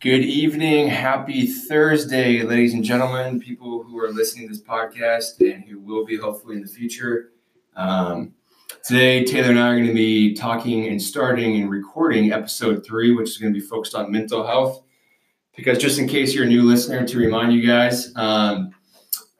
Good 0.00 0.24
evening. 0.24 0.88
Happy 0.88 1.46
Thursday, 1.46 2.42
ladies 2.42 2.72
and 2.72 2.82
gentlemen, 2.82 3.38
people 3.38 3.82
who 3.82 3.98
are 3.98 4.10
listening 4.10 4.48
to 4.48 4.54
this 4.54 4.62
podcast 4.62 5.40
and 5.40 5.62
who 5.62 5.78
will 5.78 6.06
be 6.06 6.16
hopefully 6.16 6.56
in 6.56 6.62
the 6.62 6.68
future. 6.68 7.32
Um, 7.76 8.32
today, 8.82 9.26
Taylor 9.26 9.50
and 9.50 9.58
I 9.58 9.68
are 9.68 9.74
going 9.74 9.88
to 9.88 9.92
be 9.92 10.32
talking 10.32 10.86
and 10.86 11.02
starting 11.02 11.60
and 11.60 11.70
recording 11.70 12.32
episode 12.32 12.82
three, 12.82 13.12
which 13.14 13.28
is 13.28 13.36
going 13.36 13.52
to 13.52 13.60
be 13.60 13.66
focused 13.66 13.94
on 13.94 14.10
mental 14.10 14.46
health. 14.46 14.84
Because 15.54 15.76
just 15.76 15.98
in 15.98 16.08
case 16.08 16.34
you're 16.34 16.44
a 16.44 16.48
new 16.48 16.62
listener, 16.62 17.06
to 17.06 17.18
remind 17.18 17.52
you 17.52 17.66
guys, 17.66 18.10
um, 18.16 18.70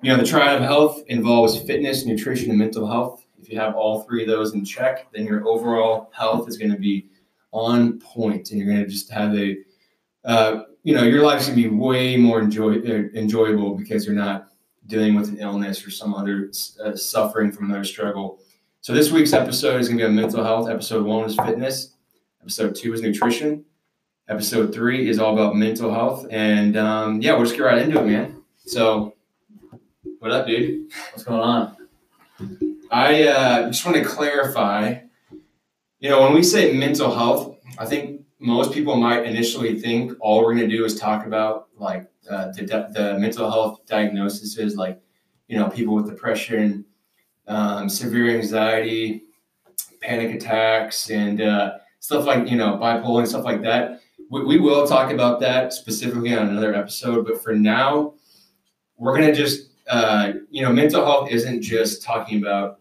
you 0.03 0.13
know, 0.13 0.19
the 0.19 0.27
triad 0.27 0.57
of 0.57 0.63
health 0.63 1.03
involves 1.07 1.59
fitness, 1.63 2.05
nutrition, 2.05 2.51
and 2.51 2.59
mental 2.59 2.87
health. 2.87 3.25
If 3.41 3.49
you 3.49 3.59
have 3.59 3.77
all 3.77 4.03
three 4.03 4.25
of 4.25 4.29
those 4.29 4.53
in 4.53 4.67
check, 4.67 5.11
then 5.15 5.25
your 5.25 5.49
overall 5.49 6.11
health 6.15 6.51
is 6.51 6.59
going 6.59 6.73
to 6.73 6.79
be 6.79 7.09
on 7.51 7.99
point 7.99 8.51
and 8.51 8.61
you're 8.61 8.69
going 8.71 8.85
to 8.85 8.91
just 8.91 9.11
have 9.11 9.35
a 9.35 9.57
uh, 10.25 10.63
you 10.83 10.95
know, 10.95 11.03
your 11.03 11.23
life's 11.23 11.47
gonna 11.47 11.57
be 11.57 11.69
way 11.69 12.17
more 12.17 12.41
enjoy, 12.41 12.79
uh, 12.79 13.09
enjoyable 13.15 13.75
because 13.75 14.07
you're 14.07 14.15
not 14.15 14.49
dealing 14.87 15.15
with 15.15 15.29
an 15.29 15.39
illness 15.39 15.87
or 15.87 15.91
some 15.91 16.15
other 16.15 16.51
uh, 16.85 16.97
suffering 16.97 17.53
from 17.53 17.67
another 17.67 17.85
struggle. 17.85 18.41
So 18.81 18.93
this 18.93 19.11
week's 19.11 19.33
episode 19.33 19.81
is 19.81 19.89
gonna 19.89 19.99
be 19.99 20.05
on 20.05 20.15
mental 20.15 20.43
health. 20.43 20.69
Episode 20.69 21.05
one 21.05 21.25
is 21.25 21.37
fitness. 21.37 21.95
Episode 22.43 22.75
two 22.75 22.95
is 22.95 23.03
nutrition. 23.03 23.65
Episode 24.29 24.73
three 24.73 25.09
is 25.09 25.19
all 25.19 25.35
about 25.35 25.57
mental 25.57 25.93
health. 25.93 26.27
And 26.31 26.77
um, 26.77 27.21
yeah, 27.21 27.33
we'll 27.33 27.45
just 27.45 27.57
get 27.57 27.65
right 27.65 27.83
into 27.83 27.99
it, 27.99 28.07
man. 28.07 28.43
So, 28.65 29.15
what 30.21 30.31
up, 30.31 30.47
dude? 30.47 30.91
What's 31.11 31.25
going 31.25 31.41
on? 31.41 31.77
I 32.91 33.25
uh, 33.25 33.67
just 33.67 33.85
want 33.85 33.97
to 33.97 34.05
clarify. 34.05 35.01
You 35.99 36.09
know, 36.09 36.23
when 36.23 36.33
we 36.33 36.43
say 36.43 36.73
mental 36.73 37.13
health, 37.13 37.59
I 37.79 37.85
think 37.85 38.20
most 38.41 38.73
people 38.73 38.97
might 38.97 39.25
initially 39.25 39.79
think 39.79 40.13
all 40.19 40.39
we're 40.39 40.55
going 40.55 40.69
to 40.69 40.77
do 40.77 40.85
is 40.85 40.99
talk 40.99 41.27
about 41.27 41.69
like 41.77 42.11
uh, 42.29 42.47
the, 42.53 42.89
the 42.93 43.19
mental 43.19 43.51
health 43.51 43.87
diagnoses, 43.87 44.77
like 44.77 45.01
you 45.47 45.59
know 45.59 45.69
people 45.69 45.95
with 45.95 46.09
depression, 46.09 46.85
um, 47.47 47.89
severe 47.89 48.35
anxiety, 48.35 49.25
panic 50.01 50.35
attacks, 50.35 51.11
and 51.11 51.43
uh, 51.43 51.79
stuff 52.01 52.25
like 52.25 52.49
you 52.49 52.57
know 52.57 52.79
bipolar 52.79 53.21
and 53.21 53.29
stuff 53.29 53.45
like 53.45 53.63
that. 53.63 54.01
We, 54.31 54.45
we 54.45 54.59
will 54.59 54.87
talk 54.87 55.13
about 55.13 55.41
that 55.41 55.73
specifically 55.75 56.35
on 56.35 56.49
another 56.49 56.75
episode, 56.75 57.27
but 57.27 57.43
for 57.43 57.55
now, 57.55 58.15
we're 58.97 59.17
going 59.17 59.29
to 59.29 59.35
just 59.35 59.71
uh, 59.89 60.33
you 60.51 60.63
know 60.63 60.73
mental 60.73 61.05
health 61.05 61.31
isn't 61.31 61.61
just 61.61 62.03
talking 62.03 62.41
about 62.41 62.81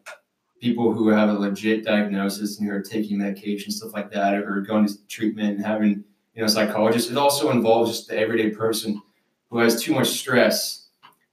people 0.60 0.94
who 0.94 1.10
have 1.10 1.30
a 1.30 1.34
legit 1.34 1.86
diagnosis 1.86 2.60
and 2.60 2.68
who 2.68 2.76
are 2.76 2.82
taking 2.82 3.18
medication, 3.18 3.72
stuff 3.72 3.94
like 3.94 4.12
that, 4.12 4.36
or 4.36 4.62
going 4.62 4.88
to 4.88 5.08
treatment 5.08 5.58
and 5.58 5.66
having, 5.66 6.04
you 6.34 6.42
know, 6.42 6.48
psychologists. 6.48 7.10
It 7.10 7.18
also 7.18 7.52
involves 7.52 7.92
just 7.92 8.10
the 8.10 8.18
everyday 8.18 8.50
person 8.50 9.02
who 9.50 9.60
has 9.60 9.82
too 9.82 9.94
much 9.94 10.08
stress. 10.08 10.88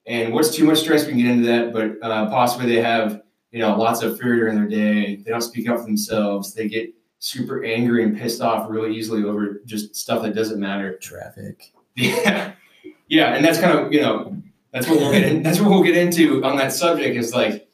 And 0.06 0.32
what's 0.32 0.54
too 0.54 0.64
much 0.64 0.78
stress? 0.78 1.04
We 1.04 1.12
can 1.12 1.20
get 1.20 1.30
into 1.30 1.46
that, 1.48 1.72
but 1.72 2.06
uh, 2.06 2.26
possibly 2.30 2.66
they 2.66 2.80
have, 2.80 3.22
you 3.50 3.58
know, 3.58 3.76
lots 3.76 4.02
of 4.02 4.18
fear 4.18 4.36
during 4.36 4.54
their 4.54 4.68
day. 4.68 5.16
They 5.16 5.30
don't 5.30 5.40
speak 5.40 5.68
up 5.68 5.78
for 5.78 5.84
themselves. 5.84 6.54
They 6.54 6.68
get 6.68 6.94
super 7.18 7.64
angry 7.64 8.04
and 8.04 8.16
pissed 8.16 8.40
off 8.40 8.70
really 8.70 8.96
easily 8.96 9.24
over 9.24 9.60
just 9.64 9.96
stuff 9.96 10.22
that 10.22 10.34
doesn't 10.34 10.60
matter. 10.60 10.96
Traffic. 10.98 11.72
Yeah, 11.96 12.52
yeah, 13.08 13.34
and 13.34 13.44
that's 13.44 13.58
kind 13.58 13.78
of 13.78 13.92
you 13.92 14.00
know 14.00 14.36
that's 14.72 14.86
what 14.86 14.98
we'll 14.98 15.12
get 15.12 15.24
in, 15.24 15.42
that's 15.42 15.60
what 15.60 15.70
we'll 15.70 15.82
get 15.82 15.96
into 15.96 16.44
on 16.44 16.56
that 16.56 16.72
subject 16.72 17.16
is 17.16 17.34
like 17.34 17.65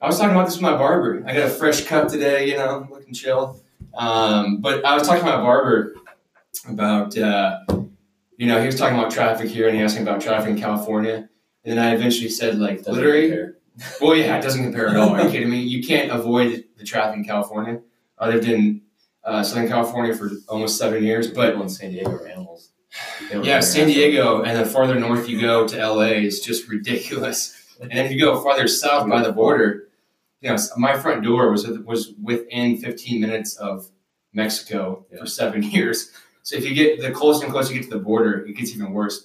I 0.00 0.06
was 0.06 0.18
talking 0.18 0.32
about 0.32 0.46
this 0.46 0.56
with 0.56 0.62
my 0.62 0.76
barber. 0.76 1.24
I 1.26 1.34
got 1.34 1.46
a 1.46 1.50
fresh 1.50 1.84
cut 1.84 2.08
today, 2.08 2.48
you 2.48 2.56
know, 2.56 2.86
looking 2.90 3.14
chill. 3.14 3.62
Um, 3.96 4.60
but 4.60 4.84
I 4.84 4.94
was 4.94 5.06
talking 5.08 5.24
to 5.24 5.30
my 5.30 5.38
barber 5.38 5.94
about, 6.68 7.16
uh, 7.16 7.60
you 8.36 8.46
know, 8.46 8.60
he 8.60 8.66
was 8.66 8.78
talking 8.78 8.98
about 8.98 9.10
traffic 9.10 9.48
here 9.48 9.68
and 9.68 9.76
he 9.76 9.82
asked 9.82 9.96
me 9.96 10.02
about 10.02 10.20
traffic 10.20 10.50
in 10.50 10.58
California. 10.60 11.28
And 11.64 11.76
then 11.76 11.78
I 11.78 11.94
eventually 11.94 12.28
said, 12.28 12.58
like, 12.58 12.78
doesn't 12.78 12.94
literally, 12.94 13.28
compare. 13.28 13.56
well, 14.00 14.14
yeah, 14.14 14.38
it 14.38 14.42
doesn't 14.42 14.62
compare 14.62 14.88
at 14.88 14.96
all. 14.96 15.10
Are 15.10 15.22
you 15.22 15.30
kidding 15.30 15.50
me? 15.50 15.60
You 15.60 15.82
can't 15.82 16.10
avoid 16.10 16.64
the 16.76 16.84
traffic 16.84 17.16
in 17.16 17.24
California. 17.24 17.80
I 18.18 18.28
lived 18.28 18.46
in 18.46 18.82
uh, 19.24 19.42
Southern 19.42 19.68
California 19.68 20.14
for 20.14 20.30
almost 20.48 20.78
seven 20.78 21.02
years, 21.04 21.30
but 21.30 21.54
in 21.54 21.68
San 21.68 21.90
Diego 21.90 22.10
are 22.10 22.26
animals. 22.26 22.70
Yeah, 23.42 23.60
San 23.60 23.88
Diego, 23.88 24.42
and 24.42 24.58
the 24.58 24.64
farther 24.64 24.98
north 24.98 25.28
you 25.28 25.40
go 25.40 25.66
to 25.66 25.76
LA 25.76 26.12
is 26.22 26.40
just 26.40 26.68
ridiculous. 26.68 27.76
And 27.80 27.92
if 27.92 28.10
you 28.10 28.18
go 28.18 28.40
farther 28.40 28.68
south 28.68 29.08
by 29.10 29.22
the 29.22 29.32
border, 29.32 29.85
you 30.40 30.50
know, 30.50 30.56
my 30.76 30.98
front 30.98 31.24
door 31.24 31.50
was 31.50 31.66
was 31.84 32.12
within 32.22 32.76
15 32.78 33.20
minutes 33.20 33.56
of 33.56 33.90
Mexico 34.32 35.06
yeah. 35.10 35.20
for 35.20 35.26
seven 35.26 35.62
years. 35.74 36.12
So 36.42 36.56
if 36.56 36.64
you 36.64 36.74
get 36.74 37.00
the 37.00 37.10
closer 37.10 37.44
and 37.44 37.52
closer 37.52 37.74
you 37.74 37.80
get 37.80 37.90
to 37.90 37.98
the 37.98 38.04
border, 38.04 38.46
it 38.46 38.52
gets 38.52 38.72
even 38.72 38.92
worse. 38.92 39.24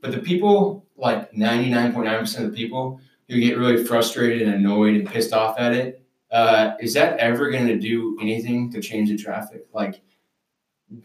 But 0.00 0.12
the 0.12 0.18
people, 0.18 0.86
like 0.96 1.30
99.9% 1.32 2.38
of 2.38 2.50
the 2.50 2.56
people 2.56 3.00
who 3.28 3.40
get 3.40 3.58
really 3.58 3.84
frustrated 3.84 4.42
and 4.42 4.54
annoyed 4.54 4.94
and 4.94 5.06
pissed 5.06 5.34
off 5.34 5.58
at 5.58 5.74
it, 5.74 6.02
uh, 6.30 6.74
is 6.80 6.94
that 6.94 7.18
ever 7.18 7.50
going 7.50 7.66
to 7.66 7.78
do 7.78 8.16
anything 8.20 8.70
to 8.72 8.80
change 8.80 9.10
the 9.10 9.16
traffic? 9.16 9.66
Like 9.74 10.00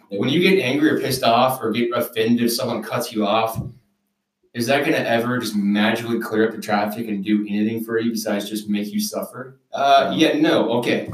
when 0.10 0.30
you 0.30 0.40
get 0.40 0.64
angry 0.64 0.90
or 0.92 1.00
pissed 1.00 1.24
off 1.24 1.62
or 1.62 1.72
get 1.72 1.90
offended 1.94 2.46
if 2.46 2.54
someone 2.54 2.82
cuts 2.82 3.12
you 3.12 3.26
off, 3.26 3.62
is 4.53 4.68
that 4.68 4.81
going 4.81 4.94
to 4.94 5.09
ever 5.09 5.40
just 5.40 5.56
magically 5.56 6.19
clear 6.19 6.47
up 6.47 6.56
the 6.56 6.62
traffic 6.62 7.08
and 7.08 7.24
do 7.24 7.46
anything 7.50 7.84
for 7.84 8.00
you 8.00 8.12
besides 8.12 8.50
just 8.50 8.69
make 8.69 8.88
you 8.94 9.00
suffer? 9.00 9.59
Uh, 9.72 10.14
yeah, 10.16 10.38
no. 10.38 10.69
Okay, 10.74 11.12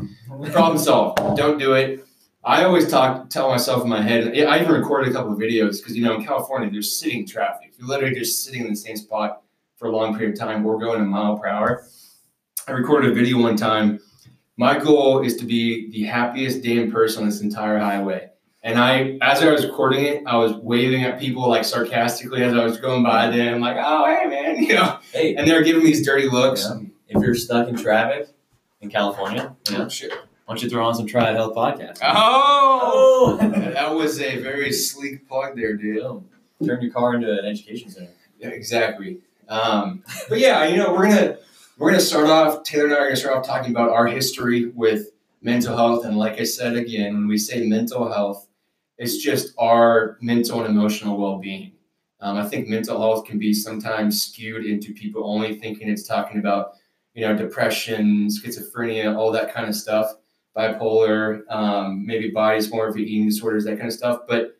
problem 0.51 0.77
solved. 0.77 1.37
Don't 1.37 1.57
do 1.57 1.73
it. 1.73 2.05
I 2.43 2.63
always 2.63 2.89
talk, 2.89 3.29
tell 3.29 3.49
myself 3.49 3.83
in 3.83 3.89
my 3.89 4.01
head. 4.01 4.27
I 4.27 4.61
even 4.61 4.71
recorded 4.71 5.09
a 5.09 5.13
couple 5.13 5.33
of 5.33 5.39
videos 5.39 5.77
because 5.77 5.95
you 5.95 6.03
know 6.03 6.15
in 6.15 6.25
California 6.25 6.69
there's 6.69 6.99
sitting 6.99 7.25
traffic. 7.25 7.73
You're 7.77 7.87
literally 7.87 8.15
just 8.15 8.43
sitting 8.43 8.61
in 8.61 8.69
the 8.69 8.75
same 8.75 8.97
spot 8.97 9.41
for 9.77 9.87
a 9.87 9.91
long 9.91 10.17
period 10.17 10.33
of 10.33 10.39
time. 10.39 10.63
We're 10.63 10.77
going 10.77 11.01
a 11.01 11.05
mile 11.05 11.37
per 11.37 11.47
hour. 11.47 11.85
I 12.67 12.71
recorded 12.71 13.11
a 13.11 13.13
video 13.13 13.39
one 13.39 13.55
time. 13.55 13.99
My 14.57 14.77
goal 14.77 15.21
is 15.21 15.37
to 15.37 15.45
be 15.45 15.89
the 15.91 16.03
happiest 16.03 16.61
damn 16.61 16.91
person 16.91 17.23
on 17.23 17.29
this 17.29 17.41
entire 17.41 17.79
highway. 17.79 18.28
And 18.61 18.77
I, 18.77 19.17
as 19.21 19.41
I 19.41 19.51
was 19.51 19.65
recording 19.65 20.05
it, 20.05 20.23
I 20.25 20.35
was 20.35 20.53
waving 20.53 21.03
at 21.03 21.17
people 21.19 21.47
like 21.47 21.63
sarcastically 21.63 22.43
as 22.43 22.53
I 22.53 22.63
was 22.65 22.77
going 22.77 23.03
by 23.03 23.29
them, 23.29 23.61
like, 23.61 23.77
"Oh, 23.79 24.05
hey, 24.05 24.27
man," 24.27 24.57
you 24.63 24.73
know. 24.73 24.99
Hey, 25.13 25.35
and 25.35 25.47
they're 25.47 25.63
giving 25.63 25.83
me 25.83 25.91
these 25.91 26.05
dirty 26.05 26.27
looks. 26.27 26.65
Yeah. 26.67 26.81
If 27.07 27.23
you're 27.23 27.35
stuck 27.35 27.69
in 27.69 27.77
traffic 27.77 28.29
in 28.81 28.89
California, 28.89 29.55
you 29.69 29.77
know, 29.77 29.89
sure. 29.89 30.09
Why 30.09 30.55
don't 30.55 30.63
you 30.63 30.69
throw 30.69 30.85
on 30.85 30.95
some 30.95 31.07
Triad 31.07 31.35
Health 31.35 31.55
podcast? 31.55 31.99
Oh, 32.01 33.37
oh. 33.39 33.49
that 33.49 33.95
was 33.95 34.19
a 34.19 34.41
very 34.41 34.71
sleek 34.71 35.27
plug 35.27 35.55
there, 35.55 35.77
dude. 35.77 36.23
Turn 36.65 36.81
your 36.81 36.91
car 36.91 37.15
into 37.15 37.31
an 37.31 37.45
education 37.45 37.89
center. 37.89 38.11
Yeah, 38.39 38.49
exactly. 38.49 39.19
Um, 39.47 40.03
but 40.27 40.39
yeah, 40.39 40.65
you 40.65 40.77
know, 40.77 40.91
we're 40.93 41.07
gonna 41.07 41.37
we're 41.77 41.91
gonna 41.91 42.01
start 42.01 42.27
off. 42.27 42.63
Taylor 42.63 42.85
and 42.85 42.93
I 42.93 42.97
are 42.97 43.05
gonna 43.05 43.15
start 43.15 43.37
off 43.37 43.45
talking 43.45 43.71
about 43.71 43.89
our 43.89 44.07
history 44.07 44.65
with 44.65 45.11
mental 45.41 45.77
health, 45.77 46.03
and 46.03 46.17
like 46.17 46.39
I 46.39 46.43
said 46.43 46.75
again, 46.75 47.13
when 47.13 47.27
we 47.27 47.37
say 47.37 47.65
mental 47.65 48.11
health 48.11 48.47
it's 48.99 49.17
just 49.17 49.53
our 49.57 50.17
mental 50.21 50.59
and 50.59 50.69
emotional 50.69 51.17
well-being. 51.17 51.71
Um, 52.19 52.35
I 52.37 52.45
think 52.45 52.67
mental 52.67 52.99
health 52.99 53.25
can 53.25 53.39
be 53.39 53.53
sometimes 53.53 54.21
skewed 54.21 54.65
into 54.65 54.93
people 54.93 55.23
only 55.23 55.55
thinking 55.55 55.89
it's 55.89 56.05
talking 56.05 56.39
about, 56.39 56.73
you 57.13 57.25
know, 57.25 57.35
depression, 57.35 58.27
schizophrenia, 58.27 59.15
all 59.15 59.31
that 59.31 59.53
kind 59.53 59.69
of 59.69 59.75
stuff, 59.75 60.15
bipolar, 60.55 61.49
um, 61.49 62.05
maybe 62.05 62.29
more 62.31 62.87
of 62.87 62.97
eating 62.97 63.25
disorders, 63.25 63.63
that 63.63 63.77
kind 63.77 63.87
of 63.87 63.93
stuff. 63.93 64.21
But 64.27 64.57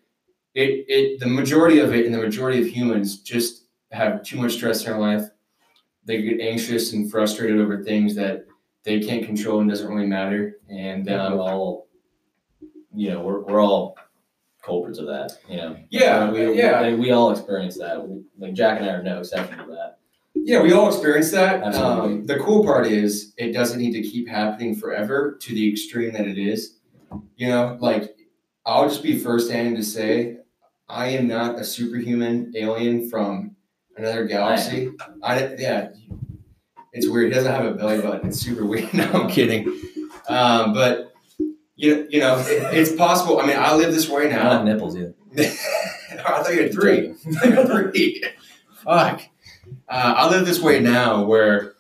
it, 0.55 0.85
it, 0.87 1.19
the 1.19 1.27
majority 1.27 1.79
of 1.79 1.93
it, 1.93 2.05
and 2.05 2.15
the 2.15 2.19
majority 2.19 2.61
of 2.61 2.67
humans, 2.67 3.19
just 3.19 3.65
have 3.91 4.23
too 4.23 4.37
much 4.37 4.53
stress 4.53 4.85
in 4.85 4.91
their 4.91 4.99
life. 4.99 5.29
They 6.05 6.21
get 6.21 6.39
anxious 6.39 6.93
and 6.93 7.11
frustrated 7.11 7.59
over 7.59 7.83
things 7.83 8.15
that 8.15 8.45
they 8.83 9.01
can't 9.01 9.25
control 9.25 9.59
and 9.59 9.69
doesn't 9.69 9.93
really 9.93 10.07
matter. 10.07 10.59
And 10.69 11.11
um, 11.11 11.39
all, 11.39 11.87
you 12.95 13.11
know, 13.11 13.19
we're, 13.21 13.41
we're 13.41 13.61
all 13.61 13.97
culprits 14.69 14.99
of 14.99 15.07
that. 15.07 15.37
You 15.49 15.57
know. 15.57 15.77
Yeah, 15.89 16.31
we, 16.31 16.57
yeah. 16.57 16.87
We, 16.87 16.95
we 16.95 17.11
all 17.11 17.31
experience 17.31 17.77
that. 17.77 18.07
We, 18.07 18.23
like 18.37 18.53
Jack 18.53 18.79
and 18.79 18.89
I 18.89 18.93
are 18.93 19.03
no 19.03 19.19
exception 19.19 19.57
to 19.57 19.65
that. 19.65 19.97
Yeah, 20.35 20.61
we 20.61 20.71
all 20.71 20.87
experience 20.87 21.31
that. 21.31 21.75
Um, 21.75 22.25
the 22.25 22.37
cool 22.39 22.63
part 22.63 22.87
is 22.87 23.33
it 23.37 23.51
doesn't 23.51 23.79
need 23.79 23.93
to 23.93 24.01
keep 24.01 24.27
happening 24.27 24.75
forever 24.75 25.37
to 25.41 25.53
the 25.53 25.69
extreme 25.69 26.13
that 26.13 26.27
it 26.27 26.37
is. 26.37 26.77
You 27.35 27.49
know, 27.49 27.77
like 27.81 28.15
I'll 28.65 28.87
just 28.87 29.03
be 29.03 29.17
firsthand 29.17 29.75
to 29.77 29.83
say 29.83 30.37
I 30.87 31.07
am 31.07 31.27
not 31.27 31.59
a 31.59 31.63
superhuman 31.63 32.53
alien 32.55 33.09
from 33.09 33.55
another 33.97 34.25
galaxy. 34.25 34.91
I, 35.21 35.45
I 35.45 35.55
yeah, 35.57 35.89
it's 36.93 37.07
weird. 37.07 37.29
He 37.29 37.33
doesn't 37.33 37.51
have 37.51 37.65
a 37.65 37.73
belly 37.73 38.01
button. 38.01 38.29
It's 38.29 38.39
super 38.39 38.65
weird. 38.65 38.93
No, 38.93 39.05
I'm 39.11 39.29
kidding. 39.29 39.67
Um, 40.27 40.73
but 40.73 41.08
you, 41.79 42.05
you 42.09 42.19
know, 42.19 42.37
it, 42.39 42.77
it's 42.77 42.91
possible. 42.91 43.39
I 43.39 43.45
mean, 43.45 43.55
I 43.57 43.73
live 43.73 43.93
this 43.93 44.09
way 44.09 44.29
now. 44.29 44.43
Not 44.43 44.65
nipples 44.65 44.97
either. 44.97 45.15
I 45.37 46.43
thought 46.43 46.53
you 46.53 46.63
had 46.63 46.73
three. 46.73 47.13
three. 47.13 48.23
Fuck. 48.83 49.21
Uh, 49.87 50.13
I 50.17 50.29
live 50.29 50.45
this 50.45 50.59
way 50.59 50.81
now 50.81 51.23
where, 51.23 51.75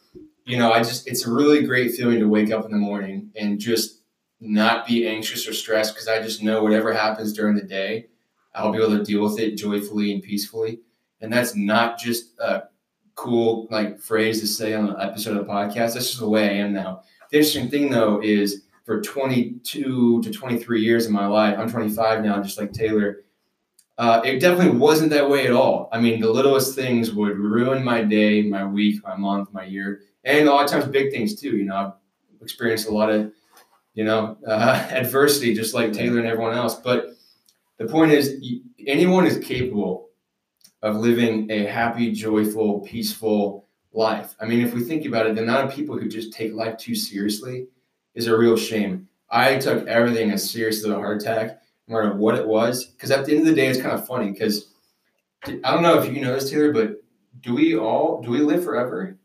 you 0.45 0.57
know, 0.57 0.71
I 0.71 0.79
just, 0.79 1.05
it's 1.05 1.27
a 1.27 1.31
really 1.31 1.63
great 1.63 1.95
feeling 1.95 2.19
to 2.19 2.29
wake 2.29 2.49
up 2.49 2.63
in 2.63 2.71
the 2.71 2.77
morning 2.77 3.31
and 3.35 3.59
just 3.59 3.99
not 4.39 4.87
be 4.87 5.05
anxious 5.05 5.45
or 5.45 5.53
stressed 5.53 5.93
because 5.93 6.07
I 6.07 6.21
just 6.21 6.41
know 6.41 6.63
whatever 6.63 6.93
happens 6.93 7.33
during 7.33 7.57
the 7.57 7.63
day, 7.63 8.07
I'll 8.55 8.71
be 8.71 8.77
able 8.77 8.97
to 8.97 9.03
deal 9.03 9.21
with 9.21 9.37
it 9.37 9.57
joyfully 9.57 10.13
and 10.13 10.23
peacefully. 10.23 10.79
And 11.19 11.31
that's 11.31 11.57
not 11.57 11.99
just 11.99 12.39
a 12.39 12.63
cool 13.15 13.67
like 13.69 13.99
phrase 13.99 14.39
to 14.39 14.47
say 14.47 14.73
on 14.73 14.91
an 14.91 14.95
episode 15.01 15.35
of 15.35 15.45
the 15.45 15.51
podcast. 15.51 15.95
That's 15.95 16.07
just 16.07 16.19
the 16.19 16.29
way 16.29 16.47
I 16.47 16.53
am 16.53 16.71
now. 16.71 17.03
The 17.31 17.39
interesting 17.39 17.69
thing 17.69 17.89
though 17.89 18.21
is 18.23 18.63
for 18.89 18.99
22 19.01 20.19
to 20.23 20.31
23 20.31 20.81
years 20.81 21.05
of 21.05 21.11
my 21.11 21.27
life, 21.27 21.59
I'm 21.59 21.69
25 21.69 22.23
now, 22.23 22.41
just 22.41 22.59
like 22.59 22.73
Taylor. 22.73 23.17
Uh, 23.99 24.19
it 24.25 24.39
definitely 24.39 24.75
wasn't 24.75 25.11
that 25.11 25.29
way 25.29 25.45
at 25.45 25.53
all. 25.53 25.89
I 25.93 26.01
mean, 26.01 26.19
the 26.19 26.27
littlest 26.27 26.73
things 26.73 27.11
would 27.11 27.37
ruin 27.37 27.83
my 27.83 28.01
day, 28.01 28.41
my 28.41 28.65
week, 28.65 29.03
my 29.03 29.15
month, 29.15 29.53
my 29.53 29.63
year, 29.63 30.01
and 30.23 30.47
a 30.47 30.51
lot 30.51 30.65
of 30.65 30.71
times 30.71 30.85
big 30.87 31.11
things 31.11 31.39
too. 31.39 31.55
You 31.55 31.65
know, 31.65 31.75
I've 31.75 31.93
experienced 32.41 32.87
a 32.87 32.91
lot 32.91 33.11
of, 33.11 33.31
you 33.93 34.05
know, 34.05 34.37
uh, 34.47 34.87
adversity, 34.89 35.53
just 35.53 35.75
like 35.75 35.93
Taylor 35.93 36.17
and 36.17 36.27
everyone 36.27 36.57
else. 36.57 36.73
But 36.73 37.09
the 37.77 37.85
point 37.85 38.11
is, 38.11 38.43
anyone 38.87 39.27
is 39.27 39.37
capable 39.37 40.09
of 40.81 40.95
living 40.95 41.51
a 41.51 41.65
happy, 41.65 42.11
joyful, 42.11 42.79
peaceful 42.79 43.67
life. 43.93 44.33
I 44.41 44.47
mean, 44.47 44.61
if 44.65 44.73
we 44.73 44.81
think 44.83 45.05
about 45.05 45.27
it, 45.27 45.35
the 45.35 45.43
amount 45.43 45.67
of 45.67 45.75
people 45.75 45.95
who 45.95 46.09
just 46.09 46.33
take 46.33 46.53
life 46.53 46.75
too 46.79 46.95
seriously 46.95 47.67
is 48.15 48.27
a 48.27 48.37
real 48.37 48.57
shame. 48.57 49.07
I 49.29 49.57
took 49.57 49.87
everything 49.87 50.31
as 50.31 50.49
serious 50.49 50.79
as 50.79 50.85
a 50.85 50.95
heart 50.95 51.21
attack, 51.21 51.61
no 51.87 51.95
matter 52.01 52.15
what 52.15 52.35
it 52.35 52.47
was. 52.47 52.85
Because 52.85 53.11
at 53.11 53.25
the 53.25 53.31
end 53.31 53.41
of 53.41 53.47
the 53.47 53.53
day, 53.53 53.67
it's 53.67 53.81
kind 53.81 53.93
of 53.93 54.07
funny. 54.07 54.31
Because 54.31 54.71
I 55.45 55.71
don't 55.73 55.83
know 55.83 55.99
if 56.01 56.11
you 56.13 56.21
know 56.21 56.33
this, 56.33 56.49
Taylor, 56.49 56.71
but 56.73 57.01
do 57.41 57.53
we 57.55 57.77
all 57.77 58.21
do 58.21 58.31
we 58.31 58.39
live 58.39 58.63
forever? 58.63 59.17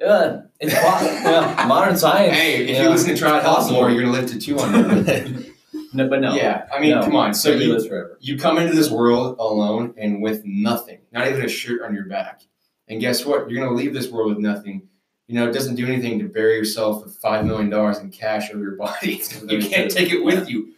Yeah, 0.00 0.42
it's 0.60 0.74
yeah, 0.74 1.64
modern 1.66 1.96
science. 1.96 2.34
Hey, 2.36 2.64
if 2.64 2.70
yeah, 2.70 2.82
you 2.82 2.90
listen 2.90 3.08
to 3.10 3.16
Triad 3.16 3.42
Health 3.42 3.70
more, 3.72 3.90
you're 3.90 4.02
gonna 4.02 4.12
live 4.12 4.28
to 4.30 4.38
200. 4.38 5.46
no, 5.94 6.08
but 6.08 6.20
no. 6.20 6.34
Yeah, 6.34 6.66
I 6.70 6.80
mean, 6.80 6.90
No. 6.90 7.02
come 7.02 7.16
on. 7.16 7.32
So 7.32 7.50
you, 7.52 8.14
you 8.20 8.38
come 8.38 8.58
into 8.58 8.74
this 8.74 8.90
world 8.90 9.36
alone 9.38 9.94
and 9.96 10.20
with 10.20 10.42
nothing, 10.44 10.98
not 11.12 11.28
even 11.28 11.42
a 11.42 11.48
shirt 11.48 11.80
on 11.82 11.94
your 11.94 12.04
back. 12.04 12.42
And 12.88 13.00
guess 13.00 13.24
what? 13.24 13.50
You're 13.50 13.60
going 13.64 13.70
to 13.70 13.74
leave 13.82 13.94
this 13.94 14.10
world 14.10 14.28
with 14.28 14.38
nothing. 14.38 14.88
You 15.28 15.34
know, 15.34 15.48
it 15.48 15.52
doesn't 15.52 15.74
do 15.74 15.86
anything 15.86 16.18
to 16.20 16.26
bury 16.26 16.56
yourself 16.56 17.02
with 17.04 17.20
$5 17.20 17.44
million 17.44 17.72
in 18.00 18.10
cash 18.10 18.50
over 18.50 18.62
your 18.62 18.76
body. 18.76 19.22
you 19.48 19.58
can't 19.68 19.90
take 19.90 20.12
it 20.12 20.24
with 20.24 20.48
you. 20.48 20.72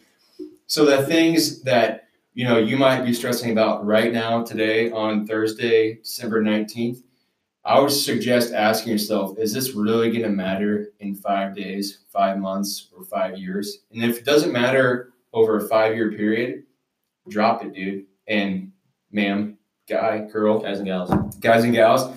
So 0.65 0.85
the 0.85 1.05
things 1.05 1.61
that, 1.63 2.07
you 2.33 2.45
know, 2.45 2.57
you 2.57 2.77
might 2.77 3.03
be 3.03 3.13
stressing 3.13 3.51
about 3.51 3.85
right 3.85 4.11
now, 4.11 4.43
today, 4.43 4.91
on 4.91 5.27
Thursday, 5.27 5.95
December 5.95 6.41
19th, 6.43 7.03
I 7.65 7.79
would 7.79 7.91
suggest 7.91 8.53
asking 8.53 8.91
yourself, 8.93 9.37
is 9.37 9.53
this 9.53 9.73
really 9.75 10.09
going 10.09 10.23
to 10.23 10.29
matter 10.29 10.89
in 10.99 11.13
five 11.13 11.55
days, 11.55 11.99
five 12.11 12.37
months, 12.39 12.87
or 12.95 13.03
five 13.03 13.37
years? 13.37 13.79
And 13.91 14.03
if 14.03 14.17
it 14.19 14.25
doesn't 14.25 14.51
matter 14.53 15.11
over 15.33 15.57
a 15.57 15.67
five 15.67 15.95
year 15.95 16.11
period, 16.11 16.63
drop 17.27 17.63
it, 17.63 17.73
dude. 17.73 18.05
And 18.27 18.71
ma'am, 19.11 19.57
guy, 19.87 20.19
girl, 20.31 20.59
Guys 20.59 20.77
and 20.79 20.87
gals. 20.87 21.35
guys 21.37 21.63
and 21.63 21.73
gals, 21.73 22.15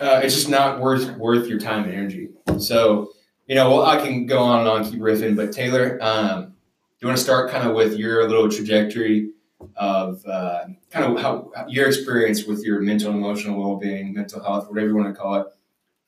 uh, 0.00 0.20
it's 0.22 0.34
just 0.34 0.48
not 0.48 0.80
worth 0.80 1.16
worth 1.16 1.48
your 1.48 1.58
time 1.58 1.84
and 1.84 1.92
energy. 1.92 2.28
So, 2.58 3.10
you 3.46 3.54
know, 3.54 3.70
well, 3.70 3.86
I 3.86 3.96
can 3.96 4.26
go 4.26 4.38
on 4.38 4.60
and 4.60 4.68
on, 4.68 4.90
keep 4.90 5.00
riffing, 5.00 5.36
but 5.36 5.52
Taylor, 5.52 5.98
um, 6.00 6.44
do 6.44 6.52
you 7.00 7.08
want 7.08 7.18
to 7.18 7.24
start 7.24 7.50
kind 7.50 7.68
of 7.68 7.74
with 7.74 7.96
your 7.96 8.28
little 8.28 8.48
trajectory 8.48 9.30
of 9.76 10.24
uh, 10.26 10.64
kind 10.90 11.04
of 11.16 11.20
how 11.20 11.50
your 11.68 11.86
experience 11.86 12.44
with 12.44 12.64
your 12.64 12.80
mental 12.80 13.10
and 13.10 13.18
emotional 13.18 13.58
well 13.58 13.76
being, 13.76 14.14
mental 14.14 14.42
health, 14.42 14.68
whatever 14.68 14.88
you 14.88 14.96
want 14.96 15.14
to 15.14 15.20
call 15.20 15.40
it, 15.40 15.46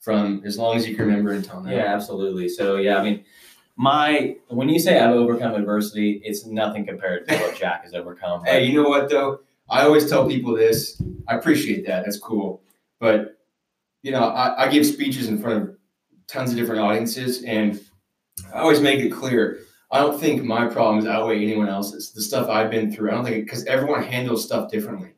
from 0.00 0.42
as 0.44 0.58
long 0.58 0.76
as 0.76 0.88
you 0.88 0.94
can 0.94 1.06
remember 1.06 1.32
until 1.32 1.60
now? 1.60 1.70
Yeah, 1.70 1.94
absolutely. 1.94 2.48
So 2.48 2.76
yeah, 2.76 2.98
I 2.98 3.02
mean, 3.02 3.25
my 3.76 4.37
when 4.48 4.69
you 4.69 4.78
say 4.78 5.00
I've 5.00 5.14
overcome 5.14 5.54
adversity, 5.54 6.20
it's 6.25 6.46
nothing 6.46 6.87
compared 6.87 7.26
to 7.28 7.37
what 7.38 7.56
Jack 7.56 7.84
has 7.84 7.94
overcome. 7.94 8.42
Hey, 8.44 8.64
you 8.64 8.82
know 8.82 8.88
what 8.88 9.08
though? 9.10 9.40
I 9.69 9.82
always 9.82 10.08
tell 10.08 10.28
people 10.28 10.54
this. 10.54 11.00
I 11.28 11.37
appreciate 11.37 11.87
that. 11.87 12.04
That's 12.04 12.19
cool. 12.19 12.62
But 12.98 13.39
you 14.02 14.12
know, 14.12 14.25
I, 14.25 14.64
I 14.64 14.69
give 14.69 14.87
speeches 14.87 15.29
in 15.29 15.41
front 15.41 15.62
of 15.62 15.76
tons 16.26 16.50
of 16.50 16.56
different 16.56 16.81
audiences, 16.81 17.43
and 17.44 17.81
I 18.55 18.61
always 18.61 18.81
make 18.81 19.00
it 19.00 19.11
clear. 19.11 19.61
I 19.91 19.99
don't 19.99 20.19
think 20.19 20.44
my 20.44 20.67
problems 20.67 21.06
outweigh 21.06 21.43
anyone 21.43 21.69
else's. 21.69 22.12
The 22.12 22.23
stuff 22.23 22.49
I've 22.49 22.70
been 22.70 22.93
through, 22.93 23.11
I 23.11 23.14
don't 23.14 23.25
think 23.25 23.44
because 23.44 23.64
everyone 23.67 24.02
handles 24.02 24.44
stuff 24.44 24.70
differently. 24.70 25.12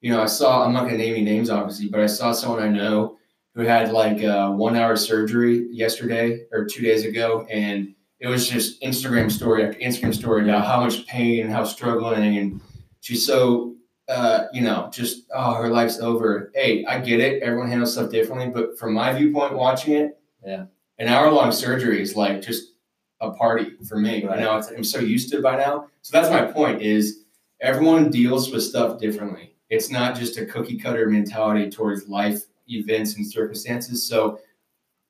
You 0.00 0.12
know, 0.12 0.22
I 0.22 0.26
saw. 0.26 0.64
I'm 0.64 0.72
not 0.72 0.84
going 0.84 0.98
to 0.98 0.98
name 0.98 1.14
any 1.14 1.24
names, 1.24 1.50
obviously, 1.50 1.88
but 1.88 2.00
I 2.00 2.06
saw 2.06 2.32
someone 2.32 2.62
I 2.62 2.68
know 2.68 3.16
who 3.54 3.62
had 3.62 3.90
like 3.90 4.22
a 4.22 4.52
one 4.52 4.76
hour 4.76 4.96
surgery 4.96 5.66
yesterday 5.72 6.44
or 6.52 6.66
two 6.66 6.82
days 6.82 7.06
ago, 7.06 7.46
and 7.50 7.94
it 8.20 8.28
was 8.28 8.48
just 8.48 8.80
Instagram 8.82 9.30
story 9.30 9.64
after 9.64 9.78
Instagram 9.78 10.14
story 10.14 10.44
about 10.44 10.66
how 10.66 10.80
much 10.80 11.06
pain 11.06 11.44
and 11.44 11.52
how 11.52 11.64
struggling 11.64 12.38
and 12.38 12.60
she's 13.00 13.26
so 13.26 13.76
uh, 14.08 14.44
you 14.52 14.60
know, 14.62 14.88
just 14.92 15.24
oh, 15.34 15.54
her 15.54 15.68
life's 15.68 15.98
over. 16.00 16.52
Hey, 16.54 16.84
I 16.86 17.00
get 17.00 17.20
it. 17.20 17.42
Everyone 17.42 17.68
handles 17.68 17.92
stuff 17.92 18.10
differently, 18.10 18.48
but 18.48 18.78
from 18.78 18.94
my 18.94 19.12
viewpoint, 19.12 19.54
watching 19.54 19.94
it, 19.94 20.18
Yeah. 20.44 20.66
an 20.98 21.08
hour 21.08 21.30
long 21.30 21.50
surgery 21.52 22.00
is 22.00 22.14
like 22.16 22.40
just 22.42 22.72
a 23.20 23.30
party 23.32 23.72
for 23.88 23.98
me. 23.98 24.24
Right. 24.24 24.38
You 24.38 24.44
know, 24.44 24.56
it's, 24.58 24.68
I'm 24.70 24.84
so 24.84 25.00
used 25.00 25.30
to 25.30 25.38
it 25.38 25.42
by 25.42 25.56
now. 25.56 25.88
So 26.02 26.16
that's 26.18 26.30
my 26.30 26.50
point. 26.50 26.82
Is 26.82 27.24
everyone 27.60 28.10
deals 28.10 28.52
with 28.52 28.62
stuff 28.62 29.00
differently. 29.00 29.54
It's 29.70 29.90
not 29.90 30.14
just 30.14 30.38
a 30.38 30.46
cookie 30.46 30.78
cutter 30.78 31.08
mentality 31.08 31.68
towards 31.70 32.08
life 32.08 32.44
events 32.68 33.16
and 33.16 33.26
circumstances. 33.26 34.06
So, 34.06 34.38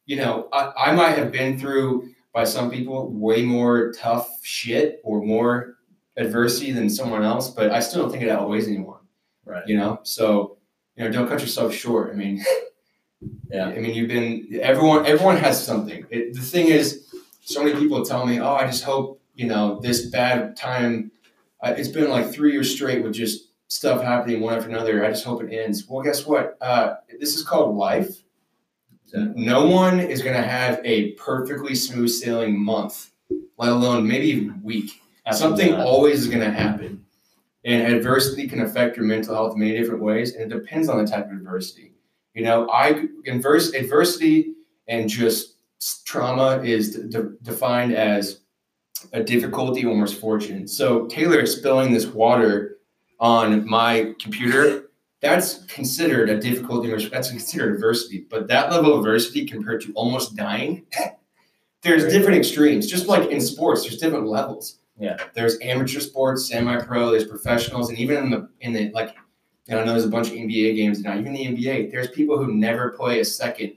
you 0.07 0.17
know, 0.17 0.49
I, 0.53 0.73
I 0.87 0.93
might 0.93 1.19
have 1.19 1.33
been 1.33 1.59
through 1.59 2.11
by 2.33 2.45
some 2.45 2.71
people 2.71 3.11
way 3.13 3.43
more 3.43 3.93
tough 3.93 4.39
shit 4.43 5.01
or 5.05 5.23
more 5.23 5.75
adversity 6.17 6.73
than 6.73 6.89
someone 6.89 7.23
else, 7.23 7.51
but 7.51 7.71
I 7.71 7.81
still 7.81 8.03
don't 8.03 8.11
think 8.11 8.23
it 8.25 8.29
outweighs 8.31 8.69
anyone. 8.69 9.01
right. 9.45 9.67
You 9.67 9.77
know, 9.77 10.01
so 10.03 10.57
you 10.97 11.05
know, 11.05 11.11
don't 11.13 11.29
cut 11.29 11.41
yourself 11.41 11.75
short. 11.75 12.11
I 12.13 12.15
mean, 12.15 12.43
Yeah. 13.51 13.67
I 13.69 13.79
mean, 13.79 13.95
you've 13.95 14.09
been 14.09 14.61
everyone. 14.61 15.07
Everyone 15.07 15.37
has 15.37 15.65
something. 15.65 16.05
It, 16.11 16.35
the 16.35 16.41
thing 16.41 16.67
is, 16.69 17.07
so 17.43 17.63
many 17.65 17.79
people 17.79 18.05
tell 18.05 18.27
me, 18.27 18.41
"Oh, 18.41 18.55
I 18.55 18.67
just 18.67 18.85
hope 18.85 19.21
you 19.35 19.47
know 19.47 19.81
this 19.81 20.07
bad 20.07 20.57
time." 20.57 21.11
Uh, 21.63 21.75
it's 21.77 21.89
been 21.89 22.11
like 22.11 22.31
three 22.31 22.53
years 22.53 22.71
straight 22.75 23.03
with 23.03 23.15
just 23.15 23.49
stuff 23.69 24.03
happening 24.03 24.41
one 24.41 24.55
after 24.55 24.69
another. 24.69 25.05
I 25.05 25.09
just 25.11 25.25
hope 25.25 25.43
it 25.43 25.53
ends. 25.53 25.87
Well, 25.89 26.03
guess 26.05 26.27
what? 26.27 26.59
Uh, 26.61 26.97
this 27.19 27.35
is 27.35 27.43
called 27.43 27.75
life. 27.77 28.23
Exactly. 29.05 29.45
No 29.45 29.67
one 29.67 29.99
is 30.01 30.21
going 30.23 30.37
to 30.37 30.47
have 30.47 30.81
a 30.85 31.12
perfectly 31.12 31.75
smooth 31.75 32.11
sailing 32.11 32.62
month, 32.62 33.11
let 33.57 33.71
alone 33.71 34.07
maybe 34.07 34.27
even 34.29 34.62
week. 34.62 35.01
Something 35.32 35.75
always 35.75 36.20
is 36.20 36.28
going 36.28 36.40
to 36.40 36.50
happen. 36.50 37.05
And 37.64 37.92
adversity 37.95 38.47
can 38.47 38.61
affect 38.61 38.97
your 38.97 39.04
mental 39.04 39.35
health 39.35 39.54
in 39.54 39.61
many 39.61 39.76
different 39.76 40.00
ways, 40.00 40.35
and 40.35 40.50
it 40.50 40.54
depends 40.54 40.88
on 40.88 41.04
the 41.04 41.11
type 41.11 41.26
of 41.26 41.33
adversity. 41.33 41.92
You 42.35 42.45
know, 42.45 42.68
I 42.71 43.06
adverse, 43.26 43.75
adversity 43.75 44.54
and 44.88 45.09
just 45.09 45.56
trauma 46.04 46.62
is 46.62 46.95
de- 46.95 47.02
de- 47.09 47.37
defined 47.42 47.92
as 47.92 48.40
a 49.12 49.23
difficulty 49.23 49.85
or 49.85 49.97
misfortune. 49.97 50.66
So 50.68 51.06
Taylor 51.06 51.45
spilling 51.47 51.92
this 51.92 52.06
water 52.06 52.78
on 53.21 53.68
my 53.68 54.14
computer, 54.21 54.90
that's 55.21 55.64
considered 55.64 56.28
a 56.28 56.38
difficulty. 56.38 56.90
That's 57.09 57.30
considered 57.30 57.75
adversity. 57.75 58.26
But 58.30 58.49
that 58.49 58.71
level 58.71 58.92
of 58.92 59.00
adversity 59.00 59.47
compared 59.47 59.80
to 59.83 59.92
almost 59.95 60.37
dying, 60.37 60.87
there's 61.83 62.12
different 62.12 62.38
extremes. 62.38 62.87
Just 62.87 63.06
like 63.06 63.30
in 63.30 63.40
sports, 63.40 63.83
there's 63.83 63.99
different 63.99 64.26
levels. 64.26 64.78
Yeah. 64.99 65.17
There's 65.35 65.59
amateur 65.61 66.00
sports, 66.00 66.49
semi-pro. 66.49 67.11
There's 67.11 67.26
professionals, 67.26 67.91
and 67.91 67.99
even 67.99 68.17
in 68.25 68.31
the 68.31 68.49
in 68.61 68.73
the 68.73 68.91
like, 68.93 69.15
you 69.67 69.75
know, 69.75 69.83
I 69.83 69.85
know 69.85 69.93
there's 69.93 70.05
a 70.05 70.09
bunch 70.09 70.29
of 70.29 70.35
NBA 70.35 70.76
games 70.76 71.00
now. 71.03 71.19
Even 71.19 71.33
the 71.33 71.47
NBA, 71.47 71.91
there's 71.91 72.09
people 72.09 72.43
who 72.43 72.55
never 72.55 72.91
play 72.91 73.21
a 73.21 73.25
second 73.25 73.75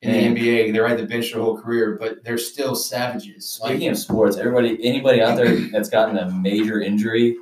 in 0.00 0.10
Man. 0.10 0.34
the 0.34 0.40
NBA. 0.40 0.72
They 0.72 0.78
ride 0.80 0.98
the 0.98 1.06
bench 1.06 1.32
their 1.32 1.42
whole 1.42 1.60
career, 1.60 1.96
but 2.00 2.24
they're 2.24 2.38
still 2.38 2.74
savages. 2.74 3.60
Like, 3.62 3.72
Speaking 3.72 3.88
of 3.88 3.98
sports, 3.98 4.36
everybody, 4.36 4.78
anybody 4.82 5.20
out 5.20 5.36
there 5.36 5.54
that's 5.70 5.88
gotten 5.88 6.16
a 6.18 6.30
major 6.30 6.80
injury, 6.80 7.36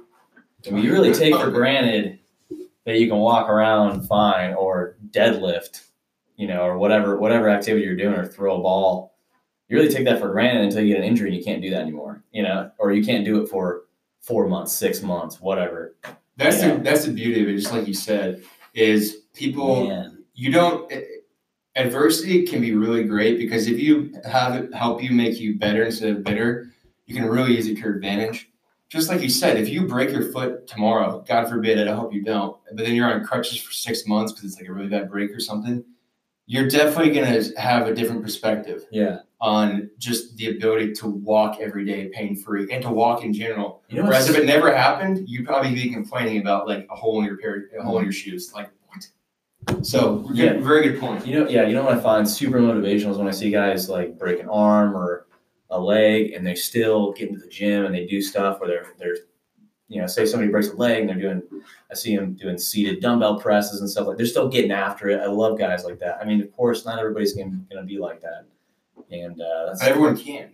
I 0.66 0.70
mean, 0.70 0.84
you 0.84 0.92
really 0.92 1.12
take 1.14 1.34
for 1.34 1.50
granted 1.50 2.18
that 2.84 2.98
you 2.98 3.08
can 3.08 3.18
walk 3.18 3.48
around 3.48 4.02
fine 4.06 4.54
or 4.54 4.96
deadlift, 5.10 5.82
you 6.36 6.48
know, 6.48 6.62
or 6.62 6.78
whatever 6.78 7.16
whatever 7.16 7.48
activity 7.48 7.84
you're 7.84 7.96
doing, 7.96 8.14
or 8.14 8.26
throw 8.26 8.56
a 8.56 8.62
ball. 8.62 9.14
You 9.68 9.76
really 9.76 9.92
take 9.92 10.04
that 10.06 10.18
for 10.18 10.30
granted 10.30 10.64
until 10.64 10.82
you 10.82 10.94
get 10.94 10.98
an 10.98 11.08
injury 11.08 11.28
and 11.28 11.36
you 11.36 11.44
can't 11.44 11.62
do 11.62 11.70
that 11.70 11.82
anymore, 11.82 12.09
you 12.32 12.42
know, 12.42 12.70
or 12.78 12.92
you 12.92 13.04
can't 13.04 13.24
do 13.24 13.42
it 13.42 13.48
for 13.48 13.82
four 14.20 14.46
months, 14.46 14.72
six 14.72 15.02
months, 15.02 15.40
whatever. 15.40 15.96
That's 16.36 16.60
the 16.60 16.80
that's 16.82 17.04
the 17.04 17.12
beauty 17.12 17.42
of 17.42 17.48
it. 17.48 17.56
Just 17.56 17.72
like 17.72 17.86
you 17.86 17.94
said, 17.94 18.42
is 18.74 19.22
people 19.34 19.88
Man. 19.88 20.24
you 20.34 20.52
don't. 20.52 20.90
Adversity 21.76 22.44
can 22.44 22.60
be 22.60 22.74
really 22.74 23.04
great 23.04 23.38
because 23.38 23.68
if 23.68 23.78
you 23.78 24.12
have 24.24 24.56
it 24.56 24.74
help 24.74 25.02
you 25.02 25.12
make 25.12 25.38
you 25.38 25.56
better 25.58 25.84
instead 25.84 26.10
of 26.10 26.24
bitter, 26.24 26.70
you 27.06 27.14
can 27.14 27.26
really 27.26 27.54
use 27.54 27.68
it 27.68 27.76
to 27.76 27.80
your 27.80 27.94
advantage. 27.94 28.50
Just 28.88 29.08
like 29.08 29.22
you 29.22 29.28
said, 29.28 29.56
if 29.56 29.68
you 29.68 29.86
break 29.86 30.10
your 30.10 30.32
foot 30.32 30.66
tomorrow, 30.66 31.24
God 31.28 31.48
forbid 31.48 31.86
I 31.86 31.94
hope 31.94 32.12
you 32.12 32.22
don't, 32.22 32.56
but 32.74 32.84
then 32.84 32.96
you're 32.96 33.12
on 33.12 33.24
crutches 33.24 33.60
for 33.60 33.72
six 33.72 34.04
months 34.04 34.32
because 34.32 34.50
it's 34.50 34.60
like 34.60 34.68
a 34.68 34.72
really 34.72 34.88
bad 34.88 35.08
break 35.08 35.30
or 35.30 35.38
something, 35.38 35.84
you're 36.46 36.68
definitely 36.68 37.12
gonna 37.12 37.40
have 37.56 37.86
a 37.86 37.94
different 37.94 38.24
perspective. 38.24 38.84
Yeah. 38.90 39.20
On 39.40 39.88
just 39.98 40.36
the 40.36 40.50
ability 40.50 40.92
to 40.92 41.06
walk 41.08 41.58
every 41.60 41.84
day 41.84 42.08
pain 42.12 42.36
free 42.36 42.70
and 42.70 42.82
to 42.82 42.90
walk 42.90 43.24
in 43.24 43.32
general. 43.32 43.82
You 43.88 43.98
know, 43.98 44.04
Whereas 44.08 44.28
if 44.28 44.36
it 44.36 44.44
never 44.44 44.74
happened, 44.74 45.26
you'd 45.28 45.46
probably 45.46 45.74
be 45.74 45.90
complaining 45.90 46.40
about 46.40 46.68
like 46.68 46.86
a 46.90 46.94
hole 46.94 47.18
in 47.20 47.24
your 47.24 47.38
pair, 47.38 47.68
a 47.78 47.82
hole 47.82 47.98
in 47.98 48.04
your 48.04 48.12
shoes. 48.12 48.52
Like 48.54 48.70
what? 48.88 49.86
So 49.86 50.16
good, 50.18 50.36
Yeah. 50.36 50.60
very 50.60 50.88
good 50.88 51.00
point. 51.00 51.26
You 51.26 51.40
know, 51.40 51.48
yeah, 51.48 51.66
you 51.66 51.74
know 51.74 51.84
what 51.84 51.96
I 51.96 52.00
find 52.00 52.28
super 52.28 52.60
motivational 52.60 53.12
is 53.12 53.16
when 53.18 53.28
I 53.28 53.32
see 53.32 53.50
guys 53.50 53.88
like 53.88 54.18
break 54.18 54.40
an 54.40 54.48
arm 54.48 54.94
or 54.94 55.26
a 55.70 55.80
leg 55.80 56.32
and 56.32 56.46
they 56.46 56.54
still 56.54 57.12
get 57.12 57.28
into 57.30 57.40
the 57.40 57.48
gym 57.48 57.86
and 57.86 57.94
they 57.94 58.06
do 58.06 58.20
stuff 58.20 58.60
where 58.60 58.68
they're 58.68 58.86
they're 58.98 59.16
you 59.88 60.00
know, 60.00 60.06
say 60.06 60.24
somebody 60.24 60.52
breaks 60.52 60.68
a 60.68 60.76
leg 60.76 61.00
and 61.00 61.08
they're 61.08 61.18
doing 61.18 61.42
I 61.90 61.94
see 61.94 62.14
them 62.14 62.34
doing 62.34 62.58
seated 62.58 63.00
dumbbell 63.00 63.40
presses 63.40 63.80
and 63.80 63.88
stuff 63.90 64.06
like 64.06 64.18
they're 64.18 64.26
still 64.26 64.48
getting 64.48 64.70
after 64.70 65.08
it. 65.08 65.20
I 65.20 65.26
love 65.26 65.58
guys 65.58 65.84
like 65.84 65.98
that. 66.00 66.18
I 66.20 66.24
mean, 66.26 66.40
of 66.42 66.52
course, 66.54 66.84
not 66.84 66.98
everybody's 66.98 67.32
gonna, 67.32 67.58
gonna 67.72 67.86
be 67.86 67.98
like 67.98 68.20
that. 68.20 68.44
And 69.10 69.40
uh, 69.40 69.66
that's 69.66 69.82
Everyone 69.82 70.16
can. 70.16 70.50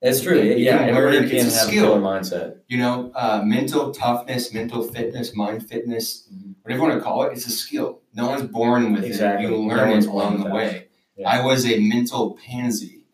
it's 0.00 0.20
true. 0.22 0.40
You 0.40 0.54
Yeah, 0.54 0.78
can 0.78 0.88
everybody 0.90 1.16
learn 1.18 1.24
it. 1.26 1.30
can 1.30 1.46
It's 1.46 1.54
a 1.54 1.58
have 1.58 1.68
a 1.68 1.70
skill. 1.70 1.84
killer 1.84 2.00
mindset. 2.00 2.56
You 2.68 2.78
know, 2.78 3.10
uh, 3.14 3.42
mental 3.44 3.92
toughness, 3.92 4.52
mental 4.54 4.82
fitness, 4.82 5.34
mind 5.36 5.68
fitness, 5.68 6.28
Mhm. 6.32 6.54
whatever 6.62 6.82
you 6.82 6.88
want 6.88 6.98
to 7.00 7.04
call 7.04 7.22
it, 7.24 7.32
it's 7.32 7.46
a 7.46 7.50
skill. 7.50 8.00
No 8.14 8.28
one's 8.28 8.42
born 8.50 8.92
with 8.92 9.04
Exactly. 9.04 9.46
it. 9.46 9.50
You 9.50 9.56
learn 9.56 9.90
it 9.98 10.06
along 10.06 10.42
the 10.42 10.50
way. 10.50 10.86
Yeah. 11.16 11.28
I 11.28 11.44
was 11.44 11.66
a 11.66 11.78
mental 11.78 12.38
pansy 12.46 13.04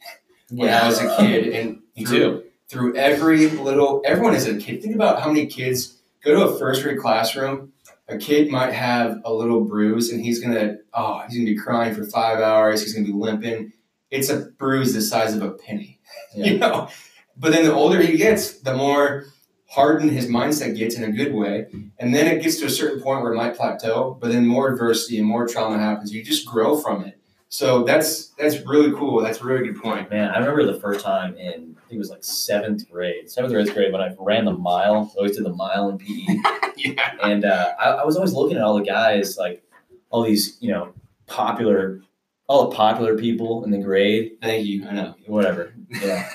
when 0.51 0.69
I 0.73 0.87
was 0.87 1.01
a 1.01 1.17
kid, 1.17 1.49
and 1.49 1.79
Me 1.97 2.05
through, 2.05 2.19
too. 2.19 2.43
through 2.69 2.97
every 2.97 3.49
little, 3.49 4.03
everyone 4.05 4.35
is 4.35 4.47
a 4.47 4.57
kid. 4.57 4.83
Think 4.83 4.95
about 4.95 5.21
how 5.23 5.29
many 5.33 5.47
kids 5.47 5.99
go 6.25 6.35
to 6.35 6.55
a 6.55 6.59
first 6.59 6.83
grade 6.83 6.99
classroom. 7.01 7.73
A 8.09 8.17
kid 8.19 8.49
might 8.49 8.73
have 8.73 9.21
a 9.25 9.35
little 9.35 9.63
bruise, 9.65 10.13
and 10.13 10.25
he's 10.25 10.39
gonna, 10.39 10.77
oh, 10.95 11.23
he's 11.27 11.37
gonna 11.37 11.51
be 11.51 11.57
crying 11.57 11.93
for 11.93 12.05
five 12.05 12.39
hours. 12.39 12.83
He's 12.83 12.95
gonna 12.95 13.07
be 13.07 13.13
limping. 13.13 13.73
It's 14.11 14.29
a 14.31 14.47
bruise 14.59 14.95
the 14.95 15.01
size 15.03 15.35
of 15.35 15.43
a 15.43 15.51
penny, 15.53 16.01
Yeah. 16.35 16.47
you 16.47 16.59
know. 16.59 16.89
But 17.37 17.53
then 17.53 17.65
the 17.65 17.73
older 17.75 18.01
he 18.01 18.17
gets, 18.17 18.61
the 18.61 18.75
more 18.75 19.27
hardened 19.69 20.11
his 20.13 20.27
mindset 20.27 20.77
gets 20.77 20.95
in 20.97 21.05
a 21.05 21.11
good 21.13 21.35
way, 21.35 21.67
and 21.99 22.15
then 22.15 22.27
it 22.27 22.43
gets 22.43 22.59
to 22.61 22.67
a 22.67 22.71
certain 22.71 23.03
point 23.03 23.23
where 23.23 23.33
it 23.33 23.37
might 23.37 23.57
plateau. 23.57 24.17
But 24.21 24.33
then 24.33 24.47
more 24.47 24.73
adversity 24.73 25.19
and 25.19 25.27
more 25.27 25.47
trauma 25.47 25.79
happens. 25.79 26.13
You 26.15 26.23
just 26.25 26.47
grow 26.47 26.77
from 26.79 27.05
it. 27.05 27.19
So 27.49 27.85
that's 27.85 28.29
that's 28.39 28.61
really 28.67 28.91
cool. 28.93 29.23
That's 29.23 29.41
a 29.41 29.45
really 29.45 29.67
good 29.69 29.81
point. 29.81 30.11
Man, 30.11 30.31
I 30.31 30.39
remember 30.39 30.65
the 30.65 30.81
first 30.81 31.05
time 31.05 31.37
in 31.37 31.77
I 31.79 31.89
think 31.89 31.93
it 31.93 31.99
was 31.99 32.11
like 32.11 32.25
seventh 32.25 32.91
grade, 32.91 33.31
seventh 33.31 33.53
or 33.55 33.61
eighth 33.61 33.73
grade 33.75 33.93
when 33.93 34.01
I 34.03 34.15
ran 34.19 34.45
the 34.47 34.53
mile. 34.53 35.13
I 35.15 35.17
always 35.19 35.37
did 35.37 35.45
the 35.45 35.53
mile 35.55 35.89
in 35.91 35.99
PE, 35.99 36.39
yeah. 36.77 37.13
and 37.23 37.45
uh, 37.45 37.73
I, 37.79 37.91
I 37.91 38.05
was 38.05 38.17
always 38.17 38.33
looking 38.33 38.57
at 38.57 38.63
all 38.65 38.77
the 38.77 38.85
guys, 38.85 39.37
like 39.39 39.63
all 40.11 40.23
these, 40.23 40.57
you 40.61 40.73
know, 40.73 40.93
popular, 41.29 42.01
all 42.49 42.69
the 42.71 42.77
popular 42.77 43.17
people 43.17 43.65
in 43.65 43.71
the 43.71 43.79
grade, 43.79 44.33
Thank 44.43 44.67
you. 44.67 44.87
I 44.89 44.93
know. 44.93 45.15
whatever. 45.27 45.75
Yeah, 45.91 46.29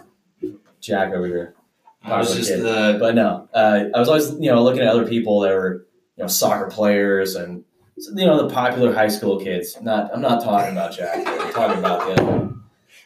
Jack 0.80 1.12
over 1.12 1.26
here. 1.26 1.54
I 2.02 2.18
was 2.18 2.34
just 2.34 2.50
Okay. 2.50 2.60
the 2.62 2.96
But 2.98 3.14
no, 3.14 3.48
uh, 3.52 3.84
I 3.94 3.98
was 3.98 4.08
always, 4.08 4.30
you 4.32 4.50
know, 4.50 4.62
looking 4.62 4.80
at 4.82 4.88
other 4.88 5.06
people 5.06 5.40
that 5.40 5.52
were, 5.52 5.86
you 6.16 6.24
know, 6.24 6.28
soccer 6.28 6.70
players 6.70 7.34
and, 7.36 7.64
you 8.14 8.24
know, 8.26 8.46
the 8.48 8.54
popular 8.54 8.94
high 8.94 9.08
school 9.08 9.38
kids. 9.38 9.76
Not, 9.82 10.10
I'm 10.14 10.22
not 10.22 10.42
talking 10.42 10.72
about 10.72 10.92
Jack. 10.96 11.26
I'm 11.26 11.52
talking 11.52 11.78
about 11.78 12.06
the 12.16 12.22
other 12.22 12.54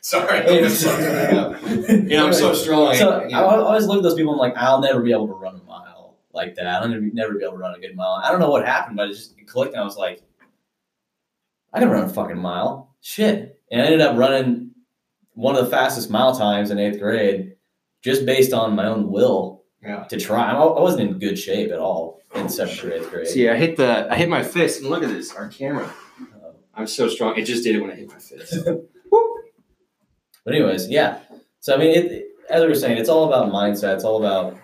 sorry. 0.00 0.38
I'm 0.64 0.68
sorry. 0.70 1.60
You 1.88 2.02
know, 2.16 2.26
I'm 2.26 2.32
so 2.32 2.52
strong. 2.54 2.94
So 2.94 3.24
you 3.24 3.36
I 3.36 3.42
always 3.42 3.86
look 3.86 3.98
at 3.98 4.02
those 4.04 4.14
people. 4.14 4.32
I'm 4.34 4.38
like, 4.38 4.56
I'll 4.56 4.80
never 4.80 5.00
be 5.00 5.10
able 5.12 5.26
to 5.28 5.34
run 5.34 5.56
a 5.56 5.64
mile 5.64 6.14
like 6.32 6.54
that. 6.56 6.66
I'll 6.66 6.88
never, 6.88 7.00
never 7.12 7.34
be 7.34 7.42
able 7.42 7.54
to 7.54 7.58
run 7.58 7.74
a 7.74 7.80
good 7.80 7.96
mile. 7.96 8.20
I 8.22 8.30
don't 8.30 8.40
know 8.40 8.50
what 8.50 8.64
happened, 8.66 8.96
but 8.96 9.08
it 9.08 9.14
just 9.14 9.34
clicked, 9.46 9.72
and 9.72 9.80
I 9.80 9.84
was 9.84 9.96
like, 9.96 10.22
I 11.74 11.80
can 11.80 11.90
run 11.90 12.04
a 12.04 12.08
fucking 12.08 12.38
mile. 12.38 12.94
Shit, 13.02 13.60
and 13.70 13.82
I 13.82 13.84
ended 13.84 14.00
up 14.00 14.16
running 14.16 14.70
one 15.34 15.56
of 15.56 15.64
the 15.64 15.70
fastest 15.70 16.08
mile 16.10 16.34
times 16.36 16.70
in 16.70 16.78
eighth 16.78 16.98
grade, 17.00 17.56
just 18.02 18.24
based 18.24 18.52
on 18.54 18.74
my 18.76 18.86
own 18.86 19.10
will 19.10 19.64
Yeah. 19.82 20.04
to 20.04 20.16
try. 20.18 20.52
I 20.52 20.80
wasn't 20.80 21.02
in 21.10 21.18
good 21.18 21.38
shape 21.38 21.70
at 21.72 21.78
all 21.78 22.20
in 22.34 22.48
seventh 22.48 22.82
or 22.84 22.92
eighth 22.92 23.10
grade. 23.10 23.26
See, 23.26 23.48
I 23.48 23.56
hit 23.56 23.76
the 23.76 24.06
I 24.10 24.16
hit 24.16 24.28
my 24.28 24.42
fist, 24.42 24.80
and 24.80 24.88
look 24.90 25.02
at 25.02 25.10
this, 25.10 25.34
our 25.34 25.48
camera. 25.48 25.92
I'm 26.76 26.86
so 26.86 27.08
strong. 27.08 27.36
It 27.36 27.44
just 27.44 27.62
did 27.64 27.76
it 27.76 27.80
when 27.80 27.90
I 27.90 27.94
hit 27.96 28.08
my 28.08 28.18
fist. 28.18 28.56
But 30.44 30.54
anyways, 30.54 30.88
yeah. 30.90 31.20
So 31.60 31.74
I 31.74 31.78
mean, 31.78 31.94
it, 31.96 32.26
as 32.50 32.60
we 32.62 32.68
were 32.68 32.74
saying, 32.74 32.98
it's 32.98 33.08
all 33.08 33.24
about 33.26 33.50
mindset. 33.50 33.94
It's 33.94 34.04
all 34.04 34.18
about 34.18 34.58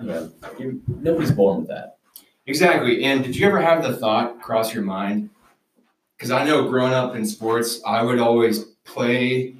you 0.00 0.06
know, 0.06 0.32
you, 0.58 0.80
nobody's 0.88 1.32
born 1.32 1.58
with 1.60 1.68
that. 1.68 1.98
exactly. 2.46 3.04
And 3.04 3.22
did 3.22 3.36
you 3.36 3.46
ever 3.46 3.60
have 3.60 3.82
the 3.82 3.94
thought 3.96 4.40
cross 4.40 4.72
your 4.72 4.82
mind? 4.82 5.28
Because 6.16 6.30
I 6.30 6.44
know 6.44 6.68
growing 6.68 6.92
up 6.92 7.16
in 7.16 7.26
sports, 7.26 7.80
I 7.86 8.02
would 8.02 8.18
always 8.18 8.64
play. 8.84 9.56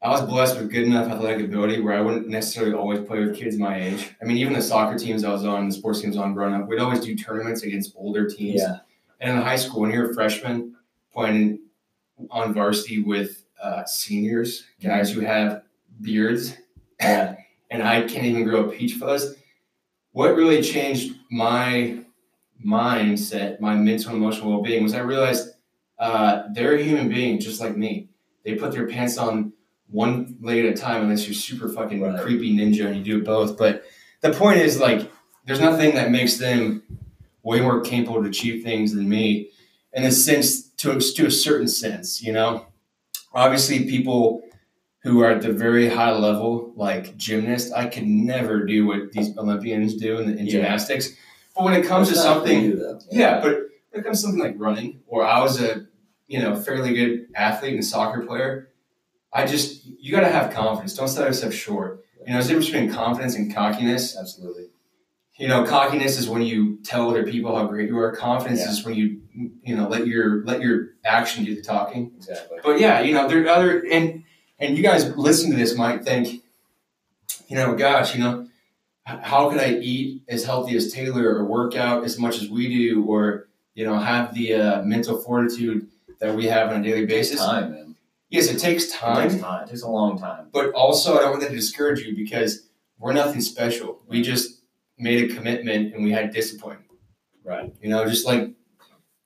I 0.00 0.10
was 0.10 0.22
blessed 0.22 0.58
with 0.58 0.70
good 0.70 0.84
enough 0.84 1.10
athletic 1.10 1.44
ability 1.44 1.80
where 1.80 1.94
I 1.94 2.00
wouldn't 2.00 2.28
necessarily 2.28 2.74
always 2.74 3.00
play 3.00 3.20
with 3.20 3.36
kids 3.36 3.56
my 3.58 3.80
age. 3.80 4.14
I 4.22 4.24
mean, 4.24 4.36
even 4.38 4.52
the 4.52 4.62
soccer 4.62 4.96
teams 4.96 5.24
I 5.24 5.32
was 5.32 5.44
on, 5.44 5.68
the 5.68 5.74
sports 5.74 6.00
teams 6.00 6.16
I 6.16 6.20
was 6.20 6.26
on 6.26 6.34
growing 6.34 6.54
up, 6.54 6.68
we'd 6.68 6.78
always 6.78 7.00
do 7.00 7.16
tournaments 7.16 7.62
against 7.62 7.94
older 7.96 8.28
teams. 8.28 8.60
Yeah, 8.60 8.78
And 9.20 9.36
in 9.36 9.42
high 9.42 9.56
school, 9.56 9.80
when 9.80 9.90
you're 9.90 10.10
a 10.10 10.14
freshman 10.14 10.76
playing 11.12 11.60
on 12.30 12.54
varsity 12.54 13.02
with 13.02 13.44
uh, 13.62 13.84
seniors, 13.86 14.64
guys 14.80 15.10
who 15.10 15.20
have 15.20 15.62
beards, 16.00 16.56
yeah, 17.00 17.36
and 17.70 17.82
I 17.82 18.02
can't 18.02 18.24
even 18.24 18.44
grow 18.44 18.68
a 18.68 18.72
peach 18.72 18.94
fuzz. 18.94 19.34
What 20.12 20.36
really 20.36 20.62
changed 20.62 21.16
my 21.30 22.04
mindset, 22.64 23.60
my 23.60 23.74
mental 23.74 24.10
and 24.12 24.22
emotional 24.22 24.50
well 24.50 24.62
being, 24.62 24.82
was 24.82 24.94
I 24.94 25.00
realized 25.00 25.50
uh, 25.98 26.44
they're 26.52 26.76
a 26.76 26.82
human 26.82 27.08
being 27.08 27.38
just 27.40 27.60
like 27.60 27.76
me. 27.76 28.08
They 28.44 28.54
put 28.54 28.72
their 28.72 28.86
pants 28.86 29.18
on 29.18 29.52
one 29.90 30.36
leg 30.40 30.64
at 30.64 30.72
a 30.72 30.76
time, 30.76 31.02
unless 31.02 31.26
you're 31.26 31.34
super 31.34 31.68
fucking 31.68 32.00
Right. 32.00 32.20
creepy 32.20 32.56
ninja 32.56 32.86
and 32.86 32.96
you 32.96 33.18
do 33.18 33.24
both. 33.24 33.56
But 33.58 33.84
the 34.20 34.30
point 34.30 34.58
is, 34.60 34.78
like, 34.78 35.10
there's 35.46 35.60
nothing 35.60 35.94
that 35.94 36.10
makes 36.10 36.36
them 36.36 36.82
way 37.42 37.60
more 37.60 37.80
capable 37.80 38.22
to 38.22 38.28
achieve 38.28 38.62
things 38.62 38.92
than 38.94 39.08
me, 39.08 39.50
in 39.92 40.04
a 40.04 40.12
sense, 40.12 40.68
to 40.78 40.98
to 41.00 41.26
a 41.26 41.30
certain 41.30 41.68
sense, 41.68 42.22
you 42.22 42.32
know. 42.32 42.66
Obviously, 43.32 43.84
people 43.86 44.42
who 45.02 45.20
are 45.22 45.30
at 45.30 45.42
the 45.42 45.52
very 45.52 45.88
high 45.88 46.10
level, 46.12 46.72
like 46.76 47.16
gymnasts, 47.16 47.72
I 47.72 47.86
could 47.86 48.06
never 48.06 48.64
do 48.66 48.86
what 48.86 49.12
these 49.12 49.36
Olympians 49.38 49.94
do 49.94 50.18
in, 50.18 50.36
in 50.38 50.46
Yeah. 50.46 50.52
gymnastics. 50.52 51.12
But 51.58 51.64
when 51.64 51.74
it 51.74 51.84
comes 51.86 52.08
to 52.08 52.14
It's 52.14 52.24
not 52.24 52.42
for 52.42 52.46
something, 52.46 52.78
though. 52.78 53.00
yeah, 53.10 53.40
but 53.40 53.52
when 53.90 54.00
it 54.00 54.04
comes 54.04 54.18
to 54.18 54.22
something 54.28 54.40
like 54.40 54.54
running, 54.58 55.00
or 55.08 55.24
I 55.26 55.42
was 55.42 55.60
a 55.60 55.86
you 56.28 56.40
know 56.40 56.54
fairly 56.54 56.94
good 56.94 57.26
athlete 57.34 57.74
and 57.74 57.84
soccer 57.84 58.24
player, 58.24 58.70
I 59.32 59.44
just 59.44 59.84
you 59.84 60.12
got 60.12 60.20
to 60.20 60.28
have 60.28 60.52
confidence. 60.52 60.94
Don't 60.94 61.08
sell 61.08 61.26
yourself 61.26 61.52
short. 61.52 62.04
You 62.20 62.26
know, 62.28 62.32
there's 62.34 62.46
a 62.46 62.48
difference 62.50 62.66
between 62.70 62.92
confidence 62.92 63.34
and 63.34 63.52
cockiness. 63.52 64.16
absolutely. 64.16 64.66
You 65.36 65.46
know, 65.48 65.64
cockiness 65.64 66.18
is 66.18 66.28
when 66.28 66.42
you 66.42 66.78
tell 66.84 67.08
other 67.10 67.24
people 67.24 67.54
how 67.56 67.66
great 67.66 67.88
you 67.88 67.98
are. 67.98 68.14
Confidence 68.14 68.60
Yeah. 68.60 68.70
is 68.70 68.84
when 68.84 68.94
you 68.94 69.20
you 69.62 69.74
know 69.76 69.88
let 69.88 70.06
your 70.06 70.44
let 70.44 70.60
your 70.60 70.90
action 71.04 71.44
do 71.44 71.54
the 71.56 71.62
talking. 71.62 72.12
Exactly. 72.16 72.58
But 72.62 72.78
yeah, 72.80 73.00
you 73.00 73.14
know, 73.14 73.26
there 73.28 73.42
are 73.44 73.48
other 73.48 73.84
and 73.90 74.22
and 74.60 74.76
you 74.76 74.82
guys 74.84 75.16
listening 75.16 75.52
to 75.52 75.58
this 75.58 75.76
might 75.76 76.04
think, 76.04 76.42
you 77.48 77.56
know, 77.56 77.74
gosh, 77.74 78.14
you 78.16 78.20
know, 78.22 78.47
how 79.16 79.48
could 79.50 79.60
I 79.60 79.72
eat 79.74 80.22
as 80.28 80.44
healthy 80.44 80.76
as 80.76 80.92
Taylor 80.92 81.34
or 81.36 81.44
work 81.44 81.74
out 81.76 82.04
as 82.04 82.18
much 82.18 82.36
as 82.42 82.48
we 82.48 82.68
do, 82.68 83.04
or 83.04 83.48
you 83.74 83.84
know, 83.84 83.98
have 83.98 84.34
the 84.34 84.54
uh, 84.54 84.82
mental 84.82 85.18
fortitude 85.18 85.88
that 86.20 86.34
we 86.34 86.46
have 86.46 86.70
on 86.70 86.80
a 86.80 86.84
daily 86.84 87.06
basis? 87.06 87.40
Time, 87.40 87.70
man. 87.72 87.96
Yes, 88.30 88.48
it 88.48 88.58
takes 88.58 88.84
It 88.86 88.92
time, 88.92 89.30
takes 89.30 89.40
time. 89.40 89.64
It 89.64 89.70
takes 89.70 89.82
a 89.82 89.88
long 89.88 90.18
time. 90.18 90.48
but 90.52 90.72
also 90.72 91.16
I 91.16 91.20
don't 91.20 91.30
want 91.30 91.42
that 91.42 91.48
to 91.50 91.56
discourage 91.56 92.00
you 92.00 92.14
because 92.14 92.68
we're 92.98 93.12
nothing 93.14 93.40
special. 93.40 94.02
We 94.06 94.20
just 94.22 94.60
made 94.98 95.30
a 95.30 95.34
commitment 95.34 95.94
and 95.94 96.04
we 96.04 96.10
had 96.12 96.32
discipline. 96.32 96.78
Right. 97.44 97.72
You 97.80 97.88
know, 97.88 98.04
just 98.06 98.26
like 98.26 98.50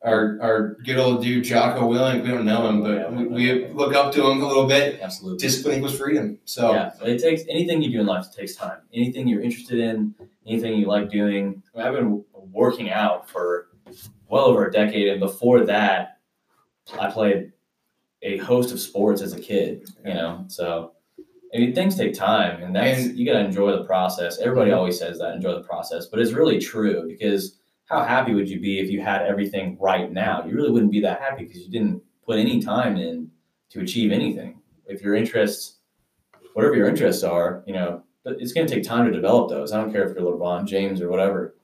our 0.05 0.39
our 0.41 0.75
good 0.85 0.99
old 0.99 1.23
dude 1.23 1.45
Jocko 1.45 1.89
Willink. 1.89 2.23
We 2.23 2.29
don't 2.29 2.45
know 2.45 2.69
him, 2.69 2.83
but 2.83 3.13
we 3.13 3.27
we, 3.27 3.65
we 3.65 3.73
look 3.73 3.95
up 3.95 4.13
to 4.15 4.27
him 4.29 4.43
a 4.43 4.47
little 4.47 4.67
bit. 4.67 5.01
Absolutely. 5.01 5.39
Discipline 5.39 5.77
equals 5.77 5.97
freedom. 5.97 6.39
So 6.45 6.73
Yeah, 6.73 6.91
it 7.03 7.21
takes 7.21 7.43
anything 7.49 7.83
you 7.83 7.91
do 7.91 8.01
in 8.01 8.07
life 8.07 8.27
takes 8.35 8.55
time. 8.55 8.79
Anything 8.93 9.29
you're 9.29 9.43
interested 9.43 9.79
in, 9.79 10.15
anything 10.47 10.75
you 10.79 10.87
like 10.87 11.11
doing. 11.11 11.63
I 11.75 11.79
mean, 11.79 11.87
I've 11.87 11.95
been 11.95 12.25
working 12.53 12.91
out 12.91 13.31
for 13.31 13.69
well 14.29 14.47
over 14.47 14.67
a 14.67 14.73
decade, 14.73 15.09
and 15.09 15.21
before 15.21 15.65
that, 15.67 16.19
I 16.99 17.11
played 17.11 17.53
a 18.23 18.39
host 18.39 18.73
of 18.73 18.81
sports 18.81 19.23
as 19.23 19.33
a 19.33 19.41
kid. 19.41 19.89
You 20.05 20.15
know, 20.15 20.45
so 20.49 20.93
I 21.55 21.59
mean, 21.59 21.75
things 21.75 21.97
take 21.97 22.15
time, 22.15 22.63
and 22.63 22.75
that's 22.75 23.05
And- 23.05 23.19
you 23.19 23.27
got 23.27 23.35
to 23.35 23.45
enjoy 23.45 23.73
the 23.73 23.85
process. 23.85 24.39
Everybody 24.41 24.71
mhm. 24.71 24.77
always 24.79 24.99
says 24.99 25.19
that, 25.19 25.35
enjoy 25.35 25.53
the 25.55 25.63
process, 25.63 26.07
but 26.07 26.19
it's 26.19 26.33
really 26.33 26.59
true 26.59 27.07
because 27.07 27.59
how 27.89 28.03
happy 28.05 28.35
would 28.35 28.49
you 28.49 28.61
be 28.61 28.79
if 28.79 28.91
you 28.91 29.01
had 29.01 29.23
everything 29.23 29.77
right 29.81 30.11
now? 30.11 30.45
You 30.45 30.55
really 30.55 30.71
wouldn't 30.71 30.93
be 30.93 31.01
that 31.01 31.21
happy 31.21 31.45
because 31.45 31.63
you 31.63 31.71
didn't 31.71 32.03
put 32.25 32.39
any 32.39 32.61
time 32.63 32.97
in 32.97 33.31
to 33.71 33.81
achieve 33.81 34.13
anything. 34.13 34.61
If 34.87 35.03
your 35.03 35.15
interests 35.15 35.77
whatever 36.55 36.75
your 36.77 36.89
interests 36.89 37.23
are, 37.23 37.63
you 37.67 37.73
know, 37.73 38.03
it's 38.25 38.53
going 38.53 38.67
to 38.67 38.75
take 38.75 38.85
time 38.85 39.07
to 39.07 39.13
develop 39.13 39.49
those. 39.49 39.73
I 39.73 39.81
don't 39.81 39.93
care 39.93 40.09
if 40.09 40.15
you're 40.17 40.25
LeBron 40.25 40.67
James 40.67 41.01
or 41.01 41.09
whatever, 41.09 41.57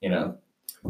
you 0.00 0.10
know. 0.10 0.36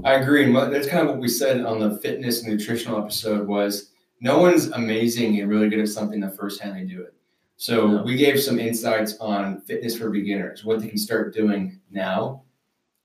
I 0.05 0.15
agree. 0.15 0.45
And 0.45 0.57
that's 0.75 0.89
kind 0.89 1.03
of 1.07 1.09
what 1.15 1.21
we 1.21 1.29
said 1.29 1.65
on 1.65 1.79
the 1.79 1.99
fitness 1.99 2.43
and 2.43 2.53
nutritional 2.53 3.01
episode 3.01 3.47
was 3.47 3.93
no 4.21 4.39
one's 4.39 4.69
amazing 4.73 5.41
and 5.41 5.49
really 5.49 5.69
good 5.69 5.79
at 5.79 5.89
something 5.89 6.21
the 6.21 6.31
first 6.31 6.61
time 6.61 6.75
they 6.75 6.85
do 6.85 7.01
it. 7.03 7.15
So 7.57 7.87
No. 7.87 8.03
we 8.03 8.17
gave 8.17 8.43
some 8.43 8.59
insights 8.59 9.17
on 9.19 9.61
fitness 9.63 9.97
for 9.97 10.11
beginners, 10.11 10.65
what 10.65 10.81
they 10.81 10.89
can 10.89 10.99
start 10.99 11.33
doing 11.33 11.81
now. 11.91 12.43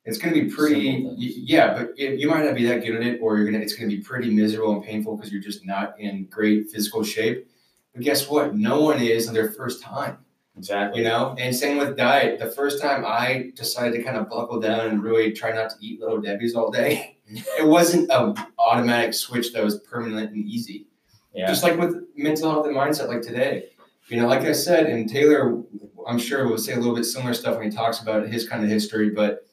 It's 0.09 0.17
going 0.17 0.33
to 0.33 0.41
be 0.43 0.49
pretty, 0.49 1.03
y- 1.05 1.13
yeah, 1.17 1.73
but 1.73 1.91
it, 1.97 2.19
you 2.19 2.27
might 2.29 2.43
not 2.43 2.55
be 2.55 2.65
that 2.65 2.83
good 2.83 2.95
at 2.95 3.03
it, 3.03 3.19
or 3.21 3.37
you're 3.37 3.45
gonna. 3.49 3.63
It's 3.63 3.73
going 3.73 3.89
to 3.89 3.95
be 3.95 4.01
pretty 4.01 4.29
miserable 4.29 4.73
and 4.73 4.83
painful 4.83 5.15
because 5.15 5.31
you're 5.31 5.41
just 5.41 5.65
not 5.65 5.99
in 5.99 6.25
great 6.25 6.69
physical 6.69 7.03
shape. 7.03 7.47
But 7.93 8.03
guess 8.03 8.27
what? 8.29 8.55
No 8.55 8.81
one 8.81 9.01
is 9.01 9.27
on 9.27 9.33
their 9.33 9.51
first 9.51 9.81
time 9.81 10.17
Exactly. 10.57 11.01
you 11.01 11.07
know 11.07 11.35
and 11.39 11.55
same 11.55 11.77
with 11.77 11.95
diet 11.95 12.37
the 12.37 12.51
first 12.51 12.81
time 12.81 13.05
i 13.05 13.49
decided 13.55 13.95
to 13.95 14.03
kind 14.03 14.17
of 14.17 14.27
buckle 14.29 14.59
down 14.59 14.87
and 14.87 15.01
really 15.01 15.31
try 15.31 15.53
not 15.53 15.69
to 15.69 15.75
eat 15.79 16.01
little 16.01 16.19
debbie's 16.19 16.53
all 16.53 16.69
day 16.69 17.17
it 17.27 17.65
wasn't 17.65 18.11
an 18.11 18.35
automatic 18.57 19.13
switch 19.13 19.53
that 19.53 19.63
was 19.63 19.79
permanent 19.79 20.31
and 20.33 20.45
easy 20.45 20.87
Yeah. 21.33 21.47
just 21.47 21.63
like 21.63 21.77
with 21.79 21.95
mental 22.15 22.51
health 22.51 22.65
and 22.67 22.75
mindset 22.75 23.07
like 23.07 23.21
today 23.21 23.69
you 24.09 24.17
know 24.19 24.27
like 24.27 24.41
i 24.41 24.51
said 24.51 24.87
and 24.87 25.07
taylor 25.09 25.61
i'm 26.05 26.19
sure 26.19 26.45
will 26.45 26.57
say 26.57 26.73
a 26.73 26.77
little 26.77 26.95
bit 26.95 27.05
similar 27.05 27.33
stuff 27.33 27.55
when 27.57 27.71
he 27.71 27.75
talks 27.75 28.01
about 28.01 28.27
his 28.27 28.47
kind 28.49 28.61
of 28.61 28.69
history 28.69 29.11
but 29.11 29.45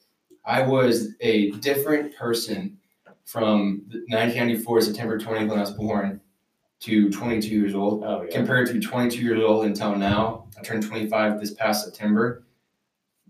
i 0.46 0.62
was 0.62 1.14
a 1.20 1.50
different 1.52 2.14
person 2.16 2.76
from 3.24 3.82
1994 4.08 4.80
september 4.82 5.18
20th 5.18 5.48
when 5.48 5.58
i 5.58 5.60
was 5.60 5.72
born 5.72 6.20
to 6.78 7.10
22 7.10 7.48
years 7.48 7.74
old 7.74 8.04
Oh 8.04 8.22
yeah. 8.22 8.30
compared 8.36 8.66
to 8.68 8.78
22 8.80 9.22
years 9.22 9.42
old 9.42 9.64
until 9.64 9.96
now. 9.96 10.44
I 10.58 10.62
turned 10.62 10.82
25 10.86 11.40
this 11.40 11.54
past 11.54 11.86
September. 11.86 12.44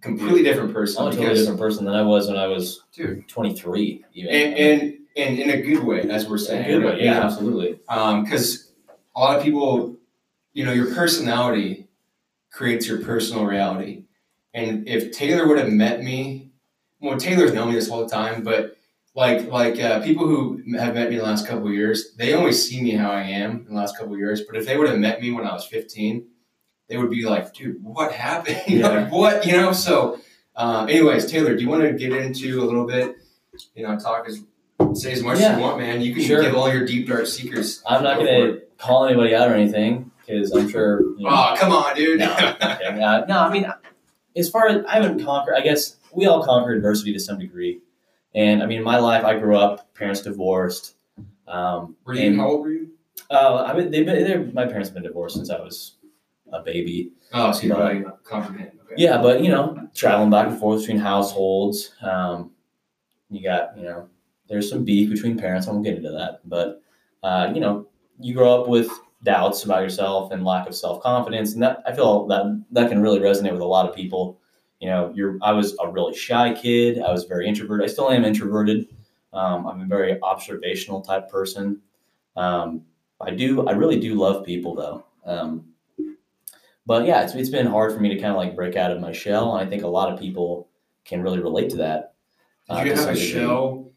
Completely 0.00 0.42
different 0.42 0.72
person 0.72 1.00
I'm 1.02 1.08
a 1.12 1.14
totally 1.14 1.34
different 1.36 1.60
person 1.60 1.84
than 1.84 1.94
I 1.94 2.02
was 2.02 2.26
when 2.26 2.36
I 2.36 2.48
was 2.48 2.82
dude, 2.92 3.28
23. 3.28 4.04
Even. 4.14 4.30
and, 4.34 4.54
and 4.58 4.98
and 5.16 5.38
in 5.38 5.50
a 5.50 5.62
good 5.62 5.84
way, 5.84 6.02
as 6.10 6.28
we're 6.28 6.36
In 6.38 6.42
saying, 6.42 6.64
a 6.64 6.68
good 6.80 6.84
way. 6.84 6.98
you 6.98 7.04
Yeah, 7.04 7.22
absolutely. 7.24 7.78
Um, 7.88 8.24
because 8.24 8.72
a 9.14 9.20
lot 9.20 9.38
of 9.38 9.44
people, 9.44 9.96
you 10.52 10.64
know, 10.64 10.72
your 10.72 10.92
personality 10.92 11.86
creates 12.50 12.88
your 12.88 13.00
personal 13.02 13.46
reality. 13.46 14.04
And 14.54 14.86
if 14.88 15.12
Taylor 15.12 15.46
would 15.46 15.58
have 15.58 15.70
met 15.72 16.02
me, 16.02 16.45
well, 17.00 17.16
Taylor's 17.18 17.52
known 17.52 17.68
me 17.68 17.74
this 17.74 17.88
whole 17.88 18.06
time, 18.06 18.42
but 18.42 18.76
like 19.14 19.46
like 19.50 19.80
uh, 19.80 20.00
people 20.02 20.26
who 20.26 20.62
have 20.78 20.94
met 20.94 21.08
me 21.08 21.16
in 21.16 21.22
the 21.22 21.24
last 21.26 21.46
couple 21.46 21.66
of 21.68 21.72
years, 21.72 22.14
they 22.16 22.34
only 22.34 22.52
see 22.52 22.82
me 22.82 22.90
how 22.92 23.10
I 23.10 23.22
am 23.22 23.64
in 23.68 23.74
the 23.74 23.80
last 23.80 23.96
couple 23.96 24.12
of 24.14 24.18
years. 24.18 24.42
But 24.42 24.56
if 24.56 24.66
they 24.66 24.76
would 24.76 24.88
have 24.88 24.98
met 24.98 25.20
me 25.20 25.30
when 25.30 25.46
I 25.46 25.52
was 25.52 25.64
15, 25.66 26.26
they 26.88 26.96
would 26.96 27.10
be 27.10 27.24
like, 27.24 27.52
"Dude, 27.54 27.82
what 27.82 28.12
happened? 28.12 28.62
Yeah. 28.66 28.88
like, 28.88 29.12
what? 29.12 29.46
You 29.46 29.52
know?" 29.52 29.72
So, 29.72 30.20
uh, 30.54 30.86
anyways, 30.88 31.30
Taylor, 31.30 31.56
do 31.56 31.62
you 31.62 31.68
want 31.68 31.82
to 31.82 31.92
get 31.92 32.12
into 32.12 32.62
a 32.62 32.64
little 32.64 32.86
bit? 32.86 33.16
You 33.74 33.86
know, 33.86 33.98
talk 33.98 34.28
as 34.28 34.42
say 35.00 35.12
as 35.12 35.22
much 35.22 35.38
as 35.40 35.56
you 35.56 35.62
want, 35.62 35.78
man. 35.78 36.02
You 36.02 36.14
can 36.14 36.22
Sure. 36.22 36.42
give 36.42 36.54
all 36.54 36.70
your 36.72 36.84
deep 36.86 37.08
dark 37.08 37.26
secrets. 37.26 37.82
I'm 37.86 38.02
not 38.02 38.18
gonna 38.18 38.58
call 38.78 39.06
anybody 39.06 39.34
out 39.34 39.48
or 39.50 39.54
anything 39.54 40.10
because 40.26 40.52
I'm 40.52 40.68
sure. 40.68 41.00
You 41.16 41.24
know, 41.24 41.30
Oh, 41.30 41.54
come 41.58 41.72
on, 41.72 41.94
dude. 41.96 42.18
No. 42.18 42.32
Okay, 42.32 43.02
uh, 43.02 43.24
no, 43.26 43.38
I 43.38 43.50
mean, 43.50 43.66
as 44.36 44.50
far 44.50 44.68
as 44.68 44.84
I 44.86 44.96
haven't 45.00 45.24
conquered, 45.24 45.54
I 45.56 45.62
guess 45.62 45.96
we 46.16 46.26
all 46.26 46.42
conquer 46.42 46.72
adversity 46.72 47.12
to 47.12 47.20
some 47.20 47.38
degree. 47.38 47.80
And 48.34 48.62
I 48.62 48.66
mean, 48.66 48.78
in 48.78 48.84
my 48.84 48.98
life, 48.98 49.24
I 49.24 49.38
grew 49.38 49.56
up, 49.56 49.94
parents 49.94 50.22
divorced. 50.22 50.94
Um, 51.46 51.96
Were 52.04 52.14
you? 52.14 52.22
and, 52.22 52.36
How 52.40 52.48
old 52.48 52.60
were 52.62 52.72
you? 52.72 52.90
uh, 53.30 53.64
I 53.66 53.76
mean, 53.76 53.90
they've 53.90 54.04
been, 54.04 54.24
they're, 54.24 54.44
my 54.52 54.66
parents 54.66 54.88
have 54.88 54.94
been 54.94 55.04
divorced 55.04 55.36
since 55.36 55.50
I 55.50 55.60
was 55.60 55.96
a 56.52 56.62
baby. 56.62 57.12
Oh, 57.32 57.52
so 57.52 57.66
you're 57.66 57.76
really. 57.76 58.04
Okay. 58.32 58.70
Yeah, 58.96 59.20
but 59.20 59.42
you 59.42 59.50
know, 59.50 59.88
traveling 59.94 60.30
back 60.30 60.48
and 60.48 60.58
forth 60.58 60.80
between 60.80 60.98
households. 60.98 61.92
Um, 62.02 62.52
you 63.30 63.42
got, 63.42 63.76
you 63.76 63.84
know, 63.84 64.08
there's 64.48 64.70
some 64.70 64.84
beef 64.84 65.10
between 65.10 65.36
parents. 65.36 65.66
I 65.66 65.72
won't 65.72 65.84
get 65.84 65.96
into 65.96 66.10
that, 66.12 66.40
but 66.44 66.82
uh, 67.22 67.50
you 67.54 67.60
know, 67.60 67.86
you 68.20 68.32
grow 68.34 68.60
up 68.62 68.68
with 68.68 68.88
doubts 69.22 69.64
about 69.64 69.82
yourself 69.82 70.30
and 70.32 70.44
lack 70.44 70.68
of 70.68 70.74
self 70.74 71.02
confidence, 71.02 71.54
and 71.54 71.62
that 71.62 71.82
I 71.86 71.92
feel 71.92 72.26
that 72.28 72.64
that 72.70 72.88
can 72.88 73.02
really 73.02 73.18
resonate 73.18 73.52
with 73.52 73.60
a 73.60 73.66
lot 73.66 73.88
of 73.88 73.94
people. 73.94 74.38
You 74.80 74.88
know, 74.88 75.12
you're 75.14 75.38
I 75.42 75.52
was 75.52 75.76
a 75.82 75.90
really 75.90 76.14
shy 76.14 76.52
kid. 76.54 77.00
I 77.00 77.10
was 77.10 77.24
very 77.24 77.46
introverted. 77.48 77.88
I 77.88 77.92
still 77.92 78.10
am 78.10 78.24
introverted. 78.24 78.88
Um, 79.32 79.66
I'm 79.66 79.80
a 79.80 79.86
very 79.86 80.20
observational 80.22 81.00
type 81.00 81.30
person. 81.30 81.80
Um, 82.36 82.82
I 83.20 83.30
do 83.30 83.66
I 83.66 83.72
really 83.72 83.98
do 83.98 84.14
love 84.14 84.44
people 84.44 84.74
though. 84.74 85.04
Um, 85.24 85.66
but 86.86 87.04
yeah, 87.06 87.22
it's, 87.22 87.34
it's 87.34 87.48
been 87.50 87.66
hard 87.66 87.92
for 87.92 88.00
me 88.00 88.08
to 88.10 88.14
kind 88.16 88.30
of 88.30 88.36
like 88.36 88.54
break 88.54 88.76
out 88.76 88.92
of 88.92 89.00
my 89.00 89.12
shell, 89.12 89.56
and 89.56 89.66
I 89.66 89.68
think 89.68 89.82
a 89.82 89.88
lot 89.88 90.12
of 90.12 90.18
people 90.20 90.68
can 91.04 91.22
really 91.22 91.40
relate 91.40 91.70
to 91.70 91.76
that. 91.78 92.14
uh, 92.68 92.84
Did 92.84 92.90
you 92.96 93.02
have 93.02 93.08
a 93.08 93.16
shell? 93.16 93.90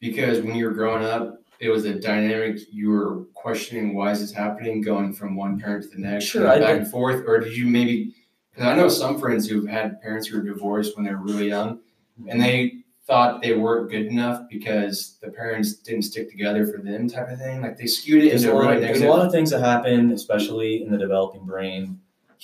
Because 0.00 0.40
when 0.40 0.54
you 0.56 0.66
were 0.66 0.72
growing 0.72 1.04
up, 1.04 1.40
it 1.60 1.68
was 1.70 1.84
a 1.84 1.94
dynamic. 1.98 2.58
You 2.72 2.90
were 2.90 3.24
questioning 3.34 3.94
why 3.94 4.10
is 4.10 4.20
this 4.20 4.32
happening, 4.32 4.80
going 4.82 5.12
from 5.12 5.36
one 5.36 5.58
parent 5.60 5.84
to 5.84 5.90
the 5.90 5.98
next, 6.02 6.24
Sure, 6.24 6.42
you 6.42 6.46
know, 6.48 6.52
I 6.54 6.58
back 6.58 6.68
did. 6.74 6.78
and 6.82 6.90
forth, 6.90 7.24
or 7.26 7.38
did 7.38 7.56
you 7.56 7.66
maybe? 7.66 8.14
Because 8.56 8.70
I 8.70 8.74
know 8.74 8.88
some 8.88 9.20
friends 9.20 9.46
who've 9.46 9.68
had 9.68 10.00
parents 10.00 10.26
who 10.26 10.38
were 10.38 10.42
divorced 10.42 10.96
when 10.96 11.04
they 11.04 11.12
were 11.12 11.20
really 11.20 11.48
young, 11.48 11.80
and 12.26 12.40
they 12.40 12.78
thought 13.06 13.42
they 13.42 13.54
weren't 13.54 13.90
good 13.90 14.06
enough 14.06 14.48
because 14.48 15.18
the 15.20 15.30
parents 15.30 15.74
didn't 15.74 16.02
stick 16.02 16.30
together 16.30 16.66
for 16.66 16.78
them, 16.78 17.06
type 17.06 17.28
of 17.28 17.38
thing. 17.38 17.60
Like 17.60 17.76
they 17.76 17.86
skewed 17.86 18.24
it 18.24 18.30
There's 18.30 18.44
a, 18.44 18.48
into 18.50 18.56
a 18.56 18.62
lot, 18.62 18.70
really 18.70 18.80
there's 18.80 19.02
a 19.02 19.08
lot 19.08 19.26
of 19.26 19.30
things 19.30 19.50
that 19.50 19.60
happen, 19.60 20.10
especially 20.10 20.82
in 20.82 20.90
the 20.90 20.96
developing 20.96 21.44
brain. 21.44 22.00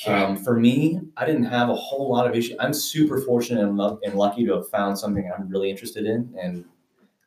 Yeah. 0.06 0.24
Um, 0.24 0.36
for 0.36 0.58
me, 0.58 1.00
I 1.16 1.24
didn't 1.24 1.44
have 1.44 1.70
a 1.70 1.74
whole 1.74 2.10
lot 2.10 2.26
of 2.26 2.36
issues. 2.36 2.56
I'm 2.60 2.74
super 2.74 3.20
fortunate 3.20 3.62
and, 3.62 3.76
lu- 3.76 3.98
and 4.04 4.14
lucky 4.14 4.44
to 4.46 4.54
have 4.56 4.68
found 4.68 4.98
something 4.98 5.30
I'm 5.34 5.48
really 5.48 5.70
interested 5.70 6.04
in, 6.04 6.34
and 6.38 6.64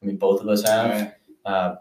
I 0.01 0.05
mean 0.05 0.17
both 0.17 0.41
of 0.41 0.47
us 0.47 0.61
have. 0.67 0.91
Right. 0.91 1.13
Uh, 1.43 1.75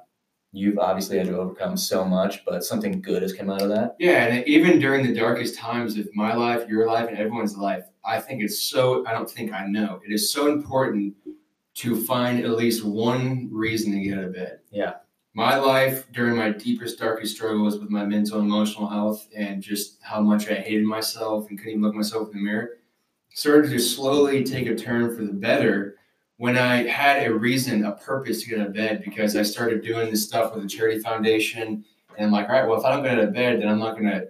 you've 0.54 0.78
obviously 0.78 1.18
had 1.18 1.26
to 1.26 1.36
overcome 1.36 1.76
so 1.76 2.04
much, 2.04 2.44
but 2.44 2.64
something 2.64 3.00
good 3.00 3.22
has 3.22 3.32
come 3.32 3.50
out 3.50 3.62
of 3.62 3.68
that. 3.70 3.96
Yeah, 3.98 4.24
and 4.24 4.46
even 4.46 4.78
during 4.78 5.04
the 5.04 5.14
darkest 5.14 5.56
times 5.56 5.98
of 5.98 6.08
my 6.14 6.34
life, 6.34 6.68
your 6.68 6.86
life, 6.86 7.08
and 7.08 7.18
everyone's 7.18 7.56
life, 7.56 7.84
I 8.04 8.20
think 8.20 8.42
it's 8.42 8.60
so, 8.60 9.04
I 9.06 9.12
don't 9.12 9.28
think 9.28 9.52
I 9.52 9.66
know, 9.66 10.00
it 10.06 10.12
is 10.12 10.32
so 10.32 10.52
important 10.52 11.14
to 11.74 12.04
find 12.04 12.44
at 12.44 12.50
least 12.50 12.84
one 12.84 13.48
reason 13.50 13.92
to 13.92 14.00
get 14.00 14.18
out 14.18 14.24
of 14.24 14.34
bed. 14.34 14.60
Yeah. 14.70 14.94
My 15.34 15.56
life 15.56 16.10
during 16.12 16.36
my 16.36 16.50
deepest, 16.50 17.00
darkest 17.00 17.34
struggles 17.34 17.80
with 17.80 17.90
my 17.90 18.04
mental 18.04 18.38
and 18.38 18.46
emotional 18.46 18.86
health 18.86 19.26
and 19.36 19.60
just 19.60 19.98
how 20.00 20.20
much 20.20 20.48
I 20.48 20.54
hated 20.54 20.84
myself 20.84 21.48
and 21.48 21.58
couldn't 21.58 21.72
even 21.72 21.82
look 21.82 21.94
myself 21.94 22.28
in 22.28 22.38
the 22.38 22.44
mirror 22.44 22.78
started 23.34 23.68
to 23.68 23.80
slowly 23.80 24.44
take 24.44 24.68
a 24.68 24.76
turn 24.76 25.14
for 25.14 25.24
the 25.24 25.32
better 25.32 25.96
when 26.36 26.58
I 26.58 26.86
had 26.88 27.26
a 27.26 27.32
reason, 27.34 27.84
a 27.84 27.92
purpose 27.92 28.42
to 28.42 28.50
get 28.50 28.60
out 28.60 28.66
of 28.68 28.72
bed 28.74 29.02
because 29.04 29.36
I 29.36 29.42
started 29.42 29.82
doing 29.82 30.10
this 30.10 30.24
stuff 30.24 30.52
with 30.54 30.62
the 30.62 30.68
charity 30.68 30.98
foundation 31.00 31.84
and 32.16 32.26
I'm 32.26 32.32
like, 32.32 32.48
all 32.48 32.54
right, 32.56 32.66
well, 32.68 32.78
if 32.78 32.84
I 32.84 32.90
don't 32.92 33.02
get 33.02 33.18
out 33.18 33.24
of 33.24 33.32
bed, 33.32 33.60
then 33.60 33.68
I'm 33.68 33.78
not 33.78 33.92
going 33.98 34.06
to, 34.10 34.28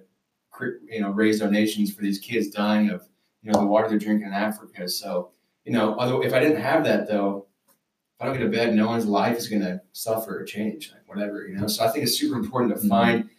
you 0.91 1.01
know, 1.01 1.11
raise 1.11 1.41
donations 1.41 1.93
for 1.95 2.03
these 2.03 2.19
kids 2.19 2.49
dying 2.49 2.91
of, 2.91 3.07
you 3.43 3.51
know, 3.53 3.61
the 3.61 3.67
water 3.67 3.89
they're 3.89 3.99
drinking 3.99 4.27
in 4.27 4.33
Africa. 4.33 4.89
So, 4.89 5.31
you 5.65 5.73
know, 5.73 5.97
although 5.99 6.23
if 6.23 6.33
I 6.35 6.41
didn't 6.41 6.61
have 6.61 6.85
that 6.85 7.09
though, 7.09 7.47
if 8.17 8.23
I 8.23 8.27
don't 8.27 8.37
get 8.37 8.45
to 8.45 8.51
bed, 8.51 8.75
no 8.75 8.87
one's 8.87 9.07
life 9.07 9.37
is 9.37 9.49
going 9.49 9.63
to 9.63 9.81
suffer 9.93 10.39
or 10.41 10.45
change, 10.45 10.93
like 10.93 11.09
whatever, 11.09 11.47
you 11.47 11.57
know. 11.57 11.67
So 11.67 11.85
I 11.85 11.89
think 11.89 12.05
it's 12.05 12.17
super 12.19 12.37
important 12.39 12.75
to 12.77 12.81
Mhm. 12.85 12.89
find. 12.89 13.31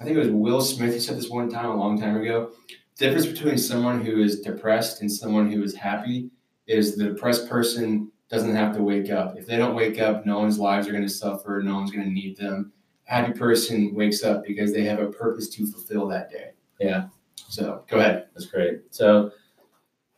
I 0.00 0.04
think 0.04 0.16
it 0.16 0.20
was 0.20 0.28
Will 0.30 0.60
Smith. 0.60 0.92
who 0.94 1.00
said 1.00 1.16
this 1.16 1.30
one 1.30 1.48
time 1.48 1.66
a 1.70 1.76
long 1.76 2.00
time 2.00 2.16
ago. 2.20 2.50
Difference 2.96 3.26
between 3.26 3.56
someone 3.56 4.04
who 4.04 4.20
is 4.22 4.40
depressed 4.40 5.00
and 5.00 5.10
someone 5.10 5.50
who 5.50 5.62
is 5.62 5.74
happy 5.74 6.30
is 6.70 6.96
the 6.96 7.04
depressed 7.04 7.48
person 7.48 8.10
doesn't 8.30 8.54
have 8.54 8.74
to 8.76 8.82
wake 8.82 9.10
up. 9.10 9.36
If 9.36 9.46
they 9.46 9.56
don't 9.56 9.74
wake 9.74 10.00
up, 10.00 10.24
no 10.24 10.38
one's 10.38 10.58
lives 10.58 10.86
are 10.86 10.92
going 10.92 11.02
to 11.02 11.08
suffer. 11.08 11.60
No 11.62 11.74
one's 11.74 11.90
going 11.90 12.04
to 12.04 12.10
need 12.10 12.36
them. 12.36 12.72
Happy 13.04 13.32
person 13.32 13.92
wakes 13.94 14.22
up 14.22 14.44
because 14.44 14.72
they 14.72 14.84
have 14.84 15.00
a 15.00 15.08
purpose 15.08 15.48
to 15.50 15.66
fulfill 15.66 16.06
that 16.08 16.30
day. 16.30 16.50
Yeah. 16.78 17.08
So 17.48 17.84
go 17.88 17.98
ahead. 17.98 18.26
That's 18.32 18.46
great. 18.46 18.82
So, 18.90 19.32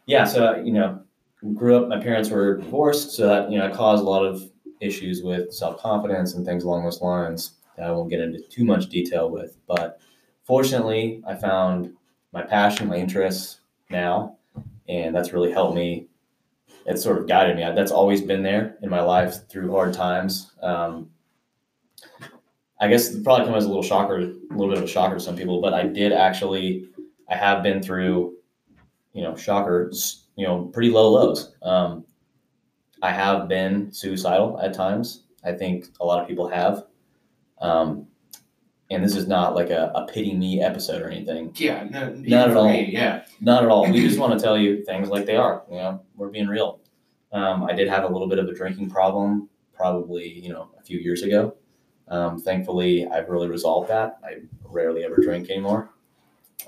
yeah, 0.04 0.24
so 0.24 0.56
you 0.56 0.72
know, 0.72 1.00
grew 1.54 1.76
up. 1.76 1.88
My 1.88 1.98
parents 1.98 2.28
were 2.28 2.58
divorced, 2.58 3.12
so 3.12 3.26
that 3.26 3.50
you 3.50 3.58
know 3.58 3.70
caused 3.70 4.04
a 4.04 4.08
lot 4.08 4.24
of 4.24 4.42
issues 4.80 5.22
with 5.22 5.52
self 5.52 5.80
confidence 5.80 6.34
and 6.34 6.44
things 6.44 6.64
along 6.64 6.84
those 6.84 7.00
lines 7.00 7.52
that 7.76 7.86
I 7.86 7.92
won't 7.92 8.10
get 8.10 8.20
into 8.20 8.40
too 8.40 8.64
much 8.64 8.88
detail 8.88 9.30
with. 9.30 9.56
But 9.66 10.00
fortunately, 10.44 11.22
I 11.26 11.34
found 11.34 11.94
my 12.32 12.42
passion, 12.42 12.88
my 12.88 12.96
interests 12.96 13.60
now, 13.90 14.36
and 14.88 15.14
that's 15.14 15.32
really 15.32 15.52
helped 15.52 15.74
me. 15.74 16.08
It's 16.86 17.02
sort 17.02 17.18
of 17.18 17.28
guided 17.28 17.56
me. 17.56 17.62
That's 17.74 17.92
always 17.92 18.22
been 18.22 18.42
there 18.42 18.76
in 18.82 18.90
my 18.90 19.00
life 19.02 19.48
through 19.48 19.70
hard 19.70 19.94
times. 19.94 20.52
Um, 20.62 21.10
I 22.80 22.88
guess 22.88 23.10
it 23.10 23.22
probably 23.24 23.46
come 23.46 23.54
as 23.54 23.64
a 23.64 23.68
little 23.68 23.82
shocker, 23.82 24.18
a 24.18 24.24
little 24.54 24.68
bit 24.68 24.78
of 24.78 24.84
a 24.84 24.88
shocker 24.88 25.14
to 25.14 25.20
some 25.20 25.36
people, 25.36 25.60
but 25.60 25.74
I 25.74 25.84
did 25.86 26.12
actually. 26.12 26.88
I 27.30 27.36
have 27.36 27.62
been 27.62 27.82
through 27.82 28.34
you 29.12 29.22
know, 29.22 29.36
shocker, 29.36 29.90
s- 29.92 30.26
you 30.36 30.46
know, 30.46 30.66
pretty 30.66 30.90
low 30.90 31.10
lows. 31.10 31.54
Um, 31.62 32.04
I 33.02 33.10
have 33.12 33.48
been 33.48 33.92
suicidal 33.92 34.58
at 34.60 34.74
times. 34.74 35.24
I 35.44 35.52
think 35.52 35.86
a 36.00 36.04
lot 36.06 36.20
of 36.22 36.28
people 36.28 36.48
have. 36.48 36.84
Um, 37.60 38.06
and 38.92 39.04
this 39.04 39.16
is 39.16 39.26
not 39.26 39.54
like 39.54 39.70
a, 39.70 39.90
a 39.94 40.06
pity 40.06 40.34
me 40.34 40.60
episode 40.60 41.02
or 41.02 41.08
anything. 41.08 41.52
Yeah, 41.54 41.84
no, 41.90 42.10
Not 42.10 42.50
at 42.50 42.56
all. 42.56 42.68
me, 42.68 42.90
yeah. 42.92 43.24
Not 43.40 43.64
at 43.64 43.70
all. 43.70 43.90
We 43.90 44.00
just 44.00 44.18
want 44.20 44.38
to 44.38 44.42
tell 44.42 44.58
you 44.58 44.84
things 44.84 45.08
like 45.08 45.26
they 45.26 45.36
are. 45.36 45.62
You 45.70 45.76
know, 45.76 46.02
we're 46.16 46.28
being 46.28 46.48
real. 46.48 46.80
Um, 47.32 47.64
I 47.64 47.72
did 47.72 47.88
have 47.88 48.04
a 48.04 48.08
little 48.08 48.28
bit 48.28 48.38
of 48.38 48.46
a 48.46 48.54
drinking 48.54 48.90
problem, 48.90 49.48
probably 49.74 50.28
you 50.28 50.50
know 50.50 50.70
a 50.78 50.82
few 50.82 50.98
years 50.98 51.22
ago. 51.22 51.54
Um, 52.08 52.38
thankfully, 52.38 53.06
I've 53.06 53.28
really 53.28 53.48
resolved 53.48 53.88
that. 53.88 54.18
I 54.22 54.42
rarely 54.64 55.04
ever 55.04 55.16
drink 55.16 55.48
anymore. 55.50 55.90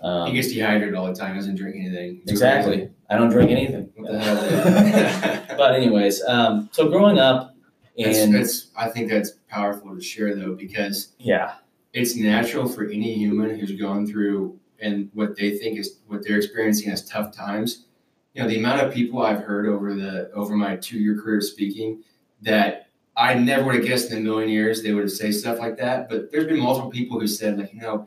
Um, 0.02 0.28
he 0.28 0.34
gets 0.34 0.48
dehydrated 0.48 0.94
all 0.94 1.06
the 1.06 1.14
time. 1.14 1.36
Doesn't 1.36 1.56
drink 1.56 1.76
anything. 1.76 2.20
It's 2.22 2.32
exactly. 2.32 2.76
crazy. 2.76 2.90
I 3.10 3.16
don't 3.18 3.30
drink 3.30 3.50
anything. 3.50 3.90
What 3.96 4.12
the 4.12 4.18
hell? 4.18 5.44
but 5.58 5.74
anyways, 5.74 6.22
um, 6.24 6.68
so 6.72 6.88
growing 6.88 7.18
up, 7.18 7.54
That's, 7.96 8.18
and 8.18 8.34
that's 8.34 8.70
I 8.76 8.88
think 8.88 9.10
that's 9.10 9.32
powerful 9.48 9.94
to 9.94 10.02
share 10.02 10.34
though 10.34 10.54
because 10.54 11.12
yeah, 11.18 11.56
it's 11.94 12.16
natural 12.16 12.68
for 12.68 12.84
any 12.86 13.14
human 13.14 13.58
who's 13.58 13.72
gone 13.72 14.06
through 14.06 14.58
and 14.80 15.08
what 15.14 15.36
they 15.36 15.56
think 15.56 15.78
is 15.78 16.00
what 16.08 16.22
they're 16.26 16.36
experiencing 16.36 16.90
as 16.92 17.08
tough 17.08 17.34
times. 17.34 17.86
You 18.34 18.42
know, 18.42 18.48
the 18.48 18.58
amount 18.58 18.82
of 18.82 18.92
people 18.92 19.22
I've 19.22 19.40
heard 19.42 19.66
over 19.66 19.94
the 19.94 20.30
over 20.32 20.54
my 20.56 20.76
two 20.76 20.98
year 20.98 21.16
career 21.20 21.38
of 21.38 21.44
speaking 21.44 22.02
that 22.42 22.88
I 23.16 23.34
never 23.34 23.64
would 23.66 23.76
have 23.76 23.84
guessed 23.84 24.10
in 24.10 24.18
a 24.18 24.20
million 24.20 24.50
years 24.50 24.82
they 24.82 24.92
would 24.92 25.04
have 25.04 25.12
say 25.12 25.30
stuff 25.30 25.58
like 25.60 25.76
that. 25.78 26.08
But 26.08 26.32
there's 26.32 26.46
been 26.46 26.58
multiple 26.58 26.90
people 26.90 27.18
who 27.20 27.28
said 27.28 27.56
like, 27.58 27.72
you 27.72 27.80
know, 27.80 28.06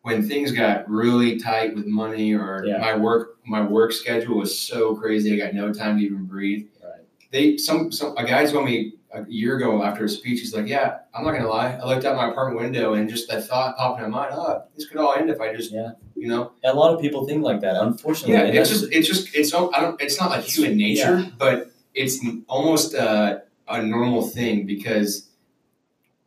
when 0.00 0.26
things 0.26 0.50
got 0.50 0.88
really 0.88 1.38
tight 1.38 1.74
with 1.74 1.84
money 1.86 2.32
or 2.34 2.64
Yeah. 2.66 2.78
my 2.78 2.96
work 2.96 3.36
my 3.46 3.60
work 3.62 3.92
schedule 3.92 4.38
was 4.38 4.58
so 4.58 4.96
crazy, 4.96 5.34
I 5.34 5.44
got 5.44 5.54
no 5.54 5.72
time 5.74 5.98
to 5.98 6.04
even 6.04 6.24
breathe. 6.24 6.68
Right. 6.82 7.02
They 7.30 7.58
some 7.58 7.92
some 7.92 8.16
a 8.16 8.24
guy 8.24 8.46
told 8.46 8.64
me 8.64 8.94
a 9.12 9.24
year 9.28 9.56
ago 9.56 9.82
after 9.82 10.04
a 10.04 10.08
speech, 10.08 10.40
he's 10.40 10.54
like, 10.54 10.66
Yeah, 10.66 10.98
I'm 11.14 11.24
not 11.24 11.32
gonna 11.32 11.48
lie. 11.48 11.72
I 11.72 11.86
looked 11.86 12.04
out 12.04 12.16
my 12.16 12.28
apartment 12.30 12.60
window 12.60 12.94
and 12.94 13.08
just 13.08 13.28
that 13.28 13.46
thought 13.46 13.76
popped 13.76 14.02
in 14.02 14.10
my 14.10 14.18
mind, 14.28 14.34
oh, 14.36 14.62
this 14.74 14.86
could 14.88 14.98
all 14.98 15.14
end 15.14 15.30
if 15.30 15.40
I 15.40 15.54
just 15.54 15.72
Yeah. 15.72 15.92
you 16.14 16.28
know. 16.28 16.52
a 16.64 16.74
lot 16.74 16.94
of 16.94 17.00
people 17.00 17.26
think 17.26 17.42
like 17.42 17.60
that. 17.60 17.76
Unfortunately, 17.80 18.34
Yeah, 18.34 18.60
it's 18.60 18.70
just 18.70 18.92
it's 18.92 19.06
just 19.08 19.34
it's 19.34 19.50
so 19.50 19.72
I 19.72 19.80
don't 19.80 20.00
it's 20.00 20.20
not 20.20 20.30
like 20.30 20.44
human 20.44 20.76
nature, 20.76 21.26
but 21.38 21.70
it's 21.94 22.18
almost 22.48 22.94
a, 22.94 23.44
a 23.68 23.82
normal 23.82 24.22
thing 24.26 24.66
because 24.66 25.28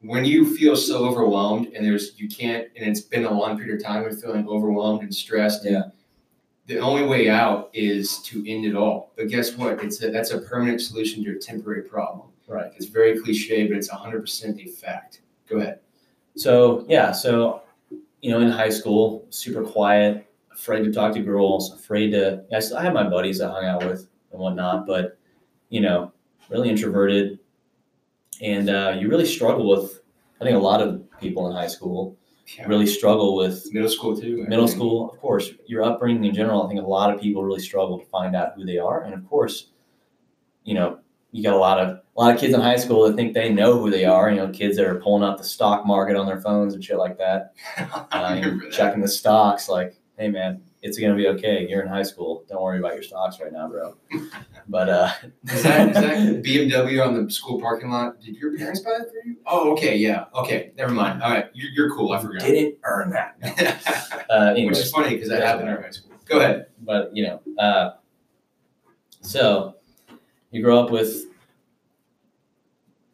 when 0.02 0.24
you 0.26 0.56
feel 0.56 0.76
so 0.76 1.06
overwhelmed 1.06 1.68
and 1.76 1.86
there's 1.86 2.18
you 2.20 2.28
can't 2.30 2.68
and 2.78 2.90
it's 2.90 3.02
been 3.02 3.26
a 3.26 3.32
long 3.32 3.58
period 3.58 3.76
of 3.80 3.84
time 3.86 4.06
of 4.06 4.20
feeling 4.20 4.48
overwhelmed 4.48 5.02
and 5.04 5.14
stressed 5.14 5.66
Yeah. 5.66 5.84
the 6.68 6.80
only 6.80 7.04
way 7.06 7.30
out 7.30 7.70
is 7.74 8.20
to 8.24 8.44
end 8.50 8.66
it 8.66 8.76
all 8.76 9.12
but 9.18 9.28
guess 9.28 9.56
what 9.58 9.84
it's 9.84 10.02
a, 10.02 10.10
that's 10.10 10.32
a 10.32 10.40
permanent 10.40 10.80
solution 10.82 11.24
to 11.26 11.32
a 11.36 11.40
temporary 11.40 11.82
problem 11.84 12.29
right. 12.50 12.72
it's 12.76 12.88
very 12.88 13.20
cliche 13.22 13.68
but 13.68 13.78
it's 13.78 13.90
100% 13.90 14.56
the 14.56 14.66
fact 14.66 15.22
go 15.48 15.58
ahead 15.58 15.80
So 16.36 16.86
yeah, 16.88 17.12
so 17.12 17.64
you 18.22 18.32
know, 18.32 18.40
in 18.40 18.50
high 18.50 18.70
school, 18.70 19.26
super 19.30 19.64
quiet, 19.64 20.26
afraid 20.52 20.84
to 20.84 20.92
talk 20.92 21.14
to 21.14 21.22
girls, 21.22 21.74
afraid 21.74 22.12
to. 22.12 22.44
I 22.54 22.60
still 22.60 22.78
had 22.78 22.94
my 22.94 23.04
buddies 23.04 23.42
I 23.42 23.50
hung 23.50 23.66
out 23.66 23.86
with 23.86 24.08
and 24.32 24.40
whatnot, 24.40 24.88
but 24.88 25.18
you 25.70 25.82
know, 25.82 26.12
really 26.50 26.70
introverted, 26.70 27.40
and 28.42 28.70
uh, 28.70 28.96
you 28.98 29.10
really 29.10 29.26
struggle 29.26 29.70
with. 29.70 30.02
I 30.42 30.46
think 30.46 30.56
a 30.56 30.60
lot 30.60 30.82
of 30.82 31.04
people 31.20 31.50
in 31.50 31.56
high 31.56 31.68
school 31.68 32.18
yeah. 32.58 32.66
really 32.66 32.88
struggle 32.88 33.36
with 33.36 33.68
middle 33.74 33.90
school 33.90 34.16
too 34.16 34.46
middle 34.48 34.68
think. 34.68 34.78
school. 34.78 35.12
Of 35.12 35.20
course, 35.20 35.52
your 35.66 35.84
upbringing 35.84 36.26
in 36.26 36.34
general. 36.34 36.64
I 36.64 36.70
think 36.70 36.82
a 36.82 36.86
lot 36.86 37.14
of 37.14 37.20
people 37.20 37.44
really 37.44 37.60
struggle 37.60 38.00
to 38.00 38.06
find 38.06 38.36
out 38.36 38.54
who 38.56 38.66
they 38.66 38.78
are, 38.78 39.04
and 39.04 39.14
of 39.14 39.28
course, 39.30 39.72
you 40.64 40.74
know, 40.74 41.00
you 41.32 41.44
got 41.44 41.54
a 41.54 41.58
lot 41.58 41.80
of 41.80 41.90
a 41.90 42.20
lot 42.20 42.34
of 42.34 42.40
kids 42.40 42.54
in 42.54 42.60
high 42.62 42.76
school 42.76 43.08
that 43.08 43.16
think 43.16 43.34
they 43.34 43.52
know 43.52 43.80
who 43.80 43.90
they 43.92 44.06
are. 44.06 44.30
You 44.30 44.38
know, 44.38 44.50
kids 44.50 44.78
that 44.78 44.86
are 44.88 44.96
pulling 45.00 45.24
up 45.24 45.38
the 45.38 45.44
stock 45.44 45.86
market 45.86 46.16
on 46.16 46.26
their 46.26 46.42
phones 46.42 46.74
and 46.74 46.84
shit 46.84 46.98
like 46.98 47.18
that, 47.18 47.54
uh, 47.78 48.08
that. 48.36 48.70
checking 48.72 49.02
the 49.02 49.08
stocks. 49.08 49.70
Like, 49.70 50.00
hey 50.18 50.28
man, 50.30 50.62
it's 50.82 50.98
gonna 50.98 51.16
be 51.16 51.28
okay. 51.28 51.68
You're 51.70 51.82
in 51.82 51.88
high 51.88 52.04
school. 52.04 52.46
Don't 52.50 52.62
worry 52.62 52.80
about 52.80 52.94
your 52.96 53.04
stocks 53.04 53.40
right 53.40 53.52
now, 53.54 53.68
bro. 53.68 53.96
But 54.72 54.88
uh, 54.88 55.12
Is 55.46 55.64
that, 55.64 55.88
is 55.90 55.96
that 55.96 56.44
BMW 56.46 57.04
on 57.04 57.26
the 57.26 57.32
school 57.32 57.60
parking 57.60 57.90
lot? 57.90 58.22
Did 58.22 58.36
your 58.36 58.56
parents 58.56 58.82
buy 58.82 58.92
it 58.92 59.08
for 59.10 59.28
you? 59.28 59.38
Oh, 59.48 59.72
okay, 59.72 59.98
yeah, 59.98 60.26
okay, 60.36 60.74
never 60.78 60.94
mind. 60.94 61.24
All 61.24 61.32
right, 61.32 61.48
you're, 61.56 61.72
you're 61.72 61.96
cool. 61.96 62.12
I 62.12 62.22
forgot. 62.22 62.42
didn't 62.42 62.76
earn 62.84 63.10
that. 63.10 63.36
Uh, 64.30 64.54
Which 64.54 64.78
is 64.78 64.92
funny 64.92 65.16
because 65.16 65.30
that 65.30 65.42
happened 65.42 65.70
in 65.70 65.76
our 65.76 65.82
high 65.82 65.90
school. 65.90 66.12
Go 66.26 66.38
ahead. 66.38 66.68
but 66.82 67.10
you 67.16 67.24
know, 67.26 67.42
uh, 67.58 67.94
so 69.22 69.76
you 70.52 70.64
grow 70.64 70.80
up 70.84 70.92
with 70.92 71.26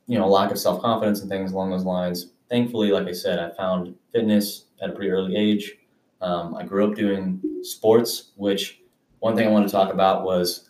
you 0.07 0.17
know 0.17 0.25
a 0.25 0.27
lack 0.27 0.51
of 0.51 0.59
self 0.59 0.81
confidence 0.81 1.21
and 1.21 1.29
things 1.29 1.51
along 1.51 1.71
those 1.71 1.83
lines. 1.83 2.31
Thankfully, 2.49 2.91
like 2.91 3.07
I 3.07 3.11
said, 3.11 3.39
I 3.39 3.49
found 3.55 3.95
fitness 4.11 4.65
at 4.81 4.89
a 4.89 4.93
pretty 4.93 5.09
early 5.11 5.35
age. 5.35 5.73
Um, 6.21 6.55
I 6.55 6.63
grew 6.63 6.87
up 6.89 6.95
doing 6.95 7.41
sports, 7.63 8.31
which 8.35 8.81
one 9.19 9.35
thing 9.35 9.47
I 9.47 9.51
want 9.51 9.67
to 9.67 9.71
talk 9.71 9.91
about 9.91 10.23
was 10.23 10.69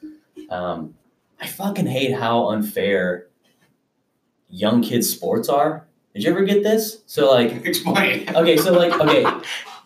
um, 0.50 0.96
I 1.40 1.48
fucking 1.48 1.86
hate 1.86 2.14
how 2.14 2.48
unfair 2.50 3.28
young 4.50 4.82
kids' 4.82 5.10
sports 5.10 5.50
are. 5.50 5.86
Did 6.14 6.24
you 6.24 6.32
ever 6.32 6.44
get 6.44 6.64
this? 6.64 7.04
So 7.08 7.30
like, 7.30 7.52
Explain. 7.66 8.34
okay, 8.36 8.56
so 8.58 8.72
like, 8.72 8.94
okay, 9.02 9.26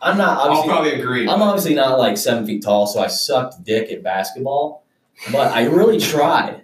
I'm 0.02 0.18
not 0.18 0.38
I'll 0.38 0.50
obviously. 0.50 0.70
probably 0.70 0.92
agree. 1.02 1.28
I'm 1.28 1.42
obviously 1.42 1.74
not 1.74 1.98
like 1.98 2.18
seven 2.18 2.46
feet 2.46 2.62
tall, 2.64 2.86
so 2.88 3.00
I 3.02 3.08
sucked 3.08 3.64
dick 3.64 3.92
at 3.92 4.04
basketball, 4.04 4.84
but 5.32 5.52
I 5.52 5.64
really 5.66 6.00
tried. 6.00 6.59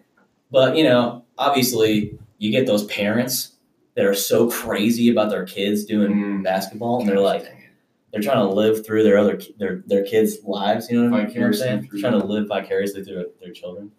But 0.55 0.77
you 0.77 0.85
know, 0.85 1.25
obviously, 1.37 2.17
you 2.37 2.49
get 2.49 2.65
those 2.65 2.85
parents 2.85 3.57
that 3.95 4.05
are 4.05 4.13
so 4.13 4.49
crazy 4.49 5.09
about 5.09 5.29
their 5.29 5.43
kids 5.45 5.83
doing 5.83 6.13
Mm. 6.13 6.43
basketball, 6.45 7.01
and 7.01 7.09
they're 7.09 7.19
like, 7.19 7.43
they're 8.11 8.21
trying 8.21 8.37
to 8.47 8.53
live 8.53 8.85
through 8.85 9.03
their 9.03 9.17
other 9.17 9.37
their 9.59 9.83
their 9.85 10.03
kids' 10.05 10.37
lives. 10.45 10.89
You 10.89 11.01
know 11.03 11.11
what, 11.11 11.33
you 11.33 11.41
know 11.41 11.47
what 11.47 11.47
I'm 11.47 11.53
saying? 11.55 11.87
through- 11.89 11.99
Trying 11.99 12.17
to 12.21 12.25
live 12.25 12.47
vicariously 12.47 13.03
through 13.03 13.25
their 13.41 13.51
children, 13.51 13.91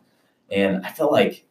and 0.51 0.85
I 0.87 0.91
felt 0.93 1.13
like 1.13 1.45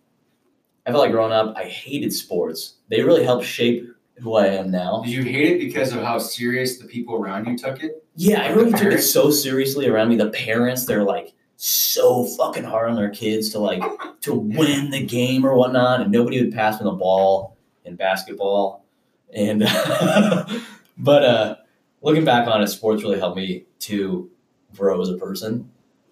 I 0.87 0.91
felt 0.91 1.03
like 1.03 1.11
growing 1.11 1.31
up, 1.31 1.53
I 1.55 1.65
hated 1.65 2.11
sports. 2.11 2.77
They 2.89 3.03
really 3.03 3.23
helped 3.23 3.45
shape 3.45 3.87
who 4.23 4.33
I 4.35 4.47
am 4.47 4.71
now. 4.71 5.03
Did 5.05 5.13
you 5.13 5.23
hate 5.23 5.49
it 5.53 5.59
because 5.59 5.93
of 5.93 6.01
how 6.01 6.17
serious 6.17 6.79
the 6.79 6.87
people 6.87 7.13
around 7.13 7.45
you 7.45 7.55
took 7.55 7.83
it? 7.83 8.03
Yeah, 8.15 8.41
I 8.41 8.49
really 8.53 8.71
took 8.71 8.91
it 8.93 9.01
so 9.03 9.29
seriously 9.29 9.87
around 9.87 10.09
me. 10.09 10.15
The 10.15 10.31
parents, 10.31 10.85
they're 10.87 11.03
like 11.03 11.33
so 11.57 12.25
fucking 12.25 12.63
hard 12.63 12.89
on 12.89 12.95
their 12.95 13.09
kids 13.09 13.49
to 13.49 13.59
like 13.59 13.81
to 14.21 14.33
win 14.33 14.89
the 14.91 15.03
game 15.05 15.45
or 15.45 15.55
whatnot, 15.55 16.01
and 16.01 16.11
nobody 16.11 16.43
would 16.43 16.53
pass 16.53 16.79
me 16.79 16.83
the 16.85 16.91
ball 16.91 17.57
in 17.85 17.95
basketball. 17.95 18.85
And 19.33 19.61
but 20.97 21.23
uh 21.23 21.55
looking 22.01 22.25
back 22.25 22.47
on 22.47 22.61
it, 22.61 22.67
sports 22.67 23.03
really 23.03 23.19
helped 23.19 23.37
me 23.37 23.65
to 23.79 24.29
grow 24.75 25.01
as 25.01 25.09
a 25.09 25.17
person. 25.17 25.71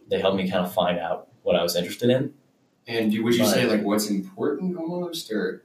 They 0.10 0.20
helped 0.20 0.38
me 0.38 0.50
kind 0.50 0.66
of 0.66 0.74
find 0.74 1.00
out 1.00 1.28
what 1.44 1.56
I 1.56 1.64
was 1.64 1.76
interested 1.76 2.10
in. 2.10 2.34
And 2.88 3.12
do- 3.12 3.24
would 3.24 3.34
you 3.36 3.44
Right. 3.44 3.54
say 3.54 3.66
like 3.66 3.84
what's 3.84 4.10
important 4.10 4.78
almost, 4.78 5.32
or 5.32 5.64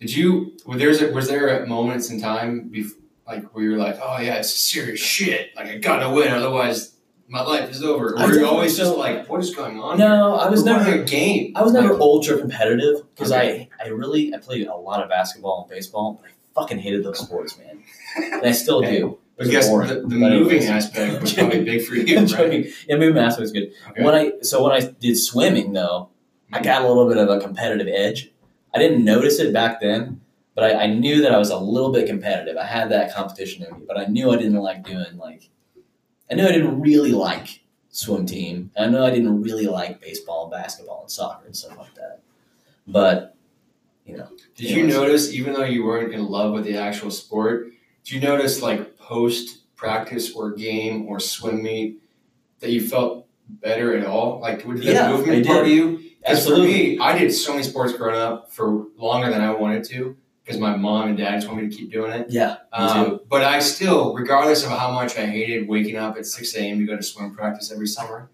did 0.00 0.14
you? 0.14 0.56
Was 0.66 0.78
there 0.78 1.12
was 1.12 1.28
there 1.28 1.64
moments 1.66 2.10
in 2.10 2.20
time 2.20 2.68
before, 2.68 3.00
like 3.26 3.54
where 3.54 3.64
you're 3.64 3.78
like, 3.78 3.98
oh 4.02 4.18
yeah, 4.20 4.34
it's 4.36 4.54
serious 4.54 5.00
shit. 5.00 5.50
Like 5.56 5.66
I 5.68 5.78
gotta 5.78 6.10
win, 6.10 6.28
otherwise 6.32 6.93
my 7.28 7.42
life 7.42 7.70
is 7.70 7.82
over. 7.82 8.14
Were 8.16 8.34
you 8.34 8.46
always 8.46 8.76
just 8.76 8.96
like, 8.96 9.28
what 9.28 9.40
is 9.40 9.54
going 9.54 9.80
on? 9.80 9.98
No, 9.98 10.34
I 10.34 10.48
was 10.48 10.62
We're 10.62 10.76
never 10.76 11.02
a 11.02 11.04
game. 11.04 11.52
I 11.56 11.62
was 11.62 11.72
never 11.72 11.94
Like, 11.94 12.00
ultra 12.00 12.38
competitive 12.38 13.02
because 13.14 13.32
Okay. 13.32 13.68
I, 13.80 13.86
I 13.86 13.88
really 13.88 14.34
I 14.34 14.38
played 14.38 14.66
a 14.66 14.76
lot 14.76 15.02
of 15.02 15.08
basketball 15.08 15.62
and 15.62 15.70
baseball, 15.70 16.20
but 16.20 16.30
I 16.30 16.34
fucking 16.54 16.78
hated 16.78 17.04
those 17.04 17.18
sports, 17.18 17.58
man. 17.58 17.82
And 18.16 18.46
I 18.46 18.52
still 18.52 18.80
do. 18.80 19.18
But 19.36 19.50
guess 19.50 19.68
boring. 19.68 19.88
the, 19.88 19.94
the 19.94 20.16
moving 20.16 20.58
anyways. 20.58 20.70
aspect 20.70 21.20
was 21.22 21.32
probably 21.32 21.64
big 21.64 21.84
for 21.84 21.96
you. 21.96 22.18
Right? 22.20 22.66
Yeah, 22.88 22.96
movement 22.96 23.26
aspect 23.26 23.40
was 23.40 23.52
good. 23.52 23.72
Okay. 23.90 24.02
When 24.02 24.14
I 24.14 24.32
so 24.42 24.62
when 24.62 24.72
I 24.72 24.80
did 24.80 25.16
swimming 25.18 25.72
though, 25.72 26.10
I 26.52 26.56
mm-hmm. 26.56 26.64
got 26.64 26.82
a 26.82 26.88
little 26.88 27.08
bit 27.08 27.16
of 27.16 27.28
a 27.28 27.40
competitive 27.40 27.88
edge. 27.88 28.30
I 28.74 28.78
didn't 28.78 29.04
notice 29.04 29.40
it 29.40 29.52
back 29.52 29.80
then, 29.80 30.20
but 30.54 30.64
I, 30.64 30.84
I 30.84 30.86
knew 30.86 31.22
that 31.22 31.34
I 31.34 31.38
was 31.38 31.50
a 31.50 31.58
little 31.58 31.90
bit 31.90 32.06
competitive. 32.06 32.56
I 32.56 32.66
had 32.66 32.90
that 32.90 33.14
competition 33.14 33.64
in 33.64 33.72
me, 33.74 33.84
but 33.86 33.98
I 33.98 34.06
knew 34.06 34.30
I 34.30 34.36
didn't 34.36 34.54
like 34.54 34.84
doing 34.84 35.16
like 35.16 35.48
I 36.30 36.34
know 36.34 36.48
I 36.48 36.52
didn't 36.52 36.80
really 36.80 37.12
like 37.12 37.60
swim 37.90 38.26
team. 38.26 38.70
I 38.76 38.86
know 38.86 39.04
I 39.04 39.10
didn't 39.10 39.42
really 39.42 39.66
like 39.66 40.00
baseball 40.00 40.44
and 40.44 40.50
basketball 40.52 41.02
and 41.02 41.10
soccer 41.10 41.46
and 41.46 41.56
stuff 41.56 41.78
like 41.78 41.94
that. 41.94 42.20
But 42.86 43.36
you 44.04 44.16
know, 44.16 44.28
Did 44.54 44.70
you 44.70 44.86
notice, 44.86 45.32
even 45.32 45.54
though 45.54 45.64
you 45.64 45.84
weren't 45.84 46.12
in 46.12 46.26
love 46.26 46.52
with 46.52 46.64
the 46.64 46.76
actual 46.76 47.10
sport, 47.10 47.68
did 48.04 48.14
you 48.14 48.20
notice 48.20 48.60
like 48.60 48.98
post 48.98 49.60
practice 49.76 50.32
or 50.34 50.52
game 50.52 51.06
or 51.06 51.18
swim 51.20 51.62
meet 51.62 52.02
that 52.60 52.70
you 52.70 52.86
felt 52.86 53.26
better 53.48 53.96
at 53.96 54.06
all? 54.06 54.40
Like, 54.40 54.66
did 54.66 54.84
Yeah, 54.84 55.10
the 55.10 55.16
movement 55.16 55.46
part 55.46 55.62
of 55.64 55.68
you? 55.68 55.96
Because 56.18 56.46
for 56.46 56.52
absolutely. 56.52 56.96
me, 56.96 56.98
I 56.98 57.18
did 57.18 57.32
so 57.32 57.52
many 57.52 57.62
sports 57.64 57.94
growing 57.94 58.16
up 58.20 58.50
for 58.50 58.86
longer 58.96 59.30
than 59.30 59.40
I 59.40 59.50
wanted 59.52 59.84
to 59.84 60.16
because 60.44 60.60
my 60.60 60.76
mom 60.76 61.08
and 61.08 61.16
dad 61.18 61.36
just 61.36 61.48
wanted 61.48 61.64
me 61.64 61.70
to 61.70 61.76
keep 61.76 61.90
doing 61.90 62.12
it. 62.12 62.26
Yeah, 62.28 62.56
Um, 62.72 63.20
but 63.30 63.42
I 63.42 63.60
still, 63.60 64.12
regardless 64.14 64.62
of 64.64 64.70
how 64.70 64.92
much 64.92 65.16
I 65.16 65.24
hated 65.26 65.66
waking 65.68 65.96
up 65.96 66.16
at 66.18 66.26
6 66.26 66.54
a.m. 66.56 66.78
to 66.80 66.84
go 66.86 66.96
to 66.96 67.02
swim 67.02 67.34
practice 67.34 67.72
every 67.72 67.86
summer, 67.86 68.28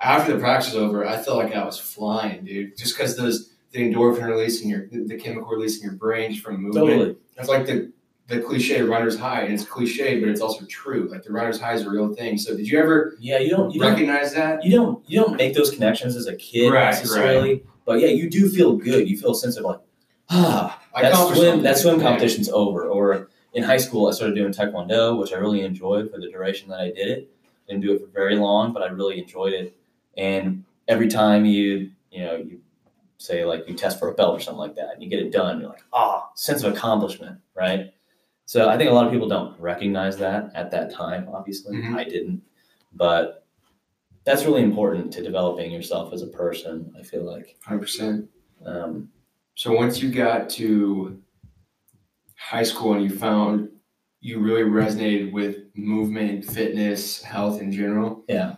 after 0.00 0.32
the 0.32 0.38
practice 0.40 0.74
was 0.74 0.82
over, 0.82 1.06
I 1.06 1.16
felt 1.18 1.38
like 1.38 1.54
I 1.54 1.64
was 1.64 1.78
flying, 1.78 2.44
dude. 2.44 2.76
Just 2.76 2.96
because 2.96 3.16
those 3.16 3.52
the 3.72 3.78
endorphin 3.80 4.26
release 4.26 4.62
in 4.62 4.68
your 4.68 4.86
the 4.90 5.16
chemical 5.16 5.48
release 5.50 5.78
in 5.78 5.84
your 5.84 5.92
brain 5.94 6.34
from 6.34 6.62
movement. 6.62 6.86
totally. 6.86 7.16
It's 7.36 7.48
like 7.48 7.66
the 7.66 7.92
the 8.28 8.40
cliche 8.40 8.82
runner's 8.82 9.16
high, 9.16 9.42
and 9.42 9.54
it's 9.54 9.64
cliche, 9.64 10.18
but 10.18 10.28
it's 10.28 10.40
also 10.40 10.64
true. 10.66 11.08
Like 11.10 11.22
the 11.22 11.32
runner's 11.32 11.60
high 11.60 11.74
is 11.74 11.82
a 11.82 11.90
real 11.90 12.12
thing. 12.14 12.36
So 12.38 12.56
did 12.56 12.68
you 12.68 12.78
ever 12.78 13.16
Yeah, 13.20 13.38
you 13.38 13.50
don't 13.50 13.70
you 13.72 13.80
don't 13.80 13.92
recognize 13.92 14.34
that? 14.34 14.64
you 14.64 14.72
don't 14.72 15.08
you 15.08 15.20
don't 15.20 15.36
make 15.36 15.54
those 15.54 15.70
connections 15.70 16.16
as 16.16 16.26
a 16.26 16.34
kid 16.36 16.70
Right, 16.72 16.86
necessarily. 16.86 17.62
But 17.84 18.00
yeah, 18.00 18.08
you 18.08 18.28
do 18.28 18.48
feel 18.50 18.76
good. 18.76 19.08
You 19.08 19.16
feel 19.16 19.30
a 19.30 19.34
sense 19.36 19.56
of 19.56 19.64
like, 19.64 19.78
ah, 20.30 20.80
I 20.94 21.02
that 21.02 21.14
swim 21.14 21.62
that 21.62 21.78
swim 21.78 22.00
competition's 22.00 22.48
over. 22.48 22.86
Or 22.88 23.28
in 23.52 23.62
high 23.62 23.76
school, 23.78 24.08
I 24.08 24.12
started 24.12 24.34
doing 24.34 24.52
taekwondo, 24.52 25.18
which 25.18 25.32
I 25.32 25.36
really 25.36 25.62
enjoyed 25.62 26.10
for 26.10 26.18
the 26.18 26.30
duration 26.30 26.68
that 26.70 26.80
I 26.80 26.86
did 26.90 27.08
it. 27.08 27.30
Didn't 27.68 27.82
do 27.82 27.94
it 27.94 28.00
for 28.00 28.06
very 28.08 28.36
long, 28.36 28.72
but 28.72 28.82
I 28.82 28.86
really 28.86 29.18
enjoyed 29.18 29.52
it. 29.52 29.76
And 30.16 30.64
every 30.88 31.08
time 31.08 31.44
you 31.44 31.90
you 32.10 32.24
know 32.24 32.36
you 32.36 32.60
say 33.18 33.44
like 33.44 33.66
you 33.68 33.74
test 33.74 33.98
for 33.98 34.08
a 34.08 34.14
belt 34.14 34.36
or 34.36 34.40
something 34.40 34.58
like 34.58 34.74
that, 34.76 34.94
and 34.94 35.02
you 35.02 35.08
get 35.08 35.20
it 35.20 35.32
done, 35.32 35.60
you're 35.60 35.70
like 35.70 35.84
ah, 35.92 36.30
sense 36.34 36.62
of 36.62 36.72
accomplishment, 36.74 37.38
right? 37.54 37.92
So 38.48 38.68
I 38.68 38.76
think 38.78 38.90
a 38.90 38.92
lot 38.94 39.06
of 39.06 39.12
people 39.12 39.28
don't 39.28 39.58
recognize 39.58 40.16
that 40.18 40.52
at 40.54 40.70
that 40.70 40.92
time. 40.92 41.28
Obviously, 41.32 41.76
Mhm. 41.76 41.96
I 41.96 42.04
didn't, 42.04 42.42
but 42.92 43.44
that's 44.22 44.44
really 44.44 44.62
important 44.62 45.12
to 45.14 45.22
developing 45.22 45.72
yourself 45.72 46.12
as 46.12 46.22
a 46.22 46.28
person. 46.28 46.94
I 46.98 47.02
feel 47.02 47.24
like. 47.24 47.56
100%. 47.66 48.28
Um, 48.64 49.10
So 49.56 49.72
once 49.72 50.02
you 50.02 50.10
got 50.10 50.50
to 50.50 51.18
high 52.36 52.62
school 52.62 52.92
and 52.92 53.02
you 53.02 53.10
found 53.10 53.70
you 54.20 54.38
really 54.38 54.62
resonated 54.62 55.32
with 55.32 55.56
movement, 55.74 56.44
fitness, 56.44 57.22
health 57.22 57.62
in 57.62 57.72
general, 57.72 58.22
yeah. 58.28 58.56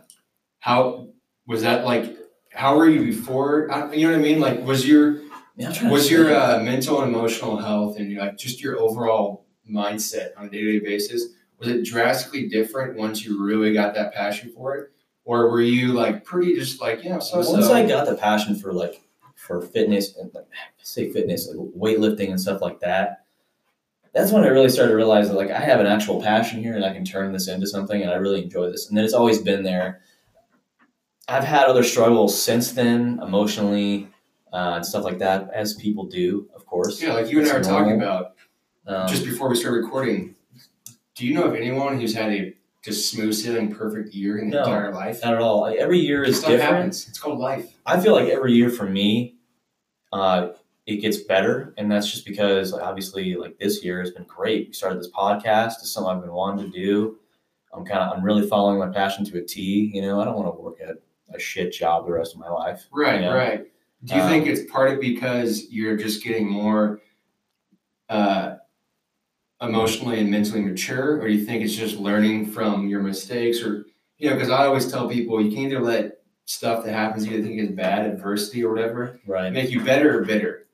how 0.59 1.09
was 1.47 1.63
that 1.63 1.85
like? 1.85 2.17
How 2.53 2.77
were 2.77 2.89
you 2.89 3.05
before? 3.05 3.69
You 3.95 4.09
know 4.09 4.13
what 4.13 4.19
I 4.19 4.23
mean? 4.23 4.41
Like, 4.41 4.65
was 4.65 4.89
your 4.89 5.21
Yeah, 5.57 5.69
I'm 5.69 5.73
trying 5.73 5.89
to 5.89 5.93
was 5.93 6.11
your 6.11 6.35
uh, 6.35 6.59
mental 6.65 7.01
and 7.01 7.15
emotional 7.15 7.59
health 7.59 7.97
and 7.99 8.13
like 8.17 8.37
just 8.37 8.61
your 8.61 8.79
overall 8.81 9.47
mindset 9.71 10.31
on 10.37 10.47
a 10.47 10.51
day 10.51 10.63
to 10.63 10.81
day 10.81 10.85
basis 10.85 11.29
was 11.59 11.69
it 11.69 11.85
drastically 11.85 12.49
different 12.49 12.97
once 12.97 13.25
you 13.25 13.45
really 13.45 13.73
got 13.73 13.95
that 13.95 14.15
passion 14.15 14.51
for 14.51 14.77
it, 14.77 14.91
or 15.25 15.51
were 15.51 15.61
you 15.61 15.93
like 15.93 16.25
pretty 16.25 16.55
just 16.55 16.81
like 16.81 17.05
yeah 17.05 17.19
so 17.19 17.43
so? 17.43 17.53
Once 17.53 17.67
I 17.67 17.87
got 17.87 18.07
the 18.07 18.17
passion 18.17 18.57
for 18.57 18.73
like 18.73 19.03
for 19.49 19.63
fitness 19.63 20.17
and 20.17 20.31
like, 20.35 20.45
say 20.83 21.11
fitness, 21.11 21.49
like 21.49 21.57
weightlifting 21.77 22.31
and 22.31 22.41
stuff 22.41 22.61
like 22.61 22.79
that, 22.81 23.25
that's 24.15 24.31
when 24.31 24.45
I 24.45 24.49
really 24.49 24.69
started 24.69 24.91
to 24.91 24.97
realize 24.97 25.29
that 25.29 25.35
like 25.37 25.51
I 25.51 25.59
have 25.61 25.81
an 25.81 25.87
actual 25.87 26.21
passion 26.23 26.63
here 26.63 26.77
and 26.77 26.85
I 26.85 26.93
can 26.93 27.05
turn 27.05 27.33
this 27.33 27.49
into 27.49 27.67
something 27.67 28.01
and 28.03 28.11
I 28.11 28.15
really 28.17 28.43
enjoy 28.45 28.71
this. 28.71 28.89
And 28.89 28.97
then 28.97 29.05
it's 29.05 29.15
always 29.15 29.41
been 29.41 29.63
there. 29.65 30.01
I've 31.29 31.45
had 31.45 31.67
other 31.67 31.83
struggles 31.85 32.41
since 32.41 32.73
then, 32.73 33.21
emotionally 33.23 34.09
uh, 34.53 34.75
and 34.77 34.87
stuff 34.87 35.05
like 35.05 35.19
that, 35.19 35.51
as 35.53 35.75
people 35.75 36.05
do, 36.07 36.49
of 36.55 36.65
course. 36.65 37.03
yeah, 37.03 37.13
like 37.13 37.31
you 37.31 37.41
and 37.41 37.49
I 37.51 37.59
were 37.59 37.63
talking 37.65 37.97
about 38.01 38.35
Um, 38.87 39.07
just 39.09 39.25
before 39.25 39.49
we 39.51 39.57
start 39.57 39.75
recording. 39.75 40.35
Do 41.15 41.27
you 41.27 41.35
know 41.35 41.45
of 41.45 41.55
anyone 41.55 42.01
who's 42.01 42.15
had 42.15 42.33
a 42.33 42.55
just 42.83 43.11
smooth 43.11 43.35
sailing 43.35 43.75
perfect 43.75 44.15
year 44.15 44.39
in 44.39 44.49
their 44.49 44.61
No. 44.63 44.67
entire 44.67 44.95
life? 44.95 45.21
not 45.23 45.35
at 45.35 45.41
all. 45.43 45.67
Every 45.67 45.99
year 45.99 46.23
is 46.23 46.41
different. 46.41 46.63
happens. 46.63 47.07
It's 47.09 47.19
called 47.19 47.39
life. 47.39 47.75
I 47.85 48.01
feel 48.01 48.15
like 48.15 48.29
every 48.31 48.53
year 48.55 48.71
for 48.71 48.85
me, 48.89 49.35
uh, 50.13 50.49
it 50.87 50.97
gets 51.03 51.19
better, 51.19 51.75
and 51.77 51.91
that's 51.91 52.11
just 52.11 52.25
because 52.25 52.73
obviously, 52.73 53.35
like 53.37 53.59
this 53.59 53.85
year 53.85 54.01
has 54.01 54.11
been 54.11 54.25
great. 54.25 54.69
We 54.69 54.73
started 54.73 54.99
this 54.99 55.11
podcast. 55.11 55.75
It's 55.81 55.91
something 55.91 56.11
I've 56.17 56.23
been 56.23 56.33
wanting 56.33 56.71
to 56.71 56.79
do. 56.79 57.19
I'm 57.75 57.85
kind 57.85 58.01
of 58.01 58.17
I'm 58.17 58.25
really 58.25 58.49
following 58.49 58.79
my 58.79 58.89
passion 58.89 59.25
to 59.27 59.39
a 59.39 59.43
T. 59.43 59.91
You 59.95 60.01
know, 60.03 60.21
I 60.21 60.25
don't 60.25 60.35
want 60.37 60.47
to 60.55 60.61
work 60.61 60.81
at 60.81 60.97
a 61.35 61.39
shit 61.39 61.73
job 61.75 62.07
the 62.07 62.13
rest 62.13 62.33
of 62.35 62.41
my 62.41 62.49
life. 62.49 62.87
Right, 62.91 63.21
Yeah. 63.21 63.35
right. 63.35 63.67
Do 64.05 64.15
you 64.15 64.23
Um, 64.23 64.29
think 64.31 64.47
it's 64.47 64.71
part 64.71 64.91
of 64.93 65.01
because 65.01 65.69
you're 65.71 65.97
just 65.97 66.25
getting 66.25 66.49
more 66.49 67.01
uh, 68.09 68.55
emotionally 69.61 70.21
and 70.21 70.31
mentally 70.31 70.63
mature, 70.63 71.21
or 71.21 71.29
do 71.29 71.35
you 71.35 71.45
think 71.45 71.63
it's 71.65 71.75
just 71.75 71.99
learning 71.99 72.47
from 72.47 72.89
your 72.89 73.03
mistakes, 73.03 73.63
or 73.63 73.85
you 74.17 74.31
know? 74.31 74.35
Because 74.37 74.51
I 74.51 74.65
always 74.67 74.91
tell 74.91 75.09
people 75.09 75.41
you 75.43 75.51
can 75.51 75.59
either 75.67 75.81
let 75.81 76.18
stuff 76.49 76.83
that 76.83 76.93
happens 76.93 77.27
you 77.27 77.43
think 77.43 77.61
is 77.61 77.71
bad, 77.71 78.07
adversity 78.07 78.65
or 78.65 78.73
whatever, 78.73 79.21
Right. 79.27 79.53
make 79.53 79.71
you 79.71 79.85
better 79.85 80.19
or 80.19 80.25
bitter. 80.25 80.65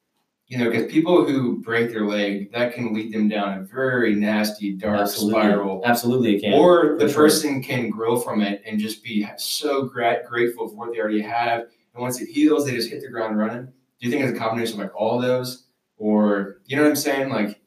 You 0.47 0.59
know, 0.59 0.71
because 0.71 0.93
people 0.93 1.25
who 1.25 1.61
break 1.63 1.91
their 1.91 2.07
leg, 2.07 2.53
that 2.53 2.75
can 2.75 2.95
lead 2.95 3.13
them 3.13 3.29
down 3.29 3.59
a 3.59 3.63
very 3.63 4.15
nasty, 4.15 4.73
dark 4.73 5.01
Absolutely. 5.01 5.41
spiral. 5.41 5.83
Absolutely, 5.85 6.37
it 6.37 6.43
can. 6.43 6.53
Or 6.53 6.97
the 6.97 7.09
person 7.09 7.61
can 7.61 7.91
grow 7.91 8.21
from 8.21 8.41
it 8.41 8.63
and 8.65 8.79
just 8.79 9.03
be 9.03 9.27
so 9.37 9.87
gra- 9.87 10.23
grateful 10.29 10.69
for 10.69 10.77
what 10.77 10.93
they 10.93 11.01
already 11.01 11.23
have. 11.23 11.63
And 11.95 12.03
once 12.03 12.21
it 12.21 12.29
heals, 12.29 12.67
they 12.67 12.73
just 12.73 12.91
hit 12.91 13.01
the 13.01 13.09
ground 13.09 13.37
running. 13.37 13.65
Do 13.65 13.73
you 14.07 14.11
think 14.13 14.23
it's 14.23 14.37
a 14.37 14.41
combination 14.41 14.75
of 14.75 14.81
like 14.87 14.95
all 14.95 15.21
those? 15.21 15.67
Or, 15.97 16.59
you 16.67 16.77
know 16.77 16.83
what 16.83 16.91
I'm 16.91 16.97
saying? 16.97 17.31
Like, 17.31 17.61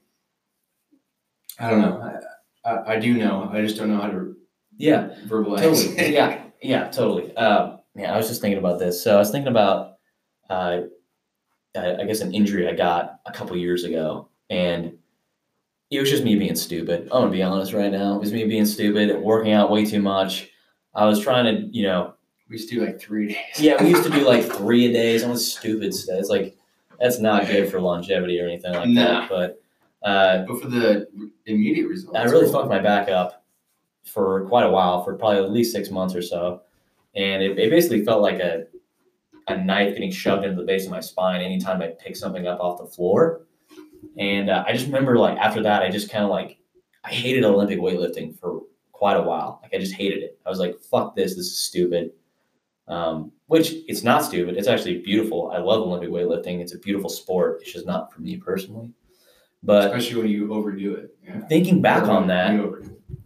I 1.60 1.70
don't 1.70 1.82
know. 1.82 2.22
I, 2.64 2.70
I, 2.70 2.94
I 2.94 3.00
do 3.00 3.14
know. 3.16 3.50
I 3.52 3.62
just 3.62 3.76
don't 3.76 3.90
know 3.90 4.00
how 4.00 4.10
to 4.10 4.36
yeah. 4.78 5.10
verbalize 5.28 5.60
totally. 5.62 6.14
yeah, 6.14 6.44
yeah, 6.62 6.88
totally. 6.90 7.36
Um, 7.36 7.77
yeah, 7.98 8.14
I 8.14 8.18
was 8.18 8.28
just 8.28 8.42
thinking 8.42 8.60
about 8.60 8.80
this. 8.80 9.02
So 9.04 9.16
I 9.16 9.20
was 9.20 9.32
thinking 9.32 9.50
about, 9.50 9.96
uh, 10.50 10.82
I, 11.76 11.96
I 12.02 12.06
guess, 12.06 12.22
an 12.22 12.34
injury 12.34 12.68
I 12.68 12.74
got 12.74 13.20
a 13.26 13.32
couple 13.32 13.56
years 13.58 13.84
ago, 13.84 14.30
and 14.50 14.98
it 15.90 16.00
was 16.00 16.10
just 16.10 16.24
me 16.24 16.36
being 16.36 16.56
stupid. 16.56 17.04
I'm 17.12 17.22
gonna 17.22 17.32
be 17.32 17.44
honest 17.44 17.74
right 17.74 17.92
now. 17.92 18.16
It 18.16 18.20
was 18.20 18.34
me 18.34 18.46
being 18.46 18.66
stupid, 18.66 19.20
working 19.22 19.54
out 19.54 19.72
way 19.72 19.86
too 19.86 20.02
much. 20.02 20.50
I 20.94 21.06
was 21.06 21.20
trying 21.20 21.46
to, 21.46 21.68
you 21.72 21.84
know, 21.84 22.14
We 22.50 22.56
used 22.58 22.70
to 22.70 22.76
do 22.76 22.86
like 22.86 23.00
three 23.00 23.28
days. 23.30 23.60
yeah, 23.60 23.82
we 23.82 23.90
used 23.90 24.04
to 24.04 24.10
do 24.10 24.26
like 24.28 24.44
three 24.58 24.88
a 24.88 24.94
days. 24.94 25.24
I 25.24 25.30
was 25.30 25.52
stupid 25.54 25.94
stuff. 25.94 26.18
It's 26.20 26.30
like 26.30 26.56
that's 27.00 27.20
not 27.20 27.46
good 27.48 27.70
for 27.70 27.80
longevity 27.80 28.40
or 28.42 28.46
anything 28.48 28.74
like 28.74 28.90
Nah. 28.90 29.28
that. 29.28 29.30
But 29.30 29.62
uh, 30.04 30.46
But 30.48 30.62
for 30.62 30.68
the 30.68 31.08
immediate 31.46 31.88
results, 31.88 32.18
I 32.18 32.24
really 32.24 32.52
fucked 32.52 32.70
my 32.70 32.80
back 32.80 33.10
up 33.10 33.44
for 34.06 34.46
quite 34.48 34.66
a 34.66 34.70
while, 34.72 35.04
for 35.04 35.14
probably 35.16 35.38
at 35.44 35.52
least 35.52 35.72
six 35.74 35.90
months 35.92 36.16
or 36.16 36.22
so. 36.22 36.62
And 37.18 37.42
it, 37.42 37.58
it 37.60 37.70
basically 37.70 38.06
felt 38.06 38.22
like 38.22 38.40
a, 38.40 38.66
a 39.48 39.58
knife 39.58 39.94
getting 39.94 40.12
shoved 40.12 40.46
into 40.46 40.56
the 40.56 40.66
base 40.66 40.86
of 40.86 40.92
my 40.92 41.00
spine 41.00 41.42
anytime 41.42 41.82
I 41.82 41.88
picked 41.88 42.18
something 42.18 42.48
up 42.48 42.60
off 42.60 42.78
the 42.80 42.86
floor. 42.86 43.42
And 44.18 44.50
uh, 44.50 44.64
I 44.68 44.72
just 44.74 44.86
remember, 44.86 45.18
like, 45.18 45.38
after 45.38 45.62
that, 45.64 45.82
I 45.82 45.90
just 45.90 46.12
kind 46.12 46.24
of 46.24 46.30
like, 46.30 46.60
I 47.04 47.10
hated 47.10 47.44
Olympic 47.44 47.80
weightlifting 47.80 48.38
for 48.40 48.62
quite 48.92 49.18
a 49.18 49.22
while. 49.22 49.60
Like, 49.64 49.74
I 49.74 49.80
just 49.80 49.96
hated 49.96 50.22
it. 50.24 50.40
I 50.46 50.50
was 50.50 50.60
like, 50.60 50.80
fuck 50.80 51.16
this, 51.16 51.36
this 51.36 51.48
is 51.48 51.58
stupid. 51.58 52.12
Um, 52.88 53.32
which 53.48 53.74
it's 53.88 54.04
not 54.04 54.24
stupid. 54.24 54.56
It's 54.56 54.68
actually 54.68 55.00
beautiful. 55.00 55.52
I 55.52 55.58
love 55.58 55.82
Olympic 55.82 56.10
weightlifting. 56.10 56.60
It's 56.62 56.74
a 56.74 56.80
beautiful 56.80 57.10
sport. 57.10 57.60
It's 57.62 57.74
just 57.74 57.86
not 57.86 58.14
for 58.14 58.22
me 58.22 58.38
personally. 58.38 58.92
But 59.64 59.86
Especially 59.88 60.22
when 60.22 60.30
you 60.32 60.54
overdo 60.54 60.94
it. 60.96 61.18
Yeah. 61.24 61.42
thinking 61.48 61.82
back 61.82 62.04
on 62.04 62.28
that, 62.28 62.54
You 62.54 62.64
overdo 62.66 62.92
it. 62.92 63.18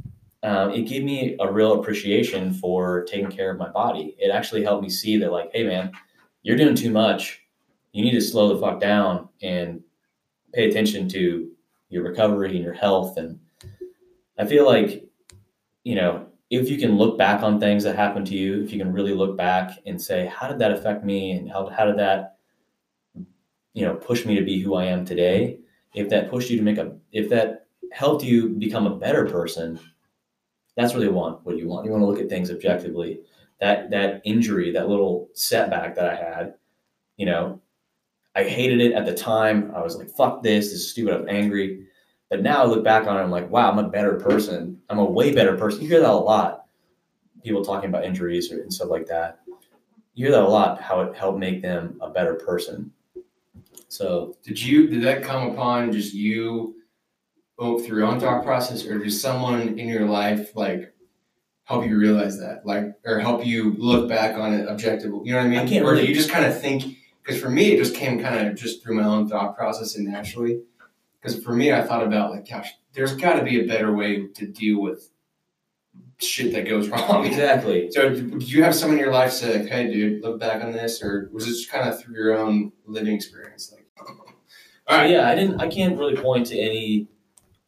Um, 0.43 0.71
it 0.71 0.84
gave 0.84 1.04
me 1.04 1.38
a 1.39 1.51
real 1.51 1.80
appreciation 1.80 2.54
for 2.54 3.04
taking 3.04 3.30
care 3.30 3.51
of 3.51 3.60
my 3.60 3.69
body. 3.69 4.15
It 4.17 4.32
actually 4.32 4.63
helped 4.63 4.84
me 4.84 4.89
see 4.89 5.17
that, 5.17 5.32
like, 5.32 5.51
hey, 5.54 5.63
man, 5.63 5.91
you're 6.43 6.58
doing 6.58 6.75
too 6.75 6.91
much. 6.91 7.41
You 7.91 8.04
need 8.04 8.13
to 8.13 8.21
slow 8.21 8.54
the 8.54 8.60
fuck 8.60 8.80
down 8.80 9.30
and 9.41 9.82
pay 10.54 10.69
attention 10.69 11.08
to 11.10 11.51
your 11.89 12.04
recovery 12.04 12.56
and 12.56 12.63
your 12.63 12.73
health. 12.73 13.17
And 13.17 13.39
I 14.38 14.45
feel 14.45 14.65
like, 14.65 15.08
you 15.84 15.95
know, 15.95 16.27
if 16.49 16.69
you 16.69 16.77
can 16.77 16.97
look 16.97 17.17
back 17.17 17.43
on 17.43 17.60
things 17.60 17.84
that 17.84 17.95
happened 17.95 18.27
to 18.27 18.36
you, 18.36 18.63
if 18.63 18.73
you 18.73 18.80
can 18.80 18.91
really 18.91 19.13
look 19.13 19.38
back 19.38 19.71
and 19.86 20.01
say, 20.01 20.25
how 20.25 20.47
did 20.47 20.60
that 20.60 20.71
affect 20.71 21.04
me? 21.04 21.32
And 21.32 21.49
how, 21.49 21.67
how 21.67 21.86
did 21.86 21.97
that, 21.97 22.38
you 23.73 23.86
know, 23.86 23.95
push 23.95 24.25
me 24.25 24.36
to 24.36 24.43
be 24.43 24.60
who 24.60 24.75
I 24.75 24.86
am 24.86 25.06
today? 25.06 25.60
If 25.93 26.10
that 26.10 26.30
pushed 26.30 26.49
you 26.49 26.58
to 26.58 26.63
make 26.63 26.77
a, 26.77 26.95
if 27.12 27.30
that 27.30 27.67
helped 27.91 28.23
you 28.23 28.49
become 28.49 28.88
a 28.88 28.95
better 28.95 29.25
person, 29.27 29.80
that's 30.81 30.95
really 30.95 31.09
want 31.09 31.45
what 31.45 31.57
you 31.57 31.67
want. 31.67 31.85
You 31.85 31.91
want 31.91 32.01
to 32.01 32.07
look 32.07 32.19
at 32.19 32.29
things 32.29 32.51
objectively. 32.51 33.21
That 33.59 33.89
that 33.91 34.21
injury, 34.25 34.71
that 34.71 34.89
little 34.89 35.29
setback 35.33 35.95
that 35.95 36.09
I 36.09 36.15
had, 36.15 36.55
you 37.17 37.25
know, 37.25 37.61
I 38.35 38.43
hated 38.43 38.81
it 38.81 38.93
at 38.93 39.05
the 39.05 39.13
time. 39.13 39.71
I 39.75 39.81
was 39.81 39.97
like, 39.97 40.09
"Fuck 40.09 40.43
this! 40.43 40.71
This 40.71 40.81
is 40.81 40.91
stupid." 40.91 41.13
I'm 41.13 41.29
angry. 41.29 41.85
But 42.29 42.43
now 42.43 42.63
I 42.63 42.65
look 42.65 42.83
back 42.83 43.07
on 43.07 43.17
it, 43.17 43.21
I'm 43.21 43.29
like, 43.31 43.49
"Wow, 43.49 43.69
I'm 43.71 43.77
a 43.79 43.89
better 43.89 44.13
person. 44.13 44.81
I'm 44.89 44.99
a 44.99 45.05
way 45.05 45.33
better 45.33 45.57
person." 45.57 45.81
You 45.81 45.89
hear 45.89 45.99
that 45.99 46.09
a 46.09 46.13
lot. 46.13 46.65
People 47.43 47.63
talking 47.63 47.89
about 47.89 48.05
injuries 48.05 48.51
and 48.51 48.73
stuff 48.73 48.89
like 48.89 49.05
that. 49.07 49.39
You 50.15 50.25
hear 50.27 50.31
that 50.31 50.43
a 50.43 50.47
lot. 50.47 50.81
How 50.81 51.01
it 51.01 51.15
helped 51.15 51.39
make 51.39 51.61
them 51.61 51.97
a 52.01 52.09
better 52.09 52.35
person. 52.35 52.91
So 53.89 54.37
Did 54.43 54.61
you 54.61 54.87
did 54.87 55.03
that 55.03 55.21
come 55.21 55.51
upon 55.51 55.91
just 55.91 56.13
you 56.13 56.80
through 57.62 57.97
your 58.00 58.06
own 58.08 58.19
thought 58.19 58.43
process, 58.43 58.86
or 58.86 58.97
did 58.97 59.12
someone 59.13 59.78
in 59.80 59.88
your 59.88 60.06
life 60.08 60.56
like 60.56 60.93
help 61.65 61.86
you 61.86 61.97
realize 61.97 62.39
that, 62.39 62.65
like, 62.65 62.86
or 63.06 63.19
help 63.19 63.45
you 63.45 63.76
look 63.78 64.10
back 64.10 64.36
on 64.38 64.54
it 64.54 64.67
objectively? 64.67 65.21
You 65.26 65.34
know 65.34 65.38
what 65.39 65.45
I 65.45 65.50
mean? 65.50 65.60
I 65.60 65.67
can't 65.67 65.86
or 65.86 65.91
do 65.91 65.97
really- 65.97 66.08
you 66.10 66.15
just 66.15 66.30
kind 66.32 66.45
of 66.45 66.60
think? 66.60 66.97
Because 67.24 67.39
for 67.39 67.50
me, 67.52 67.71
it 67.74 67.78
just 67.78 67.93
came 67.95 68.19
kind 68.19 68.47
of 68.47 68.56
just 68.56 68.82
through 68.84 68.95
my 68.95 69.04
own 69.04 69.28
thought 69.30 69.56
process 69.56 69.95
and 69.95 70.08
naturally. 70.08 70.63
Because 71.21 71.41
for 71.43 71.54
me, 71.54 71.71
I 71.71 71.84
thought 71.84 72.04
about 72.04 72.32
like, 72.32 72.50
gosh, 72.50 72.71
there's 72.93 73.13
got 73.15 73.34
to 73.36 73.43
be 73.43 73.62
a 73.63 73.67
better 73.67 73.93
way 73.93 74.26
to 74.28 74.47
deal 74.47 74.82
with 74.82 75.08
shit 76.17 76.52
that 76.54 76.67
goes 76.67 76.89
wrong. 76.93 77.26
exactly. 77.26 77.91
So, 77.91 78.10
do 78.10 78.38
you 78.39 78.63
have 78.63 78.74
someone 78.74 78.97
in 78.97 79.04
your 79.04 79.13
life 79.13 79.32
say, 79.32 79.60
like, 79.60 79.69
"Hey, 79.69 79.91
dude, 79.93 80.24
look 80.24 80.39
back 80.39 80.63
on 80.63 80.71
this," 80.71 81.04
or 81.04 81.30
was 81.32 81.45
it 81.45 81.52
just 81.52 81.69
kind 81.69 81.88
of 81.88 82.02
through 82.02 82.15
your 82.15 82.36
own 82.38 82.71
living 82.88 83.13
experience? 83.13 83.71
Like, 83.71 83.86
all 84.88 84.97
right, 84.97 85.10
Yeah, 85.12 85.30
I 85.30 85.36
didn't. 85.36 85.62
I 85.62 85.67
can't 85.67 85.97
really 85.97 86.15
point 86.15 86.47
to 86.47 86.58
any 86.60 87.08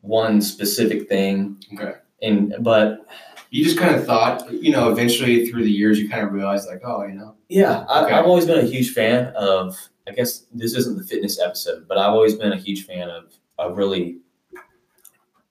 one 0.04 0.42
specific 0.42 1.10
thing. 1.10 1.58
Okay. 1.74 1.94
And 2.22 2.54
but 2.60 3.06
you 3.50 3.64
just 3.64 3.78
kind 3.78 3.94
of 3.96 4.06
thought, 4.06 4.52
you 4.54 4.72
know, 4.72 4.90
eventually 4.92 5.48
through 5.48 5.64
the 5.64 5.72
years, 5.72 6.00
you 6.00 6.08
kind 6.10 6.26
of 6.26 6.32
realized, 6.34 6.68
like, 6.68 6.82
oh, 6.86 7.04
you 7.04 7.14
know, 7.14 7.36
Yeah, 7.50 7.86
I, 7.90 8.04
Okay. 8.06 8.14
I've 8.14 8.26
always 8.26 8.46
been 8.46 8.60
a 8.60 8.68
huge 8.68 8.94
fan 8.94 9.28
of 9.36 9.76
I 10.08 10.12
guess 10.12 10.46
this 10.54 10.76
isn't 10.76 10.98
the 10.98 11.04
fitness 11.04 11.40
episode, 11.40 11.88
but 11.88 11.98
I've 11.98 12.12
always 12.14 12.36
been 12.36 12.52
a 12.54 12.58
huge 12.58 12.86
fan 12.86 13.10
of 13.10 13.34
of 13.58 13.78
really 13.78 14.18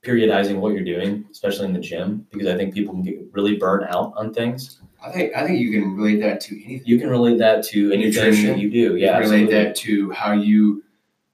periodizing 0.04 0.56
what 0.58 0.72
you're 0.74 0.84
doing, 0.84 1.24
especially 1.30 1.66
in 1.66 1.72
the 1.72 1.80
gym, 1.80 2.26
because 2.32 2.48
I 2.48 2.56
think 2.56 2.74
people 2.74 2.92
can 2.92 3.02
get 3.02 3.18
really 3.32 3.56
burnt 3.56 3.84
out 3.94 4.12
on 4.16 4.34
things. 4.34 4.80
I 5.04 5.10
think 5.12 5.34
I 5.36 5.46
think 5.46 5.58
you 5.60 5.70
can 5.70 5.94
relate 5.96 6.20
that 6.20 6.40
to 6.42 6.64
anything. 6.64 6.82
You 6.86 6.98
can 6.98 7.08
relate 7.08 7.38
that 7.38 7.64
to 7.66 7.92
anything 7.92 8.10
Nutrition. 8.24 8.46
that 8.48 8.58
you 8.58 8.70
do. 8.70 8.96
You 8.96 8.96
Yeah, 8.96 9.12
can 9.20 9.22
relate 9.30 9.42
absolutely. 9.44 9.54
that 9.64 9.76
to 9.76 10.10
how 10.10 10.32
you 10.32 10.81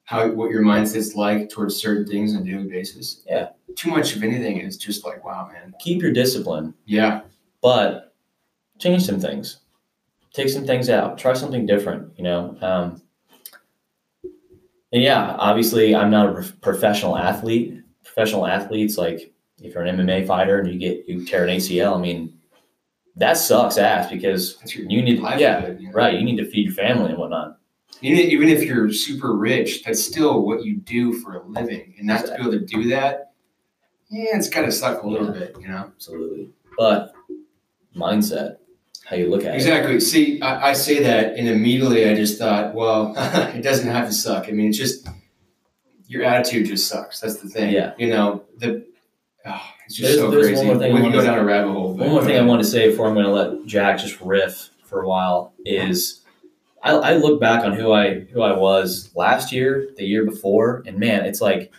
how 0.09 0.27
what 0.31 0.51
your 0.51 0.63
mindset's 0.63 1.15
like 1.15 1.51
towards 1.51 1.77
certain 1.77 2.07
things 2.07 2.35
on 2.35 2.41
a 2.41 2.45
daily 2.47 2.67
basis. 2.67 3.23
Yeah. 3.27 3.51
Too 3.77 3.91
much 3.91 4.17
of 4.17 4.23
anything 4.23 4.57
is 4.59 4.79
just 4.79 5.05
like, 5.05 5.23
wow, 5.23 5.51
man. 5.53 5.75
Keep 5.81 6.01
your 6.01 6.13
discipline, 6.13 6.73
Yeah. 6.87 7.21
but 7.61 8.15
change 8.79 9.05
some 9.05 9.21
things. 9.21 9.59
Take 10.33 10.49
some 10.49 10.65
things 10.65 10.89
out. 10.89 11.19
Try 11.19 11.35
something 11.35 11.67
different. 11.67 12.11
You 12.17 12.25
know. 12.25 12.57
Um, 12.63 13.03
and 14.93 15.03
yeah, 15.03 15.37
obviously, 15.39 15.95
I'm 15.95 16.11
not 16.11 16.39
a 16.39 16.53
professional 16.63 17.19
athlete. 17.19 17.83
Professional 18.03 18.47
athletes, 18.47 18.97
like 18.97 19.35
if 19.63 19.75
you're 19.75 19.85
an 19.85 19.95
MMA 19.95 20.27
fighter 20.27 20.59
and 20.59 20.73
you 20.73 20.79
get 20.79 21.07
you 21.07 21.27
tear 21.27 21.45
an 21.45 21.51
ACL, 21.55 21.99
I 21.99 22.01
mean, 22.01 22.33
that 23.17 23.37
sucks 23.37 23.77
ass 23.77 24.11
because 24.11 24.59
you 24.75 25.03
need 25.03 25.19
yeah 25.37 25.61
know? 25.61 25.91
right. 25.93 26.15
You 26.15 26.25
need 26.25 26.39
to 26.39 26.47
feed 26.51 26.65
your 26.65 26.75
family 26.75 27.11
and 27.11 27.19
whatnot. 27.19 27.58
Even, 28.01 28.21
even 28.31 28.49
if 28.49 28.63
you're 28.63 28.93
super 28.93 29.35
rich, 29.35 29.83
that's 29.85 30.03
still 30.05 30.43
what 30.47 30.65
you 30.65 30.77
do 30.77 31.13
for 31.15 31.35
a 31.37 31.43
living. 31.47 31.95
And 31.99 32.07
not 32.07 32.25
to 32.27 32.35
be 32.35 32.41
able 32.43 32.53
to 32.53 32.61
do 32.61 32.89
that, 32.91 33.33
yeah, 34.11 34.37
it's 34.37 34.49
kind 34.49 34.65
gotta 34.67 34.73
suck 34.73 35.03
a 35.03 35.09
little 35.09 35.33
bit, 35.33 35.57
you 35.61 35.69
know? 35.69 35.91
Absolutely, 35.95 36.51
but 36.79 37.13
mindset, 37.97 38.57
how 39.05 39.17
you 39.17 39.29
look 39.31 39.45
at 39.45 39.53
it. 39.53 39.57
Exactly. 39.57 40.01
See, 40.01 40.41
I, 40.41 40.71
I 40.71 40.73
say 40.73 41.03
that, 41.03 41.35
and 41.37 41.49
immediately 41.49 42.09
I 42.09 42.15
just 42.15 42.39
thought, 42.39 42.75
well, 42.75 43.15
it 43.55 43.63
doesn't 43.63 43.89
have 43.89 44.07
to 44.07 44.13
suck. 44.15 44.49
I 44.49 44.53
mean, 44.53 44.69
it's 44.69 44.79
just 44.79 45.09
your 46.07 46.25
attitude 46.25 46.67
just 46.67 46.89
sucks. 46.89 47.21
That's 47.21 47.37
the 47.37 47.49
thing. 47.49 47.73
Yeah. 47.75 47.93
You 47.99 48.09
know 48.09 48.45
the. 48.57 48.87
Oh, 49.45 49.61
it's 49.87 49.95
just 49.97 50.03
There's- 50.09 50.19
so 50.19 50.31
there's 50.31 50.47
crazy. 50.47 50.59
one 50.59 50.67
more 50.67 50.79
thing 50.79 50.95
we 50.95 51.01
can 51.01 51.13
go 51.13 51.23
down 51.25 51.39
a 51.39 51.45
rabbit 51.45 51.73
hole. 51.73 51.95
One 51.95 52.09
more 52.11 52.25
thing 52.25 52.37
I 52.39 52.43
want 52.43 52.63
to 52.63 52.69
say 52.69 52.91
before 52.91 53.07
I'm 53.09 53.15
going 53.15 53.27
to 53.27 53.33
let 53.33 53.67
Jack 53.67 53.99
just 53.99 54.21
riff 54.21 54.71
for 54.85 55.01
a 55.03 55.09
while 55.09 55.53
is 55.65 56.23
I, 56.83 56.93
I 56.93 57.15
look 57.17 57.41
back 57.41 57.65
on 57.65 57.73
who 57.73 57.93
I 57.93 58.21
who 58.21 58.43
I 58.43 58.57
was 58.57 59.11
last 59.15 59.53
year, 59.53 59.91
the 59.97 60.05
year 60.05 60.25
before, 60.25 60.83
and 60.87 60.99
man, 60.99 61.25
it's 61.25 61.41
like 61.41 61.73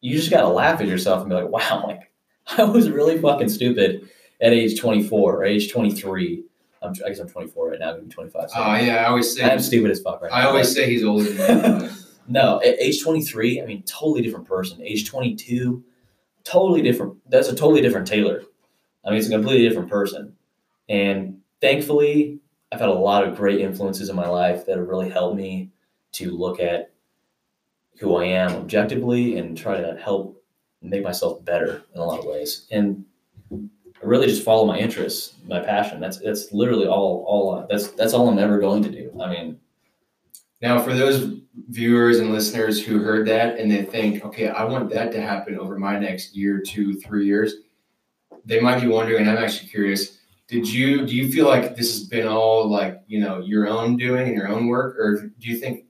you 0.00 0.16
just 0.16 0.30
got 0.30 0.42
to 0.42 0.48
laugh 0.48 0.80
at 0.80 0.86
yourself 0.86 1.20
and 1.20 1.28
be 1.30 1.34
like, 1.36 1.48
wow, 1.48 1.84
like 1.86 2.12
I 2.56 2.64
was 2.64 2.90
really 2.90 3.18
fucking 3.20 3.48
stupid 3.48 4.08
at 4.40 4.52
age 4.52 4.78
24 4.78 5.36
or 5.36 5.44
age 5.44 5.70
23. 5.72 6.44
I'm, 6.82 6.92
I 7.04 7.08
guess 7.08 7.18
I'm 7.18 7.28
24 7.28 7.70
right 7.70 7.78
now, 7.80 7.94
I'm 7.94 8.08
25. 8.08 8.50
So 8.50 8.56
Oh 8.56 8.74
yeah, 8.76 8.96
I 8.96 9.06
always 9.06 9.34
say. 9.34 9.42
I'm 9.50 9.58
stupid 9.58 9.90
as 9.90 10.00
fuck 10.00 10.22
right 10.22 10.32
I 10.32 10.42
now. 10.42 10.48
always 10.50 10.72
say 10.72 10.88
he's 10.88 11.04
older 11.04 11.30
than 11.32 11.78
me. 11.82 11.88
No, 12.28 12.60
at 12.60 12.74
age 12.80 13.02
23, 13.04 13.62
I 13.62 13.66
mean, 13.66 13.84
totally 13.84 14.20
different 14.20 14.48
person. 14.48 14.82
Age 14.82 15.08
22, 15.08 15.84
totally 16.42 16.82
different. 16.82 17.14
That's 17.30 17.46
a 17.46 17.54
totally 17.54 17.80
different 17.80 18.08
Taylor. 18.08 18.42
I 19.04 19.10
mean, 19.10 19.18
it's 19.20 19.28
a 19.28 19.30
completely 19.30 19.68
different 19.68 19.88
person. 19.88 20.34
And 20.88 21.38
thankfully, 21.60 22.40
I've 22.76 22.80
had 22.80 22.90
a 22.90 22.92
lot 22.92 23.26
of 23.26 23.36
great 23.36 23.62
influences 23.62 24.10
in 24.10 24.16
my 24.16 24.28
life 24.28 24.66
that 24.66 24.76
have 24.76 24.86
really 24.86 25.08
helped 25.08 25.34
me 25.34 25.70
to 26.12 26.30
look 26.30 26.60
at 26.60 26.92
who 27.98 28.16
I 28.16 28.26
am 28.26 28.52
objectively 28.52 29.38
and 29.38 29.56
try 29.56 29.80
to 29.80 29.96
help 29.96 30.44
make 30.82 31.02
myself 31.02 31.42
better 31.42 31.84
in 31.94 32.00
a 32.02 32.04
lot 32.04 32.18
of 32.18 32.26
ways. 32.26 32.66
And 32.70 33.02
I 33.50 34.02
really 34.02 34.26
just 34.26 34.44
follow 34.44 34.66
my 34.66 34.78
interests, 34.78 35.36
my 35.46 35.60
passion. 35.60 36.00
That's 36.00 36.18
that's 36.18 36.52
literally 36.52 36.86
all 36.86 37.24
all 37.26 37.66
that's 37.66 37.92
that's 37.92 38.12
all 38.12 38.28
I'm 38.28 38.38
ever 38.38 38.58
going 38.58 38.82
to 38.82 38.90
do. 38.90 39.10
I 39.22 39.30
mean, 39.30 39.58
Now, 40.62 40.78
for 40.80 40.94
those 40.94 41.40
viewers 41.68 42.18
and 42.18 42.32
listeners 42.32 42.84
who 42.84 42.98
heard 42.98 43.26
that 43.28 43.58
and 43.58 43.70
they 43.70 43.84
think, 43.84 44.24
okay, 44.24 44.48
I 44.48 44.64
want 44.64 44.90
that 44.90 45.12
to 45.12 45.20
happen 45.20 45.58
over 45.58 45.78
my 45.78 45.98
next 45.98 46.34
year, 46.34 46.60
two, 46.60 46.94
three 47.00 47.26
years, 47.26 47.54
they 48.44 48.60
might 48.60 48.80
be 48.80 48.88
wondering, 48.88 49.20
and 49.26 49.30
I'm 49.30 49.42
actually 49.42 49.68
curious, 49.68 50.15
did 50.48 50.68
you 50.72 51.06
do 51.06 51.14
you 51.16 51.30
feel 51.30 51.46
like 51.46 51.76
this 51.76 51.92
has 51.98 52.04
been 52.04 52.26
all 52.26 52.68
like, 52.70 53.00
you 53.06 53.20
know, 53.20 53.40
your 53.40 53.66
own 53.66 53.96
doing 53.96 54.28
and 54.28 54.36
your 54.36 54.48
own 54.48 54.66
work, 54.68 54.96
or 54.98 55.32
do 55.38 55.48
you 55.48 55.58
think 55.58 55.84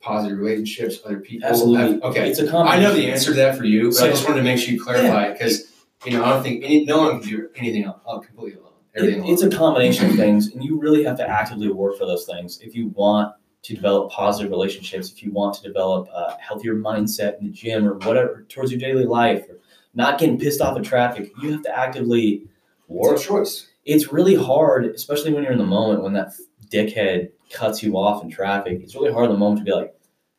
positive 0.00 0.36
relationships, 0.38 0.98
other 1.04 1.20
people 1.20 1.48
absolutely. 1.48 1.92
have- 1.94 2.02
okay. 2.02 2.28
It's 2.30 2.40
a 2.40 2.56
I 2.56 2.78
know 2.80 2.92
the 2.92 3.10
answer 3.10 3.30
to 3.30 3.36
that 3.36 3.56
for 3.56 3.64
you, 3.64 3.90
but 3.90 4.02
I 4.02 4.08
just 4.08 4.24
wanted 4.26 4.38
to 4.38 4.44
make 4.44 4.58
sure 4.58 4.74
you 4.74 4.82
clarify 4.82 5.26
it 5.26 5.32
because 5.34 5.72
you 6.04 6.12
know 6.12 6.24
I 6.24 6.30
don't 6.30 6.42
think 6.42 6.64
any, 6.64 6.84
no 6.84 6.98
one 6.98 7.20
can 7.20 7.28
do 7.30 7.48
anything 7.56 7.84
else 7.84 8.00
uh, 8.06 8.18
completely 8.18 8.58
alone. 8.58 8.72
Everything 8.94 9.20
It, 9.20 9.22
alone. 9.22 9.32
it's 9.32 9.42
a 9.42 9.50
combination 9.50 10.10
of 10.10 10.16
things, 10.16 10.52
and 10.52 10.62
you 10.62 10.78
really 10.78 11.04
have 11.04 11.16
to 11.18 11.26
actively 11.28 11.70
work 11.70 11.96
for 11.96 12.04
those 12.04 12.26
things 12.26 12.58
if 12.60 12.74
you 12.74 12.88
want 12.88 13.32
to 13.62 13.74
develop 13.76 14.10
positive 14.10 14.50
relationships, 14.50 15.10
if 15.12 15.22
you 15.22 15.30
want 15.30 15.54
to 15.54 15.62
develop 15.62 16.08
a 16.12 16.36
healthier 16.40 16.74
mindset 16.74 17.38
in 17.38 17.46
the 17.46 17.52
gym 17.52 17.86
or 17.86 17.94
whatever 17.98 18.44
towards 18.48 18.72
your 18.72 18.80
daily 18.80 19.06
life, 19.06 19.46
or 19.48 19.60
not 19.94 20.18
getting 20.18 20.36
pissed 20.38 20.60
off 20.60 20.76
at 20.76 20.84
traffic. 20.84 21.30
You 21.40 21.52
have 21.52 21.62
to 21.62 21.78
actively 21.78 22.42
work. 22.88 23.14
it's 23.14 23.24
a 23.24 23.26
choice. 23.28 23.68
It's 23.84 24.12
really 24.12 24.34
hard, 24.36 24.86
especially 24.86 25.32
when 25.32 25.42
you're 25.42 25.52
in 25.52 25.58
the 25.58 25.64
moment 25.66 26.02
when 26.02 26.12
that 26.14 26.32
dickhead 26.68 27.30
cuts 27.50 27.82
you 27.82 27.96
off 27.98 28.22
in 28.22 28.30
traffic. 28.30 28.80
It's 28.82 28.94
really 28.94 29.12
hard 29.12 29.26
in 29.26 29.32
the 29.32 29.38
moment 29.38 29.58
to 29.60 29.64
be 29.64 29.72
like, 29.76 29.94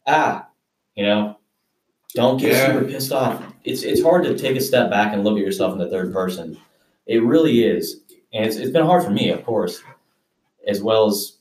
ah, 0.08 0.48
you 0.96 1.06
know, 1.06 1.38
don't 2.16 2.40
get 2.40 2.54
Yeah. 2.54 2.68
super 2.74 2.86
pissed 2.86 3.12
off. 3.12 3.44
It's 3.64 3.84
it's 3.84 4.02
hard 4.02 4.24
to 4.26 4.38
take 4.38 4.56
a 4.58 4.62
step 4.62 4.90
back 4.90 5.14
and 5.14 5.24
look 5.24 5.38
at 5.38 5.44
yourself 5.44 5.74
in 5.74 5.80
the 5.80 5.90
third 5.90 6.14
person. 6.14 6.58
It 7.06 7.24
really 7.24 7.64
is, 7.66 8.02
and 8.34 8.46
it's, 8.46 8.56
it's 8.56 8.72
been 8.72 8.86
hard 8.86 9.04
for 9.04 9.10
me, 9.10 9.30
of 9.30 9.44
course, 9.44 9.82
as 10.68 10.82
well 10.82 11.08
as 11.08 11.38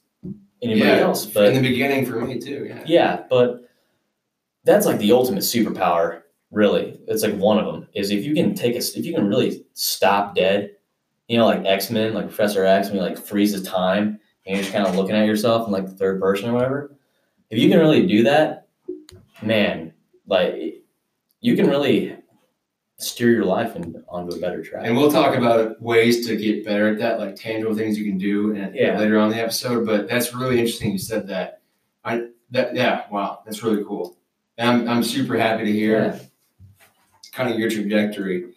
anybody 0.61 0.91
Yeah, 0.91 0.99
else. 0.99 1.27
But 1.27 1.47
in 1.47 1.55
the 1.63 1.69
beginning 1.69 2.07
for 2.07 2.21
me 2.21 2.39
too. 2.41 2.67
Yeah. 2.69 2.85
yeah, 2.87 3.23
but 3.31 3.69
that's 4.65 4.87
like 4.87 4.99
the 4.99 5.13
ultimate 5.13 5.41
superpower. 5.43 6.23
Really, 6.51 7.01
it's 7.09 7.23
like 7.23 7.35
one 7.37 7.59
of 7.59 7.67
them 7.67 7.89
is 7.95 8.11
if 8.11 8.25
you 8.25 8.35
can 8.35 8.55
take 8.55 8.75
a 8.75 8.79
if 8.79 9.05
you 9.07 9.15
can 9.15 9.27
really 9.29 9.65
stop 9.75 10.35
dead. 10.35 10.73
You 11.29 11.39
know, 11.39 11.47
like 11.47 11.65
X 11.65 11.91
Men, 11.91 12.15
like 12.15 12.27
Professor 12.27 12.65
X, 12.65 12.89
when 12.89 12.97
he 12.97 13.03
like 13.03 13.19
freezes 13.19 13.63
time 13.67 14.19
and 14.47 14.57
you're 14.57 14.63
just 14.63 14.73
kind 14.73 14.87
of 14.87 14.97
looking 14.97 15.15
at 15.15 15.27
yourself 15.27 15.67
in 15.67 15.73
like 15.73 15.87
the 15.87 15.93
third 15.95 16.21
person 16.21 16.51
or 16.51 16.55
whatever. 16.55 16.95
If 17.51 17.59
you 17.59 17.69
can 17.71 17.79
really 17.79 18.07
do 18.07 18.23
that, 18.25 18.67
man, 19.43 19.93
like 20.27 20.83
you 21.41 21.57
can 21.57 21.69
really 21.69 22.17
steer 22.99 23.31
your 23.31 23.45
life 23.45 23.75
in, 23.77 24.03
onto 24.09 24.37
a 24.37 24.41
better 24.41 24.63
track. 24.63 24.83
And 24.87 24.97
we'll 24.97 25.11
talk 25.11 25.37
about 25.37 25.81
ways 25.83 26.27
to 26.27 26.37
get 26.37 26.65
better 26.65 26.89
at 26.89 26.99
that, 26.99 27.19
like 27.19 27.35
tangible 27.37 27.75
things 27.75 27.99
you 27.99 28.05
can 28.05 28.19
do, 28.19 28.55
and 28.55 28.75
Yeah. 28.75 28.99
later 28.99 29.19
on 29.19 29.31
in 29.31 29.37
the 29.37 29.43
episode. 29.43 29.85
But 29.87 30.09
that's 30.09 30.35
really 30.35 30.59
interesting. 30.59 30.93
You 30.93 30.99
said 30.99 31.27
that. 31.29 31.61
I 32.05 32.27
that 32.51 32.75
yeah. 32.75 33.05
Wow, 33.11 33.41
that's 33.45 33.63
really 33.63 33.85
cool. 33.85 34.17
And 34.59 34.69
I'm 34.69 34.89
I'm 34.89 35.03
super 35.03 35.37
happy 35.37 35.65
to 35.65 35.73
hear 35.73 35.99
Yeah. 35.99 36.19
kind 37.33 37.53
of 37.53 37.59
your 37.59 37.71
trajectory 37.71 38.53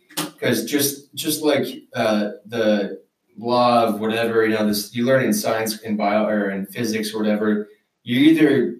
because 0.45 0.65
just 0.65 1.13
just 1.15 1.41
like 1.41 1.65
uh, 1.95 2.31
the 2.45 3.01
law 3.37 3.85
of 3.85 3.99
whatever 3.99 4.45
you 4.45 4.53
know 4.53 4.67
this 4.67 4.95
you 4.95 5.03
learn 5.03 5.23
in 5.23 5.33
science 5.33 5.81
in 5.81 5.97
bio 5.97 6.25
or 6.25 6.51
in 6.51 6.65
physics 6.67 7.13
or 7.13 7.17
whatever 7.17 7.67
you're 8.03 8.23
either 8.23 8.75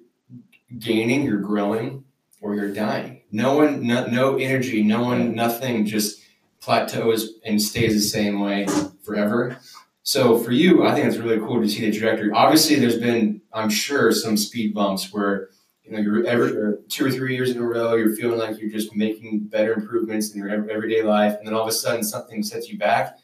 gaining 0.77 1.23
you're 1.23 1.39
growing 1.39 2.03
or 2.39 2.55
you're 2.55 2.71
dying. 2.71 3.21
No 3.31 3.55
one 3.55 3.85
no, 3.85 4.05
no 4.05 4.37
energy 4.37 4.83
no 4.83 5.01
one 5.01 5.33
nothing 5.33 5.85
just 5.85 6.21
plateaus 6.61 7.33
and 7.43 7.59
stays 7.59 7.93
the 7.95 7.99
same 7.99 8.39
way 8.39 8.67
forever. 9.03 9.57
So 10.03 10.37
for 10.37 10.51
you 10.51 10.85
i 10.85 10.93
think 10.93 11.07
it's 11.07 11.17
really 11.17 11.39
cool 11.39 11.61
to 11.61 11.67
see 11.67 11.81
the 11.81 11.97
trajectory. 11.97 12.31
Obviously 12.31 12.75
there's 12.75 12.99
been 12.99 13.41
i'm 13.53 13.71
sure 13.71 14.11
some 14.11 14.37
speed 14.37 14.75
bumps 14.75 15.11
where 15.11 15.49
you 15.85 15.91
know 15.91 15.99
you're 15.99 16.25
every 16.25 16.49
Sure. 16.49 16.79
two 16.89 17.05
or 17.05 17.11
three 17.11 17.35
years 17.35 17.51
in 17.51 17.57
a 17.61 17.65
row, 17.65 17.95
you're 17.95 18.15
feeling 18.15 18.39
like 18.39 18.59
you're 18.59 18.69
just 18.69 18.95
making 18.95 19.39
better 19.41 19.73
improvements 19.73 20.31
in 20.33 20.39
your 20.39 20.49
everyday 20.69 21.03
life, 21.03 21.35
and 21.37 21.47
then 21.47 21.53
all 21.53 21.61
of 21.61 21.67
a 21.67 21.71
sudden 21.71 22.03
something 22.03 22.41
sets 22.43 22.69
you 22.69 22.77
back. 22.77 23.19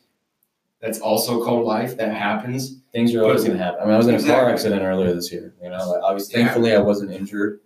That's 0.80 1.00
also 1.00 1.43
called 1.43 1.65
life. 1.65 1.95
That 1.97 2.15
happens. 2.15 2.78
things 2.91 3.15
are 3.15 3.24
always 3.24 3.45
going 3.45 3.56
to 3.58 3.63
happen. 3.63 3.80
I 3.82 3.86
mean, 3.86 3.93
I 3.93 3.97
was 3.97 4.08
in 4.08 4.15
a 4.15 4.21
car 4.24 4.50
accident 4.52 4.82
earlier 4.82 5.13
this 5.13 5.32
year. 5.32 5.54
You 5.63 5.69
know, 5.69 5.89
like, 5.89 6.02
obviously, 6.04 6.38
Yeah. 6.39 6.47
thankfully, 6.47 6.76
I 6.76 6.80
wasn't 6.80 7.12
injured. 7.12 7.62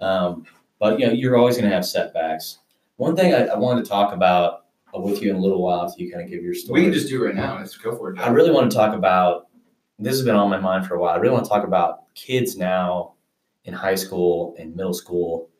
Um, 0.00 0.44
but 0.78 1.00
you 1.00 1.06
know, 1.06 1.12
you're 1.14 1.36
always 1.38 1.56
going 1.56 1.66
to 1.70 1.74
have 1.74 1.86
setbacks. 1.86 2.58
One 2.96 3.16
thing 3.16 3.32
I, 3.32 3.46
I 3.46 3.56
wanted 3.56 3.84
to 3.84 3.88
talk 3.88 4.12
about 4.12 4.64
uh, 4.94 5.00
with 5.00 5.22
you 5.22 5.30
in 5.30 5.36
a 5.36 5.40
little 5.40 5.62
while, 5.62 5.86
if 5.86 5.98
you 5.98 6.10
kind 6.12 6.22
of 6.22 6.28
give 6.30 6.42
your 6.42 6.52
story. 6.54 6.80
We 6.80 6.84
can 6.86 6.92
just 6.92 7.08
do 7.08 7.22
it 7.22 7.26
right 7.28 7.34
now. 7.34 7.56
Let's 7.56 7.74
go 7.76 7.96
for 7.96 8.12
it. 8.12 8.18
I 8.20 8.28
really 8.28 8.50
want 8.50 8.70
to 8.70 8.76
talk 8.76 8.94
about. 8.94 9.46
This 9.98 10.14
has 10.14 10.24
been 10.26 10.34
on 10.36 10.50
my 10.50 10.58
mind 10.58 10.86
for 10.86 10.96
a 10.96 11.00
while. 11.00 11.14
I 11.14 11.16
really 11.16 11.32
want 11.32 11.44
to 11.46 11.48
talk 11.50 11.64
about 11.64 12.12
kids 12.14 12.58
now 12.58 13.14
in 13.66 13.74
high 13.74 13.94
school 13.96 14.54
and 14.58 14.74
middle 14.74 14.94
school. 14.94 15.50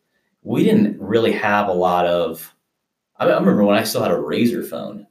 We 0.43 0.65
didn't 0.65 0.99
really 1.01 1.33
have 1.33 1.69
a 1.69 1.73
lot 1.75 2.07
of. 2.07 2.55
I, 3.19 3.25
I 3.27 3.35
remember 3.39 3.65
when 3.65 3.77
I 3.77 3.83
still 3.85 4.03
had 4.03 4.13
a 4.13 4.17
Razr 4.17 4.67
phone. 4.67 5.07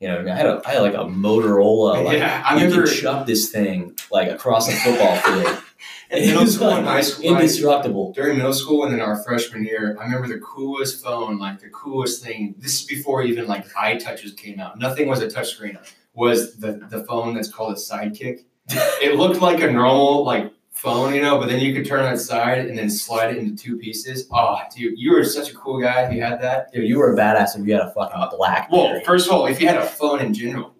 You 0.00 0.08
know, 0.08 0.18
I 0.18 0.22
mean, 0.22 0.32
I 0.32 0.36
had 0.36 0.46
a, 0.46 0.62
I 0.66 0.70
had 0.72 0.80
like 0.82 0.94
a 0.94 0.98
Motorola. 1.04 2.04
Like, 2.04 2.18
yeah, 2.18 2.42
I 2.46 2.56
you 2.56 2.64
remember 2.64 2.86
could 2.86 2.96
chuck 2.96 3.26
this 3.26 3.50
thing 3.50 3.96
like 4.10 4.28
across 4.30 4.66
the 4.66 4.72
football 4.74 5.16
field. 5.16 5.62
in 6.10 6.18
It 6.22 6.26
middle 6.28 6.42
was 6.42 6.54
school 6.54 6.70
and 6.70 6.86
high 6.86 7.00
school. 7.02 7.28
I- 7.28 7.32
Indestructible. 7.32 8.12
during 8.12 8.36
middle 8.38 8.52
school 8.52 8.84
and 8.84 8.92
then 8.92 9.00
our 9.00 9.22
freshman 9.24 9.64
year, 9.64 9.96
I 10.00 10.04
remember 10.04 10.28
the 10.28 10.38
coolest 10.40 11.02
phone, 11.02 11.38
like 11.38 11.60
the 11.60 11.68
coolest 11.70 12.24
thing. 12.24 12.54
This 12.58 12.80
is 12.80 12.86
before 12.86 13.22
even 13.22 13.46
like 13.46 13.68
iTouches 13.72 14.36
came 14.36 14.60
out. 14.60 14.78
Nothing 14.78 15.08
was 15.08 15.20
a 15.20 15.26
touchscreen. 15.26 15.76
Was 16.14 16.56
the 16.56 16.72
the 16.88 17.04
phone 17.04 17.34
that's 17.34 17.52
called 17.52 17.72
a 17.72 17.76
Sidekick. 17.76 18.44
it 18.68 19.16
looked 19.16 19.40
like 19.42 19.60
a 19.60 19.70
normal 19.70 20.24
like 20.24 20.52
phone, 20.78 21.12
you 21.14 21.20
know, 21.20 21.38
but 21.38 21.48
then 21.48 21.60
you 21.60 21.74
could 21.74 21.84
turn 21.86 22.02
that 22.04 22.20
side 22.20 22.58
and 22.66 22.78
then 22.78 22.88
slide 22.88 23.34
it 23.34 23.38
into 23.38 23.56
two 23.62 23.76
pieces. 23.76 24.28
Oh, 24.32 24.58
dude, 24.74 24.98
you 24.98 25.12
were 25.12 25.24
such 25.24 25.50
a 25.50 25.54
cool 25.54 25.80
guy 25.80 26.02
if 26.04 26.12
you 26.12 26.22
had 26.22 26.40
that. 26.40 26.72
Dude, 26.72 26.88
you 26.88 26.98
were 26.98 27.12
a 27.12 27.16
badass 27.16 27.58
if 27.58 27.66
you 27.66 27.72
had 27.74 27.82
a 27.82 27.90
fucking 27.90 28.36
black. 28.36 28.70
Well, 28.70 29.00
first 29.04 29.26
of 29.26 29.32
all, 29.32 29.46
if 29.46 29.60
you 29.60 29.66
had 29.66 29.76
a 29.76 29.84
phone 29.84 30.20
in 30.20 30.32
general, 30.32 30.74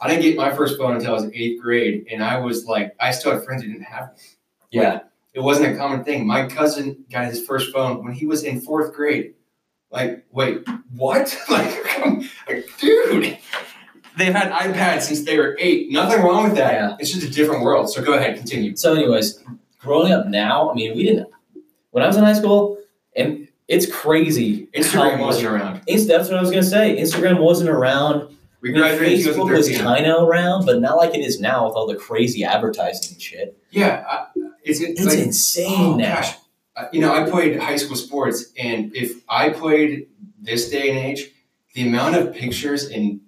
I 0.00 0.08
didn't 0.08 0.22
get 0.22 0.36
my 0.36 0.54
first 0.54 0.78
phone 0.78 0.94
until 0.94 1.10
I 1.10 1.14
was 1.14 1.24
in 1.24 1.34
eighth 1.34 1.60
grade, 1.60 2.06
and 2.10 2.22
I 2.24 2.38
was 2.38 2.66
like, 2.66 2.94
I 3.00 3.10
still 3.10 3.32
had 3.32 3.44
friends 3.44 3.62
who 3.62 3.68
didn't 3.68 3.84
have 3.84 4.08
one. 4.08 4.16
yeah, 4.70 5.00
It 5.34 5.40
wasn't 5.40 5.74
a 5.74 5.76
common 5.76 6.04
thing. 6.04 6.26
My 6.26 6.46
cousin 6.46 7.04
got 7.10 7.26
his 7.26 7.44
first 7.44 7.72
phone 7.72 8.02
when 8.04 8.12
he 8.12 8.26
was 8.26 8.44
in 8.44 8.60
fourth 8.60 8.94
grade. 8.94 9.34
Like, 9.90 10.24
wait, 10.30 10.66
what? 10.94 11.36
Like, 11.50 12.28
like, 12.48 12.66
dude, 12.78 13.38
they've 14.16 14.32
had 14.34 14.50
iPads 14.52 15.02
since 15.02 15.24
they 15.24 15.38
were 15.38 15.56
eight. 15.58 15.90
Nothing 15.90 16.22
wrong 16.22 16.44
with 16.44 16.56
that. 16.56 16.72
Yeah. 16.72 16.96
It's 16.98 17.10
just 17.10 17.26
a 17.26 17.30
different 17.30 17.62
world. 17.62 17.90
So 17.90 18.02
go 18.02 18.14
ahead, 18.14 18.36
continue. 18.36 18.76
So, 18.76 18.94
anyways, 18.94 19.42
growing 19.78 20.12
up 20.12 20.26
now, 20.26 20.70
I 20.70 20.74
mean, 20.74 20.96
we 20.96 21.04
didn't. 21.04 21.28
When 21.90 22.02
I 22.02 22.06
was 22.06 22.16
in 22.16 22.24
high 22.24 22.32
school, 22.32 22.78
and 23.14 23.48
it's 23.68 23.90
crazy. 23.90 24.66
Instagram 24.74 25.18
wasn't 25.20 25.50
much- 25.50 25.60
around. 25.60 25.80
Inst- 25.86 26.08
that's 26.08 26.28
what 26.28 26.38
I 26.38 26.40
was 26.40 26.50
gonna 26.50 26.62
say. 26.62 26.96
Instagram 26.98 27.40
wasn't 27.40 27.70
around. 27.70 28.34
We 28.60 28.70
graduated 28.72 29.18
Facebook 29.26 29.50
was 29.50 29.66
2013. 29.66 29.78
kind 29.84 30.06
of 30.06 30.28
around, 30.28 30.66
but 30.66 30.80
not 30.80 30.96
like 30.96 31.14
it 31.14 31.20
is 31.20 31.40
now 31.40 31.66
with 31.66 31.74
all 31.74 31.86
the 31.86 31.96
crazy 31.96 32.44
advertising 32.44 33.14
and 33.14 33.20
shit. 33.20 33.58
Yeah, 33.70 34.04
I, 34.08 34.26
it's, 34.62 34.80
it's 34.80 35.04
like, 35.04 35.18
insane 35.18 35.94
oh, 35.94 35.96
now. 35.96 36.14
gosh. 36.16 36.36
Uh, 36.76 36.84
You 36.92 37.00
know, 37.00 37.12
I 37.12 37.28
played 37.28 37.58
high 37.58 37.74
school 37.76 37.96
sports, 37.96 38.52
and 38.56 38.94
if 38.94 39.20
I 39.28 39.48
played 39.50 40.06
this 40.40 40.70
day 40.70 40.90
and 40.90 40.98
age, 40.98 41.30
the 41.74 41.88
amount 41.88 42.14
of 42.16 42.32
pictures 42.34 42.88
in 42.88 43.20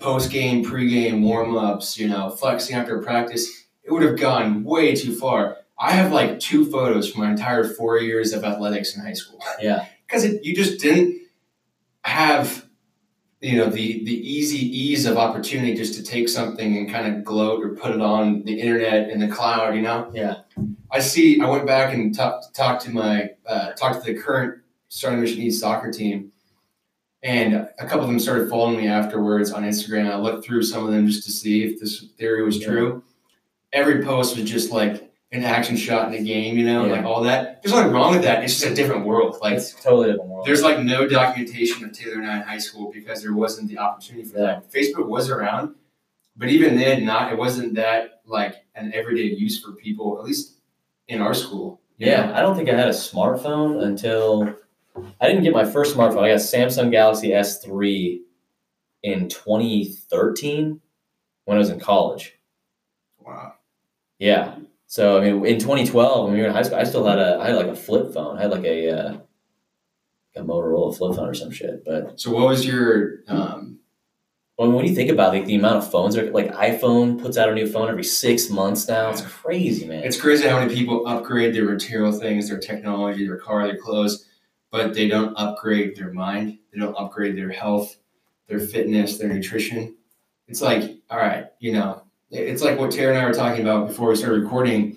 post 0.00 0.30
game, 0.30 0.64
pre 0.64 0.88
game, 0.88 1.22
warm 1.22 1.56
ups, 1.56 1.98
you 1.98 2.08
know, 2.08 2.30
flexing 2.30 2.76
after 2.76 3.00
practice, 3.00 3.66
it 3.84 3.92
would 3.92 4.02
have 4.02 4.18
gone 4.18 4.64
way 4.64 4.94
too 4.94 5.14
far. 5.14 5.58
I 5.78 5.92
have 5.92 6.12
like 6.12 6.40
two 6.40 6.70
photos 6.70 7.10
from 7.10 7.22
my 7.22 7.30
entire 7.30 7.64
four 7.64 7.98
years 7.98 8.32
of 8.32 8.44
athletics 8.44 8.96
in 8.96 9.02
high 9.02 9.14
school. 9.14 9.40
Yeah. 9.60 9.86
Because 10.06 10.24
you 10.42 10.56
just 10.56 10.80
didn't 10.80 11.20
have, 12.02 12.66
you 13.40 13.56
know, 13.56 13.66
the, 13.66 14.04
the 14.04 14.12
easy 14.12 14.58
ease 14.58 15.06
of 15.06 15.16
opportunity 15.16 15.74
just 15.74 15.94
to 15.94 16.02
take 16.02 16.28
something 16.28 16.76
and 16.76 16.90
kind 16.90 17.14
of 17.14 17.22
gloat 17.22 17.62
or 17.62 17.76
put 17.76 17.92
it 17.92 18.00
on 18.00 18.42
the 18.42 18.60
internet 18.60 19.08
in 19.08 19.20
the 19.20 19.28
cloud, 19.28 19.76
you 19.76 19.82
know? 19.82 20.10
Yeah. 20.12 20.38
I 20.90 20.98
see. 20.98 21.40
I 21.40 21.48
went 21.48 21.64
back 21.64 21.94
and 21.94 22.12
talked 22.12 22.52
talked 22.54 22.82
to 22.82 22.90
my 22.90 23.30
uh, 23.46 23.72
talked 23.72 24.04
to 24.04 24.12
the 24.12 24.20
current 24.20 24.60
starting 24.88 25.20
Mission 25.20 25.40
East 25.40 25.60
soccer 25.60 25.92
team, 25.92 26.32
and 27.22 27.54
a 27.54 27.86
couple 27.86 28.00
of 28.02 28.06
them 28.08 28.18
started 28.18 28.48
following 28.48 28.76
me 28.78 28.88
afterwards 28.88 29.52
on 29.52 29.62
Instagram. 29.64 30.10
I 30.10 30.16
looked 30.16 30.44
through 30.44 30.62
some 30.62 30.84
of 30.86 30.90
them 30.92 31.06
just 31.06 31.24
to 31.24 31.30
see 31.32 31.64
if 31.64 31.78
this 31.80 32.04
theory 32.18 32.42
was 32.42 32.58
Yeah. 32.58 32.66
true. 32.66 33.02
Every 33.72 34.02
post 34.04 34.36
was 34.38 34.50
just 34.50 34.70
like 34.72 35.12
an 35.32 35.44
action 35.44 35.76
shot 35.76 36.06
in 36.06 36.12
the 36.12 36.28
game, 36.28 36.56
you 36.58 36.64
know, 36.64 36.86
Yeah. 36.86 36.92
like 36.92 37.04
all 37.04 37.22
that. 37.22 37.62
There's 37.62 37.72
nothing 37.74 37.92
wrong 37.92 38.12
with 38.14 38.22
that. 38.22 38.42
It's 38.42 38.58
just 38.58 38.72
a 38.72 38.74
different 38.74 39.06
world. 39.06 39.36
Like 39.42 39.54
It's 39.58 39.72
totally 39.80 40.10
different 40.10 40.30
world. 40.30 40.46
there's 40.46 40.62
like 40.62 40.80
no 40.80 41.06
documentation 41.06 41.84
of 41.84 41.92
Taylor 41.92 42.20
and 42.20 42.26
I 42.30 42.36
in 42.38 42.42
high 42.42 42.58
school 42.58 42.90
because 42.92 43.22
there 43.22 43.34
wasn't 43.34 43.68
the 43.68 43.78
opportunity 43.78 44.26
for 44.26 44.38
that. 44.38 44.72
Facebook 44.72 45.06
was 45.06 45.30
around, 45.30 45.74
but 46.36 46.48
even 46.48 46.76
then, 46.76 47.04
not 47.04 47.32
it 47.32 47.38
wasn't 47.38 47.74
that 47.74 48.22
like 48.26 48.56
an 48.74 48.92
everyday 48.94 49.34
use 49.34 49.62
for 49.62 49.72
people, 49.72 50.18
at 50.18 50.24
least 50.24 50.54
in 51.08 51.20
our 51.20 51.34
school. 51.34 51.80
Yeah, 51.98 52.26
know? 52.26 52.34
I 52.34 52.40
don't 52.40 52.56
think 52.56 52.68
I 52.70 52.74
had 52.74 52.88
a 52.88 52.92
smartphone 52.92 53.84
until 53.84 54.52
I 55.20 55.28
didn't 55.28 55.42
get 55.42 55.52
my 55.52 55.64
first 55.64 55.96
smartphone. 55.96 56.22
I 56.22 56.30
got 56.30 56.38
Samsung 56.38 56.90
Galaxy 56.90 57.30
S3 57.30 58.20
in 59.02 59.28
2013 59.28 60.80
when 61.44 61.56
I 61.56 61.58
was 61.58 61.70
in 61.70 61.80
college. 61.80 62.34
Wow. 63.18 63.54
Yeah. 64.18 64.56
So 64.86 65.18
I 65.18 65.30
mean, 65.30 65.46
in 65.46 65.58
2012 65.58 66.24
when 66.24 66.34
we 66.34 66.40
were 66.40 66.48
in 66.48 66.52
high 66.52 66.62
school, 66.62 66.78
I 66.78 66.84
still 66.84 67.06
had 67.06 67.18
a 67.18 67.38
I 67.40 67.48
had 67.48 67.56
like 67.56 67.68
a 67.68 67.76
flip 67.76 68.12
phone. 68.12 68.38
I 68.38 68.42
had 68.42 68.50
like 68.50 68.64
a 68.64 68.90
uh, 68.90 69.18
a 70.36 70.42
Motorola 70.42 70.96
flip 70.96 71.16
phone 71.16 71.28
or 71.28 71.34
some 71.34 71.50
shit. 71.50 71.84
But 71.84 72.20
So 72.20 72.32
what 72.32 72.48
was 72.48 72.66
your 72.66 73.20
um 73.28 73.78
when, 74.56 74.74
when 74.74 74.84
you 74.84 74.94
think 74.94 75.10
about 75.10 75.32
like 75.32 75.46
the 75.46 75.54
amount 75.54 75.76
of 75.76 75.90
phones, 75.90 76.18
are, 76.18 76.30
like 76.32 76.52
iPhone 76.52 77.20
puts 77.20 77.38
out 77.38 77.48
a 77.48 77.54
new 77.54 77.66
phone 77.66 77.88
every 77.88 78.04
six 78.04 78.50
months 78.50 78.86
now. 78.88 79.08
It's 79.10 79.22
crazy, 79.22 79.86
man. 79.86 80.04
it's 80.04 80.20
crazy 80.20 80.46
how 80.46 80.58
many 80.58 80.74
people 80.74 81.06
upgrade 81.06 81.54
their 81.54 81.64
material 81.64 82.12
things, 82.12 82.48
their 82.50 82.58
technology, 82.58 83.26
their 83.26 83.38
car, 83.38 83.66
their 83.66 83.78
clothes, 83.78 84.28
but 84.70 84.94
they 84.94 85.08
don't 85.08 85.34
upgrade 85.36 85.96
their 85.96 86.12
mind. 86.12 86.58
They 86.72 86.78
don't 86.78 86.94
upgrade 86.96 87.36
their 87.36 87.50
health, 87.50 87.96
their 88.46 88.60
fitness, 88.60 89.18
their 89.18 89.28
nutrition. 89.28 89.94
It's 90.48 90.60
like, 90.62 90.96
all 91.10 91.18
right, 91.18 91.46
you 91.58 91.72
know, 91.72 92.02
it's 92.30 92.62
like 92.62 92.78
what 92.78 92.90
Tara 92.90 93.14
and 93.14 93.20
I 93.20 93.26
were 93.26 93.32
talking 93.32 93.62
about 93.62 93.88
before 93.88 94.08
we 94.08 94.16
started 94.16 94.42
recording. 94.42 94.96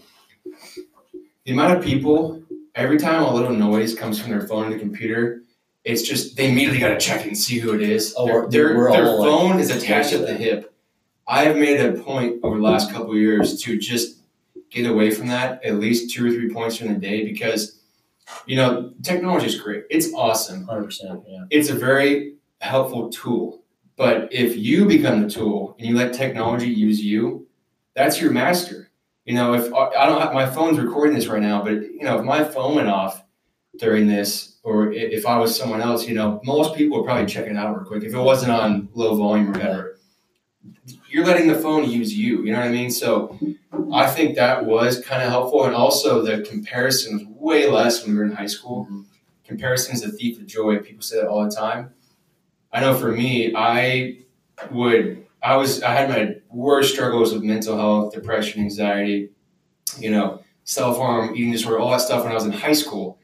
The 1.45 1.51
amount 1.51 1.77
of 1.77 1.83
people, 1.83 2.41
every 2.75 2.97
time 2.97 3.23
a 3.23 3.33
little 3.33 3.53
noise 3.53 3.95
comes 3.95 4.19
from 4.19 4.31
their 4.31 4.47
phone 4.47 4.67
or 4.67 4.73
the 4.73 4.79
computer, 4.79 5.41
it's 5.83 6.03
just 6.03 6.37
they 6.37 6.49
immediately 6.49 6.79
got 6.79 6.89
to 6.89 6.99
check 6.99 7.25
and 7.25 7.37
see 7.37 7.59
who 7.59 7.73
it 7.73 7.81
is. 7.81 8.13
Oh, 8.17 8.47
their 8.47 8.47
their, 8.47 8.73
their 8.73 8.89
all, 8.89 9.19
like, 9.19 9.27
phone 9.27 9.59
is 9.59 9.69
attached 9.69 10.13
at 10.13 10.25
the 10.25 10.33
hip. 10.33 10.73
I 11.27 11.43
have 11.43 11.57
made 11.57 11.79
a 11.79 11.93
point 11.93 12.39
over 12.43 12.57
the 12.57 12.63
last 12.63 12.91
couple 12.91 13.11
of 13.11 13.17
years 13.17 13.61
to 13.63 13.77
just 13.77 14.17
get 14.69 14.89
away 14.89 15.11
from 15.11 15.27
that 15.27 15.63
at 15.63 15.75
least 15.75 16.13
two 16.13 16.25
or 16.25 16.31
three 16.31 16.51
points 16.51 16.77
during 16.77 16.93
the 16.93 16.99
day 16.99 17.25
because, 17.25 17.79
you 18.45 18.55
know, 18.55 18.93
technology 19.01 19.47
is 19.47 19.59
great. 19.59 19.83
It's 19.89 20.13
awesome. 20.13 20.67
100%. 20.67 21.23
Yeah. 21.27 21.43
It's 21.49 21.69
a 21.69 21.75
very 21.75 22.35
helpful 22.61 23.09
tool. 23.09 23.63
But 23.95 24.33
if 24.33 24.57
you 24.57 24.85
become 24.85 25.21
the 25.21 25.29
tool 25.29 25.75
and 25.77 25.87
you 25.87 25.95
let 25.95 26.13
technology 26.13 26.67
use 26.67 26.99
you, 27.01 27.47
that's 27.95 28.19
your 28.19 28.31
master. 28.31 28.89
You 29.25 29.35
know, 29.35 29.53
if 29.53 29.73
I 29.73 30.05
don't 30.05 30.21
have 30.21 30.33
my 30.33 30.45
phone's 30.45 30.79
recording 30.79 31.15
this 31.15 31.27
right 31.27 31.41
now, 31.41 31.63
but 31.63 31.73
you 31.73 32.01
know, 32.01 32.19
if 32.19 32.25
my 32.25 32.43
phone 32.43 32.75
went 32.75 32.89
off 32.89 33.23
during 33.77 34.07
this, 34.07 34.57
or 34.63 34.91
if 34.91 35.25
I 35.25 35.37
was 35.37 35.57
someone 35.57 35.81
else, 35.81 36.07
you 36.07 36.15
know, 36.15 36.41
most 36.43 36.75
people 36.75 36.97
would 36.97 37.05
probably 37.05 37.25
check 37.25 37.47
it 37.47 37.55
out 37.55 37.75
real 37.75 37.85
quick 37.85 38.03
if 38.03 38.13
it 38.13 38.19
wasn't 38.19 38.51
on 38.51 38.89
low 38.93 39.15
volume 39.15 39.49
or 39.49 39.51
whatever. 39.51 39.99
You're 41.09 41.25
letting 41.25 41.47
the 41.47 41.55
phone 41.55 41.89
use 41.89 42.13
you. 42.13 42.43
You 42.43 42.51
know 42.51 42.59
what 42.59 42.67
I 42.67 42.71
mean? 42.71 42.89
So 42.89 43.37
I 43.93 44.09
think 44.09 44.35
that 44.35 44.65
was 44.65 45.03
kind 45.03 45.21
of 45.21 45.29
helpful, 45.29 45.65
and 45.65 45.75
also 45.75 46.21
the 46.21 46.41
comparison 46.41 47.17
was 47.17 47.27
way 47.27 47.69
less 47.69 48.03
when 48.03 48.13
we 48.13 48.19
were 48.19 48.25
in 48.25 48.31
high 48.31 48.47
school. 48.47 48.85
Mm-hmm. 48.85 49.01
Comparison 49.45 49.93
is 49.93 50.03
a 50.03 50.11
thief 50.11 50.39
of 50.39 50.47
joy. 50.47 50.79
People 50.79 51.03
say 51.03 51.17
that 51.17 51.27
all 51.27 51.43
the 51.43 51.51
time. 51.51 51.93
I 52.71 52.79
know 52.79 52.95
for 52.95 53.11
me, 53.11 53.53
I 53.55 54.19
would 54.71 55.25
I 55.43 55.57
was 55.57 55.83
I 55.83 55.93
had 55.93 56.09
my 56.09 56.35
worst 56.49 56.93
struggles 56.93 57.33
with 57.33 57.43
mental 57.43 57.77
health, 57.77 58.13
depression, 58.13 58.61
anxiety, 58.61 59.29
you 59.99 60.09
know, 60.09 60.41
self 60.63 60.97
harm, 60.97 61.35
eating 61.35 61.51
disorder, 61.51 61.79
all 61.79 61.91
that 61.91 62.01
stuff 62.01 62.23
when 62.23 62.31
I 62.31 62.35
was 62.35 62.45
in 62.45 62.51
high 62.51 62.73
school. 62.73 63.19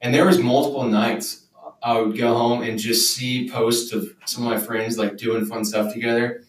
And 0.00 0.14
there 0.14 0.26
was 0.26 0.38
multiple 0.38 0.84
nights 0.84 1.46
I 1.82 2.00
would 2.00 2.16
go 2.16 2.34
home 2.34 2.62
and 2.62 2.78
just 2.78 3.14
see 3.14 3.48
posts 3.50 3.92
of 3.92 4.08
some 4.24 4.46
of 4.46 4.52
my 4.52 4.58
friends 4.58 4.96
like 4.96 5.18
doing 5.18 5.44
fun 5.44 5.64
stuff 5.64 5.92
together. 5.92 6.44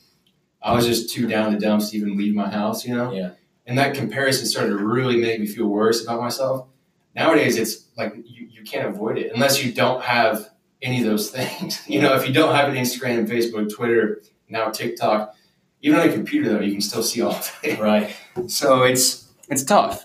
I 0.66 0.74
was 0.74 0.88
just 0.88 1.12
too 1.12 1.28
down 1.28 1.54
the 1.54 1.60
dumps 1.60 1.92
to 1.92 1.98
even 1.98 2.18
leave 2.18 2.34
my 2.34 2.50
house, 2.50 2.86
you 2.86 2.96
know? 2.96 3.12
Yeah. 3.12 3.32
And 3.68 3.78
that 3.78 3.94
comparison 3.94 4.48
started 4.48 4.70
to 4.70 4.78
really 4.78 5.18
make 5.18 5.40
me 5.40 5.46
feel 5.46 5.68
worse 5.68 6.04
about 6.04 6.20
myself. 6.20 6.68
Nowadays 7.16 7.58
it's 7.58 7.86
like 7.96 8.16
you, 8.26 8.48
you 8.48 8.64
can't 8.64 8.88
avoid 8.88 9.20
it 9.20 9.32
unless 9.32 9.64
you 9.64 9.72
don't 9.72 10.04
have 10.04 10.50
any 10.82 11.02
of 11.02 11.06
those 11.06 11.30
things. 11.38 11.88
You 11.88 12.02
know, 12.02 12.16
if 12.16 12.28
you 12.28 12.34
don't 12.34 12.56
have 12.56 12.68
an 12.68 12.76
Instagram, 12.76 13.28
Facebook, 13.30 13.72
Twitter, 13.74 14.24
now 14.50 14.72
TikTok, 14.72 15.36
even 15.82 16.00
on 16.00 16.10
a 16.10 16.12
computer 16.12 16.50
though, 16.50 16.62
you 16.62 16.72
can 16.72 16.82
still 16.82 17.04
see 17.04 17.22
all 17.22 17.32
of 17.36 17.60
it. 17.62 17.80
Right. 17.80 18.16
So 18.48 18.84
it's 18.84 19.32
it's 19.50 19.64
tough. 19.64 20.04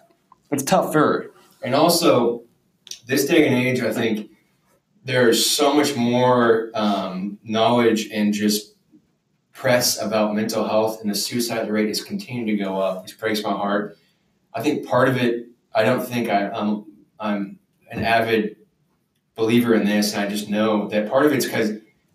It's 0.50 0.62
tougher. 0.62 1.32
And 1.62 1.74
also, 1.74 2.42
this 3.06 3.24
day 3.24 3.46
and 3.46 3.54
age, 3.54 3.80
I 3.80 3.92
think 3.92 4.30
there's 5.04 5.48
so 5.48 5.72
much 5.72 5.96
more 5.96 6.70
um, 6.74 7.38
knowledge 7.42 8.10
and 8.10 8.34
just 8.34 8.69
press 9.60 10.00
about 10.00 10.34
mental 10.34 10.66
health, 10.66 11.02
and 11.02 11.10
the 11.10 11.14
suicide 11.14 11.68
rate 11.70 11.90
is 11.90 12.02
continuing 12.02 12.46
to 12.46 12.56
go 12.56 12.80
up, 12.80 13.06
It 13.06 13.14
breaks 13.18 13.42
my 13.42 13.50
heart. 13.50 13.98
I 14.54 14.62
think 14.62 14.86
part 14.86 15.10
of 15.10 15.18
it, 15.18 15.48
I 15.74 15.82
don't 15.82 16.02
think 16.02 16.30
I, 16.30 16.48
I'm 16.48 16.86
I'm 17.20 17.58
an 17.90 18.02
avid 18.02 18.56
believer 19.34 19.74
in 19.74 19.84
this, 19.84 20.14
and 20.14 20.22
I 20.22 20.28
just 20.30 20.48
know 20.48 20.88
that 20.88 21.10
part 21.10 21.26
of 21.26 21.32
it's 21.32 21.44
because 21.44 21.72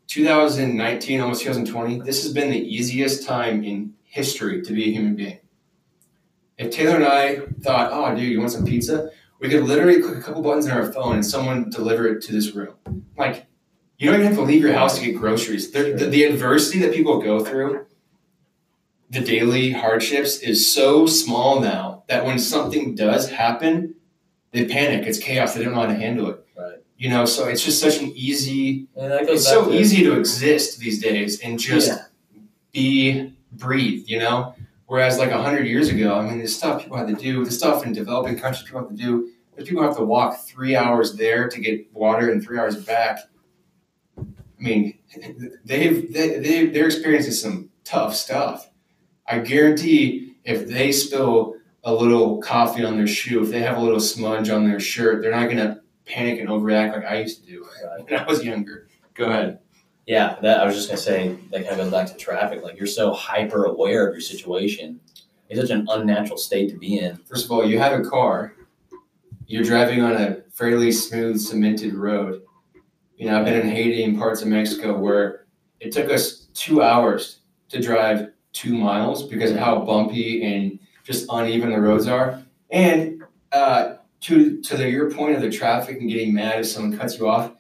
2019, 0.08 1.22
almost 1.22 1.44
2020, 1.44 2.02
this 2.02 2.24
has 2.24 2.34
been 2.34 2.50
the 2.50 2.60
easiest 2.60 3.28
time 3.28 3.64
in 3.64 3.94
history 4.04 4.64
to 4.64 4.74
be 4.74 4.90
a 4.90 4.92
human 4.92 5.16
being. 5.16 5.40
If 6.58 6.72
Taylor 6.72 6.96
and 6.96 7.06
I 7.06 7.42
thought, 7.62 7.92
oh, 7.92 8.16
dude, 8.16 8.32
you 8.32 8.40
want 8.40 8.54
some 8.54 8.66
pizza? 8.66 9.12
We 9.40 9.50
could 9.50 9.64
literally 9.64 10.02
click 10.02 10.18
a 10.18 10.22
couple 10.22 10.42
buttons 10.42 10.66
on 10.66 10.72
our 10.72 10.92
phone 10.92 11.16
and 11.16 11.26
someone 11.26 11.70
deliver 11.70 12.08
it 12.08 12.24
to 12.24 12.32
this 12.32 12.56
room. 12.56 12.76
Like, 13.18 13.46
you 13.98 14.10
don't 14.12 14.20
even 14.20 14.28
have 14.28 14.36
to 14.38 14.44
leave 14.44 14.62
your 14.62 14.74
house 14.74 14.98
to 15.00 15.06
get 15.06 15.18
groceries. 15.18 15.72
The, 15.72 15.94
the, 15.94 16.06
the 16.08 16.24
adversity 16.26 16.80
that 16.80 16.94
people 16.94 17.22
go 17.22 17.44
through, 17.44 17.86
the 19.10 19.22
daily 19.22 19.72
hardships, 19.72 20.40
is 20.40 20.72
so 20.74 21.06
small 21.06 21.60
now 21.60 22.04
that 22.08 22.26
when 22.26 22.38
something 22.40 22.96
does 22.96 23.30
happen, 23.30 23.96
they 24.52 24.66
panic. 24.66 25.06
It's 25.08 25.20
chaos. 25.20 25.54
They 25.54 25.64
don't 25.64 25.74
know 25.74 25.82
how 25.82 25.88
to 25.88 25.96
handle 25.96 26.30
it. 26.30 26.46
Right. 26.58 26.80
You 26.98 27.10
know, 27.10 27.26
so 27.26 27.48
it's 27.48 27.64
just 27.64 27.80
such 27.80 28.02
an 28.02 28.12
easy 28.16 28.88
And 28.96 29.12
that 29.12 29.28
goes 29.28 29.40
it's 29.42 29.48
so 29.50 29.66
to- 29.70 29.74
easy 29.76 30.04
to 30.04 30.18
exist 30.20 30.80
these 30.80 31.02
days 31.02 31.40
and 31.42 31.60
just 31.60 31.90
Yeah. 31.90 32.42
be 32.74 33.34
breathe 33.54 34.04
you 34.08 34.20
know 34.20 34.54
Whereas 34.88 35.18
like 35.18 35.32
hundred 35.32 35.66
years 35.66 35.90
ago, 35.90 36.14
I 36.20 36.22
mean, 36.30 36.38
the 36.40 36.48
stuff 36.48 36.84
people 36.84 36.96
had 36.98 37.08
to 37.08 37.16
do, 37.16 37.44
the 37.44 37.50
stuff 37.50 37.84
in 37.88 37.92
developing 37.92 38.38
countries 38.38 38.62
people 38.64 38.82
have 38.82 38.90
to 38.90 38.96
do, 38.96 39.32
there's 39.56 39.68
people 39.68 39.82
have 39.82 39.98
to 39.98 40.04
walk 40.04 40.46
three 40.46 40.76
hours 40.76 41.16
there 41.16 41.50
to 41.50 41.60
get 41.60 41.92
water 41.92 42.30
and 42.30 42.44
three 42.44 42.60
hours 42.60 42.76
back. 42.76 43.18
I 44.60 44.64
mean, 44.64 45.00
they've 45.66 46.14
they, 46.14 46.40
they 46.40 46.66
they're 46.68 46.86
experiencing 46.86 47.34
some 47.34 47.70
tough 47.84 48.16
stuff. 48.16 48.70
I 49.28 49.40
guarantee 49.40 50.36
if 50.44 50.68
they 50.68 50.92
spill 50.92 51.56
a 51.84 51.94
little 51.94 52.42
coffee 52.42 52.84
on 52.84 52.98
their 52.98 53.08
shoe, 53.08 53.44
if 53.44 53.50
they 53.50 53.62
have 53.62 53.78
a 53.78 53.82
little 53.82 54.00
smudge 54.00 54.50
on 54.50 54.68
their 54.68 54.80
shirt, 54.80 55.22
they're 55.22 55.32
not 55.32 55.50
gonna 55.50 55.82
panic 56.06 56.40
and 56.40 56.50
overreact 56.50 56.94
like 56.94 57.06
I 57.06 57.22
used 57.22 57.42
to 57.42 57.48
do 57.48 57.64
Right. 57.64 58.04
when 58.10 58.20
I 58.20 58.26
was 58.26 58.44
younger. 58.44 58.88
Go 59.14 59.26
ahead. 59.26 59.60
Yeah, 60.06 60.38
that 60.42 60.62
I 60.62 60.66
was 60.66 60.76
just 60.76 60.88
gonna 60.88 60.98
say 60.98 61.36
that 61.52 61.68
kind 61.68 61.80
of 61.80 61.86
goes 61.86 61.92
back 61.92 62.08
to 62.08 62.16
traffic. 62.16 62.64
Like 62.64 62.78
you're 62.78 62.88
so 62.88 63.14
hyper 63.14 63.66
aware 63.66 64.08
of 64.08 64.14
your 64.14 64.22
situation. 64.22 65.00
It's 65.50 65.60
such 65.60 65.70
an 65.70 65.86
unnatural 65.90 66.38
state 66.38 66.70
to 66.72 66.78
be 66.78 67.00
in. 67.00 67.18
First 67.18 67.46
of 67.46 67.52
all, 67.52 67.66
you 67.66 67.78
have 67.80 68.00
a 68.00 68.04
car. 68.04 68.54
You're 69.48 69.64
driving 69.64 70.02
on 70.02 70.14
a 70.14 70.42
fairly 70.52 70.92
smooth 70.92 71.40
cemented 71.40 71.94
road. 71.94 72.42
You 73.18 73.28
know, 73.28 73.40
I've 73.40 73.46
been 73.46 73.60
in 73.60 73.70
Haiti 73.70 74.04
and 74.04 74.18
parts 74.18 74.42
of 74.42 74.48
Mexico 74.48 74.98
where 74.98 75.46
it 75.80 75.92
took 75.92 76.12
us 76.12 76.48
two 76.54 76.82
hours 76.82 77.40
to 77.70 77.82
drive 77.82 78.32
two 78.52 78.78
miles 78.78 79.24
because 79.28 79.52
of 79.52 79.58
how 79.58 79.80
bumpy 79.82 80.44
and 80.44 80.80
just 81.04 81.28
uneven 81.30 81.72
the 81.72 81.80
roads 81.80 82.08
are. 82.08 82.44
And 82.72 83.24
uh, 83.52 83.96
to 84.22 84.62
to 84.62 84.78
the, 84.78 84.90
your 84.90 85.12
point 85.12 85.36
of 85.36 85.42
the 85.42 85.50
traffic 85.50 86.00
and 86.00 86.10
getting 86.10 86.34
mad 86.34 86.60
if 86.60 86.68
someone 86.68 86.98
cuts 86.98 87.18
you 87.18 87.28
off, 87.28 87.52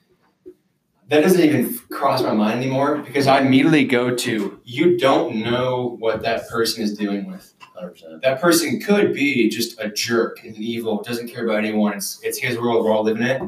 that 1.08 1.22
doesn't 1.22 1.42
even 1.42 1.78
cross 1.92 2.24
my 2.24 2.34
mind 2.34 2.60
anymore 2.60 2.98
because 2.98 3.28
I 3.28 3.40
immediately 3.42 3.86
go 3.86 4.16
to 4.16 4.60
you 4.64 4.98
don't 4.98 5.38
know 5.38 5.96
what 6.00 6.22
that 6.24 6.50
person 6.50 6.84
is 6.84 6.98
dealing 6.98 7.30
with 7.30 7.54
Hundred 7.76 7.92
percent. 7.92 8.22
that 8.22 8.42
person 8.42 8.80
could 8.80 9.14
be 9.14 9.50
just 9.50 9.80
a 9.80 9.90
jerk 9.90 10.44
and 10.44 10.56
evil, 10.58 11.04
doesn't 11.04 11.28
care 11.28 11.46
about 11.46 11.60
anyone. 11.60 11.94
It's, 11.94 12.20
it's 12.24 12.40
his 12.40 12.58
world, 12.58 12.84
we're 12.84 12.92
all 12.92 13.04
living 13.04 13.24
it. 13.24 13.42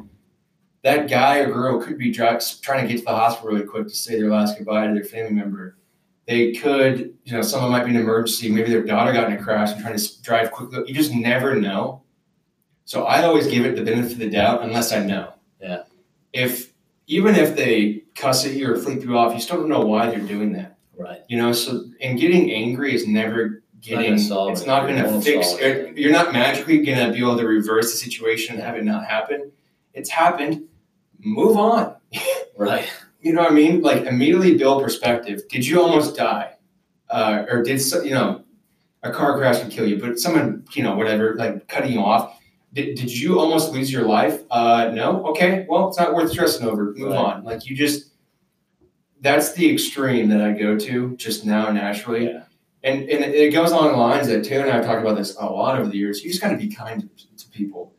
That 0.87 1.09
guy 1.09 1.39
or 1.39 1.51
girl 1.51 1.81
could 1.81 1.97
be 1.97 2.13
trying 2.13 2.39
to 2.39 2.87
get 2.87 2.99
to 2.99 3.03
the 3.03 3.11
hospital 3.11 3.49
really 3.49 3.65
quick 3.65 3.89
to 3.89 3.93
say 3.93 4.17
their 4.17 4.29
last 4.29 4.57
goodbye 4.57 4.87
to 4.87 4.93
their 4.93 5.03
family 5.03 5.33
member. 5.33 5.75
They 6.27 6.53
could, 6.53 7.13
you 7.25 7.33
know, 7.33 7.41
someone 7.41 7.71
might 7.71 7.83
be 7.83 7.89
in 7.89 7.97
an 7.97 8.03
emergency. 8.03 8.47
Maybe 8.47 8.69
their 8.69 8.83
daughter 8.83 9.11
got 9.11 9.29
in 9.29 9.37
a 9.37 9.43
crash 9.43 9.73
and 9.73 9.81
trying 9.81 9.97
to 9.97 10.21
drive 10.21 10.49
quickly. 10.49 10.85
You 10.87 10.93
just 10.93 11.13
never 11.13 11.55
know. 11.55 12.03
So 12.85 13.03
I 13.03 13.23
always 13.23 13.47
give 13.47 13.65
it 13.65 13.75
the 13.75 13.83
benefit 13.83 14.13
of 14.13 14.19
the 14.19 14.29
doubt 14.29 14.61
unless 14.63 14.93
I 14.93 15.03
know. 15.03 15.33
Yeah. 15.61 15.83
If 16.31 16.71
even 17.07 17.35
if 17.35 17.57
they 17.57 18.03
cuss 18.15 18.45
at 18.45 18.53
you 18.53 18.71
or 18.71 18.77
flip 18.77 19.03
you 19.03 19.17
off, 19.17 19.33
you 19.33 19.41
still 19.41 19.57
don't 19.57 19.67
know 19.67 19.85
why 19.85 20.09
they're 20.09 20.19
doing 20.19 20.53
that. 20.53 20.77
Right. 20.97 21.19
You 21.27 21.37
know, 21.37 21.51
so 21.51 21.83
and 21.99 22.17
getting 22.17 22.49
angry 22.49 22.95
is 22.95 23.05
never 23.05 23.61
getting. 23.81 24.13
It's 24.13 24.29
not 24.29 24.87
going 24.87 25.03
to 25.03 25.19
fix. 25.19 25.51
It, 25.59 25.97
you're 25.97 26.13
not 26.13 26.31
magically 26.31 26.77
going 26.77 27.05
to 27.05 27.11
be 27.11 27.19
able 27.19 27.37
to 27.37 27.45
reverse 27.45 27.91
the 27.91 27.97
situation 27.97 28.55
and 28.55 28.63
have 28.63 28.77
it 28.77 28.85
not 28.85 29.03
happen. 29.03 29.51
It's 29.93 30.09
happened. 30.09 30.66
Move 31.35 31.57
on. 31.57 31.95
Right. 32.59 32.89
You 33.21 33.33
know 33.33 33.43
what 33.43 33.51
I 33.51 33.53
mean? 33.53 33.81
Like 33.83 34.03
immediately 34.07 34.57
build 34.57 34.81
perspective. 34.81 35.41
Did 35.47 35.63
you 35.67 35.79
almost 35.79 36.15
die, 36.15 36.53
uh, 37.11 37.45
or 37.47 37.61
did 37.61 37.79
you 38.03 38.09
know 38.11 38.43
a 39.03 39.11
car 39.11 39.37
crash 39.37 39.59
can 39.59 39.69
kill 39.69 39.87
you? 39.87 39.99
But 39.99 40.17
someone, 40.17 40.65
you 40.73 40.81
know, 40.81 40.95
whatever, 40.95 41.35
like 41.35 41.67
cutting 41.67 41.91
you 41.93 41.99
off. 41.99 42.35
Did, 42.73 42.95
did 42.97 43.11
you 43.15 43.39
almost 43.39 43.73
lose 43.73 43.91
your 43.91 44.05
life? 44.07 44.41
Uh, 44.49 44.89
no. 44.91 45.23
Okay. 45.27 45.67
Well, 45.69 45.87
it's 45.89 45.99
not 45.99 46.15
worth 46.15 46.31
stressing 46.31 46.65
over. 46.67 46.93
Move 46.95 47.11
Right. 47.11 47.17
on. 47.35 47.43
Like 47.43 47.67
you 47.67 47.75
just. 47.75 48.13
That's 49.21 49.53
the 49.53 49.71
extreme 49.71 50.29
that 50.29 50.41
I 50.41 50.53
go 50.53 50.77
to 50.77 51.15
just 51.17 51.45
now 51.45 51.71
naturally. 51.71 52.25
Yeah. 52.25 52.43
And, 52.83 53.01
and 53.09 53.23
it- 53.23 53.51
goes 53.53 53.71
along 53.71 53.91
the 53.91 53.97
lines 53.97 54.27
that 54.29 54.43
Taylor 54.45 54.63
and 54.63 54.71
I 54.73 54.77
have 54.77 54.85
talked 54.85 55.01
about 55.01 55.17
this 55.17 55.35
a 55.39 55.45
lot 55.45 55.79
over 55.79 55.89
the 55.89 55.97
years. 55.97 56.23
You 56.23 56.29
just 56.31 56.41
got 56.41 56.49
to 56.51 56.57
be 56.57 56.69
kind 56.69 57.01
to, 57.01 57.43
to 57.43 57.49
people. 57.51 57.93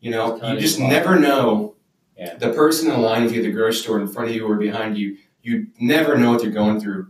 You 0.00 0.10
know, 0.12 0.36
you 0.52 0.58
just 0.58 0.80
never 0.80 1.16
know 1.18 1.76
Yeah. 2.20 2.34
the 2.34 2.52
person 2.52 2.90
in 2.90 3.00
line 3.00 3.24
with 3.24 3.32
you 3.32 3.40
at 3.40 3.44
the 3.44 3.50
grocery 3.50 3.80
store 3.80 3.98
in 3.98 4.06
front 4.06 4.28
of 4.28 4.36
you 4.36 4.46
or 4.46 4.56
behind 4.56 4.98
you. 4.98 5.16
You 5.42 5.68
never 5.80 6.18
know 6.18 6.30
what 6.30 6.42
they're 6.42 6.50
going 6.50 6.78
through. 6.78 7.08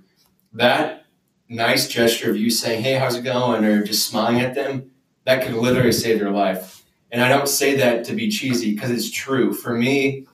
That 0.52 1.06
nice 1.48 1.88
gesture 1.88 2.30
of 2.30 2.36
you 2.36 2.48
saying, 2.48 2.84
"Hey, 2.84 2.94
how's 2.94 3.16
it 3.16 3.24
going?" 3.24 3.64
or 3.64 3.82
just 3.82 4.08
smiling 4.08 4.40
at 4.40 4.54
them, 4.54 4.92
that 5.24 5.42
could 5.44 5.54
literally 5.54 5.90
save 5.90 6.20
their 6.20 6.30
life. 6.30 6.84
And 7.10 7.20
I 7.20 7.28
don't 7.28 7.48
say 7.48 7.74
that 7.78 8.04
to 8.04 8.14
be 8.14 8.30
cheesy 8.30 8.72
because 8.72 8.92
it's 8.92 9.10
true. 9.10 9.52
For 9.52 9.74
me, 9.74 10.26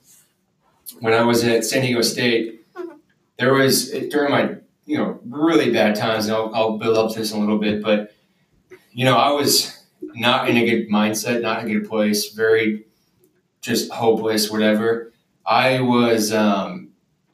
when 1.00 1.14
I 1.14 1.22
was 1.22 1.42
at 1.42 1.64
San 1.64 1.80
Diego 1.80 2.02
State, 2.02 2.62
mm-hmm. 2.74 2.96
there 3.38 3.54
was 3.54 3.90
during 4.10 4.30
my 4.30 4.56
you 4.84 4.98
know 4.98 5.18
really 5.26 5.72
bad 5.72 5.96
times, 5.96 6.26
and 6.26 6.36
I'll, 6.36 6.54
I'll 6.54 6.76
build 6.76 6.98
up 6.98 7.12
to 7.12 7.18
this 7.20 7.32
in 7.32 7.38
a 7.38 7.40
little 7.40 7.58
bit, 7.58 7.82
but 7.82 8.12
you 8.92 9.06
know 9.06 9.16
I 9.16 9.30
was 9.30 9.86
not 10.14 10.50
in 10.50 10.58
a 10.58 10.68
good 10.68 10.90
mindset, 10.90 11.40
not 11.40 11.62
in 11.62 11.70
a 11.70 11.80
good 11.80 11.88
place, 11.88 12.28
very 12.34 12.84
just 13.66 13.90
hopeless, 13.92 14.50
whatever. 14.50 15.12
I 15.44 15.80
was 15.80 16.32
um, 16.32 16.90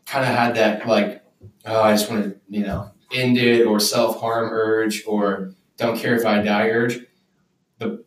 kind 0.06 0.24
of 0.24 0.34
had 0.34 0.56
that 0.56 0.86
like, 0.88 1.22
oh, 1.66 1.82
I 1.82 1.92
just 1.92 2.10
want 2.10 2.24
to 2.24 2.40
you 2.48 2.66
know 2.66 2.90
end 3.12 3.38
it 3.38 3.66
or 3.66 3.78
self 3.78 4.20
harm 4.20 4.50
urge 4.50 5.04
or 5.06 5.54
don't 5.76 5.98
care 5.98 6.16
if 6.16 6.26
I 6.26 6.42
die 6.42 6.68
urge. 6.68 7.00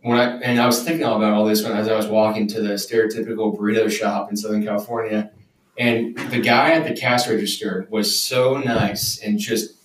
When 0.01 0.17
I 0.17 0.37
and 0.39 0.59
I 0.59 0.65
was 0.65 0.83
thinking 0.83 1.05
all 1.05 1.17
about 1.17 1.33
all 1.33 1.45
this 1.45 1.63
when 1.63 1.73
as 1.73 1.87
I 1.87 1.95
was 1.95 2.07
walking 2.07 2.47
to 2.47 2.61
the 2.61 2.73
stereotypical 2.75 3.57
burrito 3.57 3.91
shop 3.91 4.29
in 4.29 4.37
Southern 4.37 4.63
California, 4.63 5.31
and 5.77 6.17
the 6.31 6.39
guy 6.39 6.71
at 6.71 6.87
the 6.87 6.95
cash 6.95 7.27
register 7.27 7.85
was 7.89 8.17
so 8.17 8.57
nice 8.57 9.19
and 9.19 9.37
just 9.37 9.75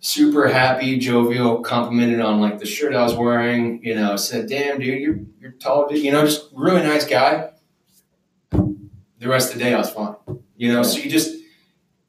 super 0.00 0.48
happy, 0.48 0.98
jovial, 0.98 1.60
complimented 1.60 2.20
on 2.20 2.40
like 2.40 2.58
the 2.58 2.66
shirt 2.66 2.94
I 2.94 3.02
was 3.02 3.14
wearing. 3.14 3.82
You 3.82 3.96
know, 3.96 4.16
said, 4.16 4.48
"Damn, 4.48 4.78
dude, 4.78 5.00
you're 5.00 5.18
you're 5.40 5.52
tall, 5.52 5.88
dude." 5.88 5.98
You 5.98 6.12
know, 6.12 6.24
just 6.24 6.48
really 6.52 6.82
nice 6.82 7.04
guy. 7.04 7.50
The 9.18 9.28
rest 9.28 9.52
of 9.52 9.58
the 9.58 9.64
day, 9.64 9.74
I 9.74 9.78
was 9.78 9.90
fine. 9.90 10.14
You 10.56 10.72
know, 10.72 10.82
so 10.82 10.98
you 10.98 11.10
just 11.10 11.36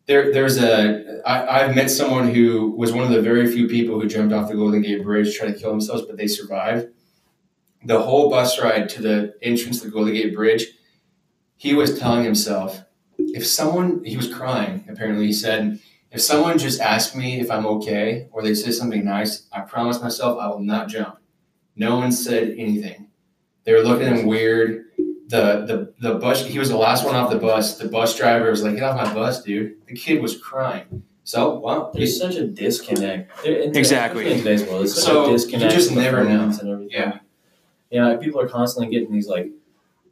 there. 0.05 0.32
There's 0.32 0.57
a. 0.57 1.22
I, 1.26 1.64
I've 1.64 1.76
met 1.76 1.89
someone 1.89 2.34
who 2.34 2.72
was 2.72 2.91
one 2.91 3.03
of 3.03 3.12
the 3.12 3.22
very 3.22 3.51
few 3.51 3.68
people 3.68 3.99
who 3.99 4.07
jumped 4.07 4.34
off 4.34 4.49
the 4.49 4.55
Golden 4.55 4.82
Gate 4.82 5.03
Bridge 5.03 5.36
trying 5.36 5.53
to 5.53 5.60
kill 5.60 5.72
themselves, 5.72 6.03
but 6.03 6.18
they 6.18 6.28
survived. 6.28 6.88
The 7.86 8.01
whole 8.01 8.30
bus 8.30 8.60
ride 8.60 8.89
to 8.89 9.01
the 9.01 9.34
entrance 9.41 9.80
to 9.80 9.86
the 9.86 9.91
Golden 9.91 10.14
Gate 10.14 10.36
Bridge, 10.36 10.66
he 11.55 11.74
was 11.74 11.97
telling 11.97 12.24
himself, 12.24 12.82
if 13.18 13.45
someone 13.45 14.03
he 14.03 14.18
was 14.18 14.34
crying. 14.34 14.86
Apparently, 14.89 15.28
he 15.28 15.34
said, 15.34 15.80
if 16.12 16.22
someone 16.22 16.57
just 16.57 16.82
asked 16.82 17.16
me 17.16 17.39
if 17.39 17.51
I'm 17.51 17.66
okay 17.68 18.28
or 18.32 18.41
they 18.41 18.55
say 18.55 18.72
something 18.72 19.05
nice, 19.05 19.47
I 19.51 19.62
promise 19.62 20.01
myself 20.01 20.39
I 20.39 20.47
will 20.47 20.60
not 20.60 20.89
jump. 20.89 21.18
No 21.76 21.97
one 21.97 22.12
said 22.12 22.55
anything. 22.57 23.10
They 23.64 23.74
were 23.74 23.84
looking 23.84 24.07
at 24.07 24.18
him 24.18 24.26
weird. 24.26 24.86
The, 25.30 25.93
the 25.99 26.09
the 26.09 26.15
bus 26.19 26.45
he 26.45 26.57
was 26.59 26.69
the 26.69 26.77
last 26.77 27.05
one 27.05 27.15
off 27.15 27.30
the 27.30 27.38
bus. 27.38 27.77
The 27.77 27.88
bus 27.88 28.17
driver 28.17 28.49
was 28.49 28.63
like, 28.63 28.75
Get 28.75 28.84
off 28.84 28.97
my 28.97 29.13
bus, 29.13 29.43
dude. 29.43 29.75
The 29.88 29.93
kid 29.93 30.21
was 30.21 30.38
crying. 30.38 31.03
So 31.23 31.59
well 31.59 31.91
There's 31.93 32.17
such 32.19 32.36
a 32.36 32.47
disconnect. 32.47 33.45
In- 33.45 33.75
Exactly. 33.77 34.32
In 34.32 34.39
today's 34.39 34.63
world, 34.63 34.80
there's 34.82 34.95
such 34.95 35.03
So, 35.03 35.23
a 35.25 35.27
you 35.27 35.34
disconnect. 35.34 35.73
just 35.75 35.91
never 35.93 36.23
know. 36.23 36.43
And 36.45 36.53
everything. 36.61 36.89
Yeah. 36.89 37.19
You 37.91 38.01
know, 38.01 38.17
people 38.17 38.41
are 38.41 38.47
constantly 38.47 38.91
getting 38.91 39.13
these 39.13 39.27
like, 39.27 39.51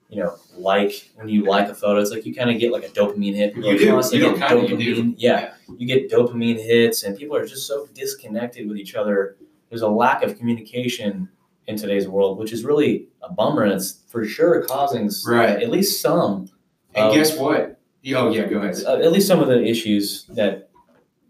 you 0.10 0.22
know, 0.24 0.36
like 0.58 1.10
when 1.16 1.28
you 1.30 1.44
like 1.46 1.68
a 1.68 1.74
photo, 1.76 2.00
it's 2.00 2.12
like 2.12 2.26
you 2.26 2.34
kind 2.36 2.50
of 2.52 2.60
get 2.60 2.72
like 2.72 2.84
a 2.84 2.90
dopamine 2.90 3.36
hit. 3.36 3.56
People 3.56 3.70
You 3.72 3.76
are 3.76 3.80
do. 3.80 3.88
constantly 3.90 4.26
You 4.28 4.32
know, 4.34 4.38
getting 4.38 4.60
kinda 4.68 4.76
you 4.86 4.96
do. 4.96 5.04
dopamine. 5.04 5.16
Yeah, 5.18 5.54
you 5.80 5.88
get 5.88 6.12
dopamine 6.12 6.58
hits, 6.64 7.02
and 7.04 7.18
people 7.18 7.36
are 7.36 7.46
just 7.46 7.66
so 7.68 7.88
disconnected 7.96 8.68
with 8.68 8.78
each 8.78 8.94
other. 8.96 9.36
There's 9.70 9.82
a 9.82 9.90
lack 9.90 10.22
of 10.24 10.38
communication 10.38 11.28
in 11.68 11.76
today's 11.78 12.08
world, 12.08 12.38
which 12.40 12.54
is 12.54 12.64
really 12.64 13.08
a 13.22 13.32
bummer, 13.32 13.64
and 13.64 13.74
it's 13.74 14.04
for 14.08 14.26
sure 14.26 14.64
causing 14.66 15.10
Right. 15.28 15.62
at 15.62 15.70
least 15.70 16.02
some, 16.02 16.50
And 16.96 17.10
Um, 17.10 17.14
guess 17.16 17.38
what? 17.38 17.80
Oh 18.16 18.32
yeah, 18.32 18.48
go 18.48 18.60
ahead. 18.60 18.76
uh, 18.88 18.96
at 18.96 19.12
least 19.12 19.28
some 19.28 19.40
of 19.42 19.48
the 19.50 19.62
issues 19.64 20.26
that 20.30 20.70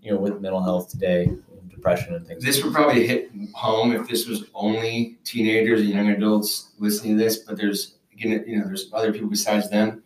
you 0.02 0.12
know 0.14 0.18
with 0.20 0.40
mental 0.40 0.62
health 0.62 0.90
today, 0.90 1.30
depression 1.70 2.14
and 2.14 2.26
things. 2.26 2.44
This 2.44 2.64
would 2.64 2.72
probably 2.74 3.06
hit 3.06 3.32
home 3.54 3.92
if 3.94 4.08
this 4.08 4.28
was 4.28 4.46
only 4.54 5.18
teenagers 5.26 5.82
and 5.82 5.90
young 5.90 6.10
adults 6.10 6.72
listening 6.80 7.18
to 7.18 7.24
this, 7.24 7.38
but 7.40 7.58
there's 7.58 7.96
again, 8.14 8.44
you 8.48 8.60
know, 8.60 8.66
there's 8.66 8.90
other 8.94 9.12
people 9.12 9.28
besides 9.30 9.70
them. 9.70 10.04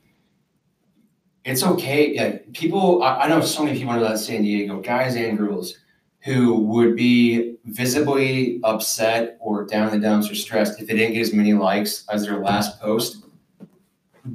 It's 1.44 1.64
okay. 1.64 2.14
Yeah, 2.14 2.38
people. 2.54 3.04
I, 3.04 3.22
I 3.24 3.28
know 3.28 3.42
so 3.42 3.64
many 3.66 3.78
people 3.78 3.94
in 3.94 4.18
San 4.18 4.42
Diego, 4.44 4.80
guys 4.80 5.16
and 5.16 5.38
girls, 5.38 5.76
who 6.24 6.56
would 6.56 6.96
be 6.96 7.56
visibly 7.66 8.60
upset 8.64 9.38
or 9.40 9.66
down 9.66 9.92
in 9.94 10.00
the 10.00 10.08
dumps 10.08 10.30
or 10.30 10.36
stressed 10.36 10.80
if 10.80 10.88
they 10.88 10.96
didn't 10.96 11.14
get 11.14 11.22
as 11.22 11.34
many 11.34 11.54
likes 11.54 12.06
as 12.12 12.26
their 12.26 12.38
last 12.40 12.80
post. 12.80 13.24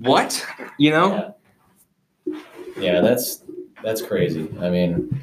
What? 0.00 0.44
You 0.78 0.90
know? 0.90 1.34
Yeah, 2.78 3.00
that's 3.00 3.42
that's 3.82 4.02
crazy. 4.02 4.48
I 4.60 4.68
mean, 4.70 5.20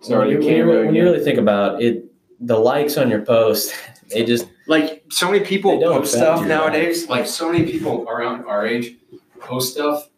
Sorry, 0.00 0.34
when 0.36 0.40
the 0.40 0.46
you, 0.46 0.66
when 0.66 0.68
you- 0.78 0.86
when 0.86 0.94
you 0.94 1.02
really 1.04 1.24
think 1.24 1.38
about 1.38 1.82
it, 1.82 2.04
the 2.40 2.58
likes 2.58 2.96
on 2.96 3.10
your 3.10 3.20
post, 3.22 3.72
they 4.08 4.24
just 4.24 4.46
like 4.66 5.04
so 5.10 5.30
many 5.30 5.44
people 5.44 5.78
don't 5.78 5.98
post 6.00 6.14
stuff 6.14 6.40
your 6.40 6.48
nowadays. 6.48 7.08
Like 7.08 7.26
so 7.26 7.52
many 7.52 7.70
people 7.70 8.08
around 8.08 8.44
our 8.46 8.66
age 8.66 8.96
post 9.40 9.74
stuff 9.74 10.08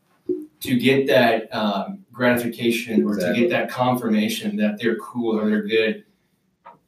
to 0.61 0.79
get 0.79 1.07
that 1.09 1.53
um, 1.55 2.02
gratification 2.13 3.05
or 3.05 3.17
to 3.17 3.33
get 3.35 3.51
that 3.51 3.71
confirmation 3.71 4.57
that 4.57 4.79
they're 4.81 4.97
cool 4.97 5.39
or 5.39 5.49
they're 5.49 5.63
good. 5.67 6.05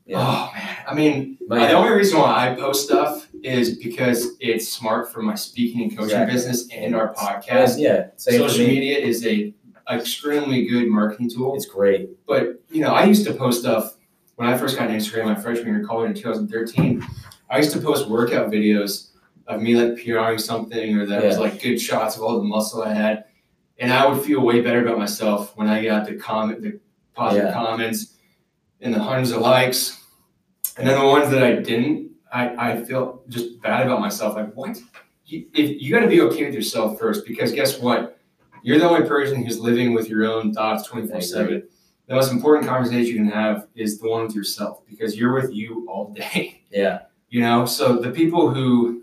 Yeah. 0.06 0.18
Oh 0.20 0.50
man, 0.54 0.76
I 0.88 0.94
mean, 0.94 1.38
But 1.48 1.60
the 1.68 1.72
only 1.72 1.92
reason 1.92 2.18
why 2.18 2.50
I 2.50 2.54
post 2.54 2.84
stuff 2.84 3.26
is 3.42 3.78
because 3.78 4.36
it's 4.38 4.68
smart 4.68 5.10
for 5.10 5.22
my 5.22 5.34
speaking 5.34 5.82
and 5.82 5.90
coaching 5.90 6.04
Exactly. 6.20 6.34
business 6.34 6.68
and 6.72 6.94
our 6.94 7.14
podcast. 7.14 7.78
yeah, 7.78 8.08
same 8.16 8.40
Social 8.40 8.66
me. 8.66 8.74
media 8.74 8.98
is 8.98 9.24
a 9.26 9.54
extremely 9.90 10.66
good 10.66 10.88
marketing 10.88 11.30
tool. 11.30 11.54
It's 11.56 11.66
great. 11.66 12.10
But 12.26 12.62
you 12.70 12.80
know, 12.82 12.92
I 12.94 13.04
used 13.04 13.26
to 13.26 13.32
post 13.34 13.60
stuff 13.60 13.94
when 14.36 14.48
I 14.48 14.56
first 14.58 14.76
got 14.76 14.90
into 14.90 15.02
Instagram 15.02 15.24
my 15.24 15.34
freshman 15.34 15.68
year 15.68 15.80
of 15.82 15.88
college 15.88 16.08
in 16.10 16.14
2013. 16.16 17.06
I 17.50 17.58
used 17.58 17.72
to 17.72 17.80
post 17.80 18.08
workout 18.08 18.50
videos 18.50 19.10
of 19.46 19.62
me 19.62 19.74
like 19.76 20.02
PRing 20.02 20.38
something 20.38 20.96
or 20.98 21.06
that 21.06 21.22
was 21.24 21.38
like 21.38 21.62
good 21.62 21.78
shots 21.78 22.16
of 22.16 22.22
all 22.22 22.36
the 22.38 22.44
muscle 22.44 22.82
I 22.82 22.92
had, 22.94 23.24
and 23.78 23.92
I 23.92 24.06
would 24.06 24.24
feel 24.24 24.40
way 24.40 24.60
better 24.60 24.82
about 24.84 24.98
myself 24.98 25.56
when 25.56 25.68
I 25.68 25.84
got 25.84 26.06
the 26.06 26.14
comment, 26.16 26.62
the 26.62 26.80
positive 27.14 27.46
Yeah. 27.48 27.52
comments, 27.54 28.14
and 28.80 28.92
the 28.94 28.98
hundreds 29.02 29.30
of 29.32 29.40
likes, 29.40 30.00
and 30.76 30.86
then 30.86 30.98
the 31.00 31.06
ones 31.06 31.30
that 31.30 31.42
I 31.42 31.54
didn't, 31.56 32.10
I 32.32 32.72
I 32.72 32.84
felt 32.84 33.28
just 33.28 33.60
bad 33.62 33.86
about 33.86 34.00
myself. 34.00 34.34
Like 34.36 34.52
what? 34.54 34.78
You, 35.26 35.46
if 35.54 35.80
you 35.80 35.90
got 35.92 36.00
to 36.00 36.08
be 36.08 36.20
okay 36.22 36.44
with 36.44 36.54
yourself 36.54 36.98
first, 36.98 37.26
because 37.26 37.50
guess 37.52 37.78
what? 37.80 38.18
You're 38.62 38.78
the 38.78 38.88
only 38.88 39.06
person 39.08 39.42
who's 39.44 39.58
living 39.58 39.92
with 39.94 40.08
your 40.08 40.24
own 40.24 40.52
thoughts 40.54 40.86
24 40.88 41.20
7 41.20 41.62
the 42.06 42.14
most 42.14 42.30
important 42.32 42.66
conversation 42.68 43.06
you 43.06 43.16
can 43.16 43.28
have 43.30 43.66
is 43.74 43.98
the 43.98 44.08
one 44.08 44.24
with 44.26 44.34
yourself 44.34 44.82
because 44.88 45.16
you're 45.16 45.32
with 45.32 45.50
you 45.54 45.86
all 45.88 46.12
day 46.12 46.62
Yeah. 46.70 47.00
you 47.30 47.40
know 47.42 47.64
so 47.66 47.96
the 47.96 48.10
people 48.10 48.50
who 48.50 49.02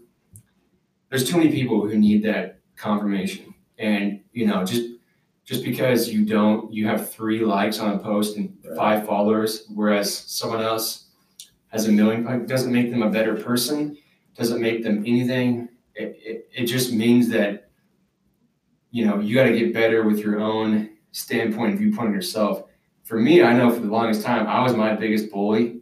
there's 1.09 1.27
too 1.29 1.37
many 1.37 1.51
people 1.51 1.87
who 1.87 1.97
need 1.97 2.23
that 2.23 2.59
confirmation 2.75 3.50
and 3.81 4.21
you 4.31 4.45
know 4.45 4.63
just 4.63 4.83
just 5.43 5.63
because 5.63 6.07
you 6.13 6.25
don't 6.25 6.71
you 6.71 6.85
have 6.87 7.09
three 7.11 7.39
likes 7.43 7.79
on 7.79 7.93
a 7.95 7.99
post 7.99 8.37
and 8.37 8.47
Right. 8.63 8.77
five 8.77 9.05
followers 9.05 9.65
whereas 9.73 10.07
someone 10.15 10.61
else 10.61 11.07
has 11.73 11.87
a 11.87 11.91
million 11.91 12.45
doesn't 12.45 12.71
make 12.71 12.89
them 12.91 13.01
a 13.03 13.09
better 13.09 13.35
person 13.35 13.97
doesn't 14.35 14.61
make 14.61 14.81
them 14.83 14.99
anything. 15.05 15.67
It, 15.93 16.17
it, 16.29 16.37
it 16.59 16.65
just 16.67 16.93
means 16.93 17.27
that 17.29 17.69
you 18.91 19.05
know 19.05 19.19
you 19.19 19.35
got 19.35 19.43
to 19.43 19.57
get 19.57 19.73
better 19.73 20.03
with 20.03 20.19
your 20.19 20.39
own 20.39 20.89
standpoint 21.11 21.77
viewpoint 21.77 22.09
of 22.09 22.15
yourself. 22.15 22.63
For 23.03 23.19
me 23.19 23.43
i 23.43 23.51
know 23.53 23.69
for 23.69 23.81
the 23.81 23.87
longest 23.91 24.21
time 24.23 24.47
i 24.47 24.61
was 24.63 24.73
my 24.75 24.93
biggest 24.95 25.31
bully. 25.31 25.81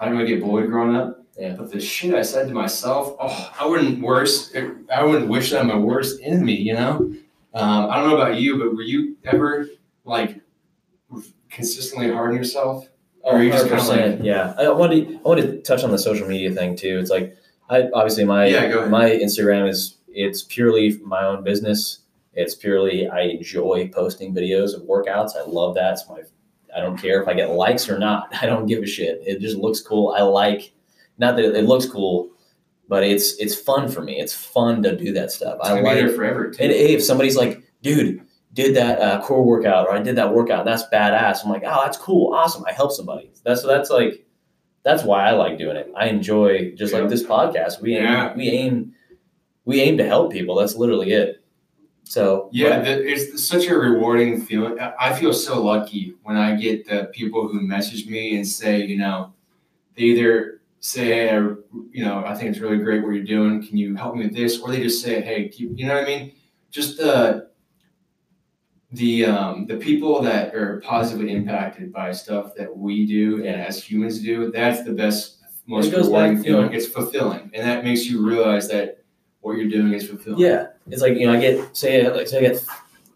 I 0.00 0.04
didn't 0.06 0.18
really 0.18 0.34
get 0.34 0.42
bullied 0.42 0.66
growing 0.70 0.96
up. 0.96 1.20
Yeah. 1.38 1.54
but 1.58 1.70
the 1.70 1.80
shit 1.80 2.14
i 2.14 2.22
said 2.22 2.46
to 2.48 2.54
myself 2.54 3.14
oh 3.20 3.52
i 3.60 3.66
wouldn't 3.66 4.00
worse 4.00 4.54
i 4.92 5.02
wouldn't 5.02 5.28
wish 5.28 5.50
that 5.50 5.60
on 5.60 5.66
my 5.68 5.76
worst 5.76 6.20
enemy 6.22 6.54
you 6.54 6.74
know 6.74 7.12
um, 7.54 7.90
i 7.90 7.96
don't 7.96 8.08
know 8.10 8.16
about 8.16 8.38
you 8.40 8.58
but 8.58 8.74
were 8.74 8.82
you 8.82 9.16
ever 9.24 9.66
like 10.04 10.40
consistently 11.50 12.10
hard 12.10 12.30
on 12.30 12.36
yourself 12.36 12.88
Or 13.22 13.42
you 13.42 13.50
just 13.50 13.68
kinda 13.68 13.82
100%, 13.82 14.24
yeah. 14.24 14.54
I 14.58 14.68
wanted 14.70 15.16
I 15.16 15.28
wanted 15.28 15.46
to 15.52 15.62
touch 15.62 15.82
on 15.84 15.90
the 15.90 15.98
social 15.98 16.26
media 16.28 16.52
thing 16.52 16.76
too. 16.76 16.98
It's 16.98 17.10
like 17.10 17.36
I 17.70 17.88
obviously 17.94 18.24
my 18.24 18.46
Yeah, 18.46 18.86
my 18.86 19.08
Instagram 19.08 19.68
is 19.68 19.98
it's 20.08 20.42
purely 20.42 20.98
my 21.04 21.24
own 21.24 21.42
business. 21.42 22.00
It's 22.34 22.54
purely 22.54 23.08
I 23.08 23.20
enjoy 23.22 23.88
posting 23.94 24.34
videos 24.34 24.74
of 24.74 24.82
workouts. 24.82 25.36
I 25.36 25.42
love 25.46 25.74
that. 25.76 25.92
It's 25.92 26.08
my 26.08 26.20
I 26.76 26.80
don't 26.80 26.98
care 26.98 27.22
if 27.22 27.28
I 27.28 27.34
get 27.34 27.50
likes 27.50 27.88
or 27.88 27.98
not. 27.98 28.34
I 28.42 28.46
don't 28.46 28.66
give 28.66 28.82
a 28.82 28.86
shit. 28.86 29.22
It 29.24 29.40
just 29.40 29.56
looks 29.56 29.80
cool. 29.80 30.14
I 30.18 30.22
like 30.22 30.72
not 31.18 31.36
that 31.36 31.56
it 31.56 31.64
looks 31.64 31.86
cool, 31.86 32.30
but 32.88 33.02
it's 33.02 33.36
it's 33.38 33.54
fun 33.54 33.88
for 33.88 34.02
me. 34.02 34.18
It's 34.20 34.34
fun 34.34 34.82
to 34.82 34.96
do 34.96 35.12
that 35.14 35.30
stuff. 35.32 35.56
it's 35.60 35.68
I 35.68 35.80
like 35.80 35.94
be 35.96 36.00
there 36.02 36.10
forever 36.10 36.50
too. 36.50 36.62
and 36.62 36.72
if 36.72 37.02
somebody's 37.02 37.36
like, 37.36 37.62
dude, 37.82 38.22
did 38.52 38.76
that 38.76 39.00
uh, 39.00 39.20
core 39.22 39.44
workout 39.44 39.88
or 39.88 39.92
I 39.94 40.00
did 40.00 40.16
that 40.16 40.32
workout, 40.32 40.64
that's 40.64 40.84
badass. 40.92 41.44
I'm 41.44 41.50
like, 41.50 41.62
oh, 41.66 41.80
that's 41.84 41.96
cool, 41.98 42.32
awesome. 42.34 42.64
I 42.68 42.72
help 42.72 42.92
somebody. 42.92 43.32
That's 43.44 43.62
that's 43.62 43.90
like, 43.90 44.24
that's 44.82 45.02
why 45.02 45.26
I 45.28 45.32
like 45.32 45.58
doing 45.58 45.76
it. 45.76 45.90
I 45.96 46.06
enjoy 46.08 46.72
just 46.76 46.92
Yeah. 46.92 47.00
like 47.00 47.08
this 47.10 47.22
podcast. 47.24 47.80
We 47.80 47.96
aim, 47.96 48.04
Yeah. 48.04 48.36
we 48.36 48.48
aim, 48.50 48.92
we 49.64 49.80
aim 49.80 49.96
to 49.98 50.06
help 50.06 50.30
people. 50.32 50.54
That's 50.56 50.76
literally 50.76 51.12
it. 51.12 51.40
So 52.06 52.50
Yeah, 52.52 52.80
the, 52.82 53.02
it's 53.10 53.48
such 53.48 53.66
a 53.66 53.74
rewarding 53.74 54.42
feeling. 54.42 54.78
I 55.00 55.14
feel 55.14 55.32
so 55.32 55.62
lucky 55.62 56.14
when 56.22 56.36
I 56.36 56.54
get 56.54 56.86
the 56.86 57.06
people 57.14 57.48
who 57.48 57.62
message 57.62 58.06
me 58.06 58.36
and 58.36 58.46
say, 58.46 58.84
you 58.84 58.98
know, 58.98 59.32
they 59.96 60.02
either 60.02 60.60
say, 60.84 61.06
hey, 61.06 61.30
I, 61.30 61.38
you 61.92 62.04
know, 62.04 62.22
I 62.26 62.34
think 62.34 62.50
it's 62.50 62.58
really 62.58 62.76
great 62.76 63.02
what 63.02 63.14
you're 63.14 63.24
doing. 63.24 63.66
Can 63.66 63.78
you 63.78 63.96
help 63.96 64.16
me 64.16 64.26
with 64.26 64.34
this? 64.36 64.60
Or 64.60 64.70
they 64.70 64.82
just 64.82 65.02
say, 65.02 65.22
hey, 65.22 65.48
keep, 65.48 65.78
you 65.78 65.86
know 65.86 65.94
what 65.94 66.04
I 66.04 66.06
mean? 66.06 66.32
Just 66.70 66.98
the 66.98 67.48
the 68.92 69.24
um, 69.24 69.66
the 69.66 69.76
people 69.76 70.20
that 70.22 70.54
are 70.54 70.80
positively 70.84 71.32
impacted 71.32 71.90
by 71.92 72.12
stuff 72.12 72.54
that 72.56 72.76
we 72.76 73.06
do 73.06 73.44
and 73.44 73.60
as 73.60 73.82
humans 73.82 74.20
do. 74.20 74.52
That's 74.52 74.84
the 74.84 74.92
best, 74.92 75.38
most 75.66 75.90
rewarding 75.90 76.36
back, 76.36 76.46
you 76.46 76.52
know- 76.52 76.58
feeling. 76.58 76.74
It's 76.74 76.86
fulfilling, 76.86 77.50
and 77.54 77.66
that 77.66 77.82
makes 77.82 78.04
you 78.06 78.24
realize 78.24 78.68
that 78.68 78.98
what 79.40 79.56
you're 79.56 79.70
doing 79.70 79.94
is 79.94 80.06
fulfilling. 80.06 80.38
yeah, 80.40 80.66
it's 80.90 81.00
like 81.00 81.16
you 81.16 81.26
know, 81.26 81.32
I 81.32 81.40
get 81.40 81.76
say 81.76 82.08
like 82.10 82.28
say 82.28 82.38
I 82.38 82.40
get 82.42 82.62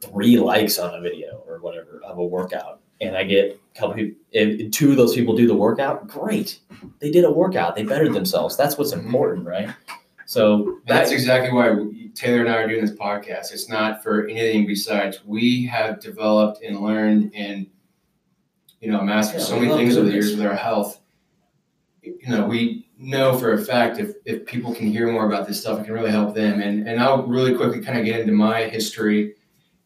three 0.00 0.38
likes 0.38 0.78
on 0.78 0.94
a 0.94 1.00
video 1.00 1.42
or 1.46 1.58
whatever 1.60 2.00
of 2.04 2.16
a 2.18 2.24
workout, 2.24 2.80
and 3.00 3.16
I 3.16 3.24
get 3.24 3.60
couple 3.78 3.94
people. 3.94 4.20
If 4.32 4.70
two 4.70 4.90
of 4.90 4.96
those 4.96 5.14
people 5.14 5.36
do 5.36 5.46
the 5.46 5.54
workout, 5.54 6.06
great. 6.06 6.60
They 7.00 7.10
did 7.10 7.24
a 7.24 7.30
workout. 7.30 7.76
They 7.76 7.82
bettered 7.82 8.12
themselves. 8.12 8.56
That's 8.56 8.76
what's 8.76 8.92
mm-hmm. 8.92 9.06
important, 9.06 9.46
right? 9.46 9.70
So 10.26 10.80
That's 10.86 11.08
that, 11.10 11.14
exactly 11.14 11.52
why 11.52 11.70
we- 11.70 12.08
Taylor 12.18 12.40
and 12.40 12.48
I 12.48 12.56
are 12.56 12.68
doing 12.68 12.80
this 12.80 12.94
podcast. 12.94 13.52
It's 13.52 13.68
not 13.68 14.02
for 14.02 14.26
anything 14.26 14.66
besides 14.66 15.24
we 15.24 15.64
have 15.66 16.00
developed 16.00 16.62
and 16.62 16.80
learned 16.80 17.32
and 17.34 17.66
you 18.80 18.90
know 18.90 19.00
mastered 19.02 19.40
Yeah, 19.40 19.46
so 19.46 19.60
many 19.60 19.72
things 19.74 19.96
over 19.96 20.06
the 20.06 20.12
years 20.12 20.36
with 20.36 20.44
our 20.44 20.54
health. 20.54 21.00
You 22.02 22.28
know, 22.28 22.46
we 22.46 22.88
know 22.98 23.38
for 23.38 23.52
a 23.52 23.58
fact 23.64 23.98
if, 23.98 24.14
if 24.24 24.44
people 24.46 24.74
can 24.74 24.88
hear 24.88 25.10
more 25.10 25.26
about 25.26 25.46
this 25.46 25.60
stuff, 25.60 25.80
it 25.80 25.84
can 25.84 25.94
really 25.94 26.10
help 26.10 26.34
them. 26.34 26.60
And 26.60 26.88
and 26.88 27.00
I'll 27.00 27.24
really 27.24 27.54
quickly 27.54 27.80
kind 27.80 27.98
of 27.98 28.04
get 28.04 28.20
into 28.20 28.32
my 28.32 28.64
history. 28.64 29.34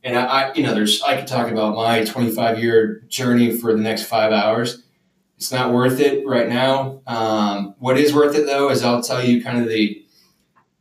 And 0.04 0.18
I, 0.18 0.24
I 0.24 0.54
you 0.54 0.62
know, 0.62 0.74
there's 0.74 1.02
I 1.02 1.16
could 1.16 1.26
talk 1.26 1.50
about 1.50 1.74
my 1.74 2.04
25 2.04 2.58
year 2.58 3.04
journey 3.08 3.56
for 3.56 3.72
the 3.72 3.80
next 3.80 4.04
five 4.04 4.32
hours. 4.32 4.82
It's 5.36 5.52
not 5.52 5.72
worth 5.72 5.98
it 6.00 6.26
right 6.26 6.48
now. 6.48 7.02
Um, 7.06 7.74
what 7.78 7.98
is 7.98 8.14
worth 8.14 8.36
it 8.36 8.46
though 8.46 8.70
is 8.70 8.84
I'll 8.84 9.02
tell 9.02 9.24
you 9.24 9.42
kind 9.42 9.58
of 9.60 9.68
the 9.68 10.04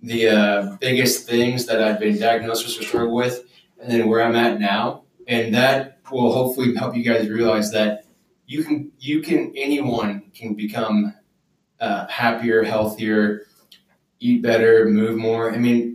the 0.04 0.28
uh, 0.30 0.78
biggest 0.80 1.28
things 1.28 1.68
that 1.68 1.82
I've 1.82 2.00
been 2.00 2.20
diagnosed 2.20 2.66
with 2.66 2.80
or 2.80 2.84
struggle 2.84 3.16
with, 3.16 3.44
and 3.80 3.92
then 3.92 4.08
where 4.08 4.22
I'm 4.22 4.36
at 4.36 4.60
now, 4.60 5.04
and 5.28 5.54
that 5.54 6.00
will 6.12 6.34
hopefully 6.34 6.76
help 6.76 6.96
you 6.96 7.04
guys 7.04 7.30
realize 7.30 7.72
that 7.72 8.06
you 8.48 8.64
can 8.64 8.92
you 9.00 9.22
can 9.22 9.54
anyone 9.56 10.32
can 10.34 10.56
become 10.56 11.14
uh, 11.80 12.08
happier, 12.08 12.64
healthier, 12.64 13.44
eat 14.20 14.42
better, 14.42 14.86
move 14.86 15.18
more. 15.18 15.52
I 15.52 15.58
mean, 15.58 15.91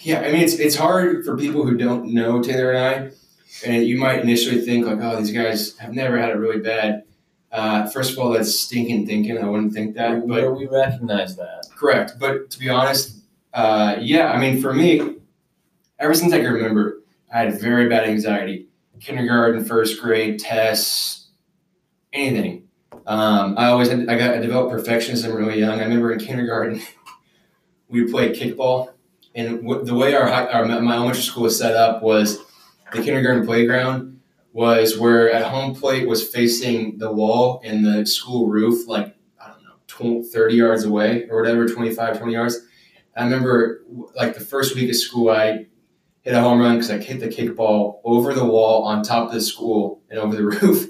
yeah, 0.00 0.20
I 0.20 0.32
mean 0.32 0.42
it's 0.42 0.54
it's 0.54 0.76
hard 0.76 1.24
for 1.24 1.36
people 1.36 1.64
who 1.64 1.76
don't 1.76 2.12
know 2.12 2.42
Taylor 2.42 2.72
and 2.72 2.78
I, 2.78 3.10
and 3.66 3.84
you 3.86 3.98
might 3.98 4.20
initially 4.20 4.60
think 4.60 4.86
like, 4.86 4.98
oh, 5.00 5.16
these 5.16 5.32
guys 5.32 5.76
have 5.78 5.92
never 5.92 6.18
had 6.18 6.30
it 6.30 6.34
really 6.34 6.60
bad. 6.60 7.04
Uh, 7.52 7.86
first 7.88 8.12
of 8.12 8.18
all, 8.18 8.30
that's 8.30 8.58
stinking 8.58 9.06
thinking. 9.06 9.38
I 9.38 9.48
wouldn't 9.48 9.72
think 9.72 9.96
that, 9.96 10.26
but 10.26 10.56
we 10.56 10.66
recognize 10.66 11.36
that. 11.36 11.66
Correct. 11.74 12.12
But 12.18 12.50
to 12.50 12.58
be 12.58 12.68
honest, 12.68 13.18
uh, 13.52 13.96
yeah, 14.00 14.30
I 14.30 14.38
mean, 14.38 14.62
for 14.62 14.72
me, 14.72 15.16
ever 15.98 16.14
since 16.14 16.32
I 16.32 16.38
can 16.38 16.52
remember, 16.52 17.02
I 17.32 17.40
had 17.40 17.60
very 17.60 17.88
bad 17.88 18.08
anxiety. 18.08 18.68
Kindergarten, 19.00 19.64
first 19.64 20.00
grade, 20.00 20.38
tests, 20.38 21.28
anything. 22.12 22.68
Um, 23.06 23.54
I 23.56 23.68
always 23.68 23.88
had, 23.88 24.08
I 24.08 24.18
got 24.18 24.34
I 24.34 24.38
developed 24.38 24.72
perfectionism 24.72 25.34
really 25.34 25.58
young. 25.58 25.80
I 25.80 25.84
remember 25.84 26.12
in 26.12 26.20
kindergarten, 26.20 26.82
we 27.88 28.10
played 28.10 28.36
kickball, 28.36 28.90
and 29.34 29.62
w- 29.62 29.84
the 29.84 29.94
way 29.94 30.14
our, 30.14 30.28
our 30.28 30.64
my 30.64 30.94
elementary 30.94 31.22
school 31.22 31.44
was 31.44 31.58
set 31.58 31.74
up 31.74 32.02
was 32.02 32.38
the 32.92 33.02
kindergarten 33.02 33.46
playground 33.46 34.20
was 34.52 34.98
where 34.98 35.30
at 35.30 35.44
home 35.50 35.74
plate 35.74 36.08
was 36.08 36.26
facing 36.28 36.98
the 36.98 37.12
wall 37.12 37.60
and 37.64 37.84
the 37.84 38.04
school 38.04 38.48
roof, 38.48 38.88
like 38.88 39.16
I 39.40 39.48
don't 39.48 39.62
know, 39.62 39.74
20, 39.86 40.24
30 40.24 40.54
yards 40.54 40.84
away 40.84 41.28
or 41.30 41.40
whatever, 41.40 41.68
25, 41.68 42.18
20 42.18 42.32
yards. 42.32 42.58
I 43.16 43.24
remember 43.24 43.82
like 44.16 44.34
the 44.34 44.40
first 44.40 44.74
week 44.74 44.88
of 44.88 44.96
school, 44.96 45.30
I 45.30 45.66
hit 46.22 46.34
a 46.34 46.40
home 46.40 46.60
run 46.60 46.76
because 46.76 46.90
I 46.90 46.98
hit 46.98 47.20
the 47.20 47.28
kickball 47.28 48.00
over 48.04 48.34
the 48.34 48.44
wall 48.44 48.84
on 48.84 49.02
top 49.02 49.28
of 49.28 49.34
the 49.34 49.40
school 49.40 50.02
and 50.10 50.18
over 50.18 50.34
the 50.34 50.44
roof. 50.44 50.88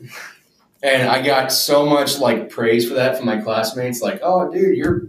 And 0.83 1.09
I 1.09 1.23
got 1.23 1.53
so 1.53 1.85
much 1.85 2.19
like 2.19 2.49
praise 2.49 2.89
for 2.89 2.95
that 2.95 3.17
from 3.17 3.27
my 3.27 3.39
classmates, 3.39 4.01
like, 4.01 4.21
oh, 4.23 4.51
dude, 4.51 4.77
you're, 4.77 5.09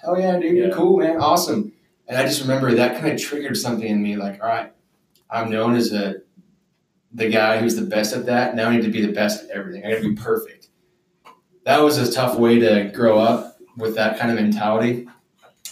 hell 0.00 0.18
yeah, 0.18 0.38
dude, 0.38 0.56
you're 0.56 0.72
cool, 0.72 0.98
man, 0.98 1.20
awesome. 1.20 1.72
And 2.06 2.18
I 2.18 2.24
just 2.24 2.42
remember 2.42 2.74
that 2.74 3.00
kind 3.00 3.12
of 3.12 3.20
triggered 3.20 3.56
something 3.56 3.86
in 3.86 4.02
me, 4.02 4.16
like, 4.16 4.42
all 4.42 4.48
right, 4.48 4.72
I'm 5.30 5.50
known 5.50 5.74
as 5.74 5.92
a, 5.92 6.16
the 7.12 7.28
guy 7.28 7.58
who's 7.58 7.76
the 7.76 7.86
best 7.86 8.14
at 8.14 8.26
that. 8.26 8.54
Now 8.54 8.68
I 8.68 8.76
need 8.76 8.82
to 8.82 8.90
be 8.90 9.04
the 9.04 9.12
best 9.12 9.44
at 9.44 9.50
everything. 9.50 9.84
I 9.84 9.90
got 9.92 10.02
to 10.02 10.08
be 10.08 10.14
perfect. 10.14 10.68
That 11.64 11.80
was 11.80 11.96
a 11.96 12.12
tough 12.12 12.38
way 12.38 12.58
to 12.58 12.90
grow 12.94 13.18
up 13.18 13.56
with 13.76 13.94
that 13.94 14.18
kind 14.18 14.30
of 14.30 14.36
mentality. 14.36 15.08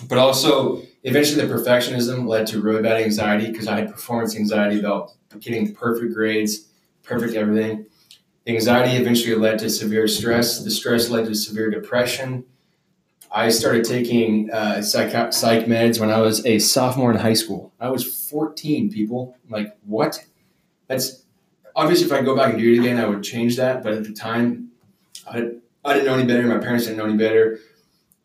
But 0.09 0.19
also, 0.19 0.83
eventually, 1.03 1.45
the 1.45 1.53
perfectionism 1.53 2.27
led 2.27 2.47
to 2.49 2.61
really 2.61 2.83
bad 2.83 3.03
anxiety 3.03 3.51
because 3.51 3.69
I 3.69 3.81
had 3.81 3.93
performance 3.93 4.35
anxiety 4.35 4.81
about 4.81 5.13
getting 5.39 5.75
perfect 5.75 6.15
grades, 6.15 6.69
perfect 7.03 7.35
everything. 7.35 7.87
The 8.45 8.55
anxiety 8.55 8.97
eventually 8.97 9.37
led 9.37 9.59
to 9.61 9.71
severe 9.71 10.09
stress. 10.09 10.65
The 10.65 10.71
stress 10.71 11.11
led 11.11 11.27
to 11.27 11.35
severe 11.35 11.71
depression. 11.71 12.45
I 13.33 13.49
started 13.49 13.85
taking 13.85 14.51
uh, 14.51 14.83
psych, 14.83 15.33
psych 15.33 15.65
meds 15.65 15.99
when 15.99 16.11
I 16.11 16.21
was 16.21 16.45
a 16.45 16.59
sophomore 16.59 17.11
in 17.11 17.17
high 17.17 17.33
school. 17.33 17.73
I 17.81 17.89
was 17.89 18.29
14, 18.29 18.91
people. 18.91 19.37
Like, 19.49 19.75
what? 19.87 20.23
That's 20.87 21.25
obviously, 21.75 22.07
if 22.07 22.13
I 22.13 22.21
go 22.21 22.37
back 22.37 22.51
and 22.51 22.61
do 22.61 22.73
it 22.73 22.81
again, 22.81 22.99
I 22.99 23.07
would 23.07 23.23
change 23.23 23.57
that. 23.57 23.83
But 23.83 23.95
at 23.95 24.05
the 24.05 24.13
time, 24.13 24.73
I, 25.27 25.53
I 25.83 25.95
didn't 25.95 26.07
know 26.07 26.15
any 26.15 26.27
better. 26.27 26.47
My 26.47 26.59
parents 26.59 26.85
didn't 26.85 26.99
know 26.99 27.07
any 27.07 27.17
better. 27.17 27.59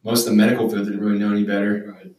Most 0.04 0.28
of 0.28 0.32
the 0.32 0.38
medical 0.38 0.70
field 0.70 0.86
didn't 0.86 1.00
really 1.00 1.20
know 1.20 1.32
any 1.32 1.46
better. 1.46 1.96
Right. 1.96 2.12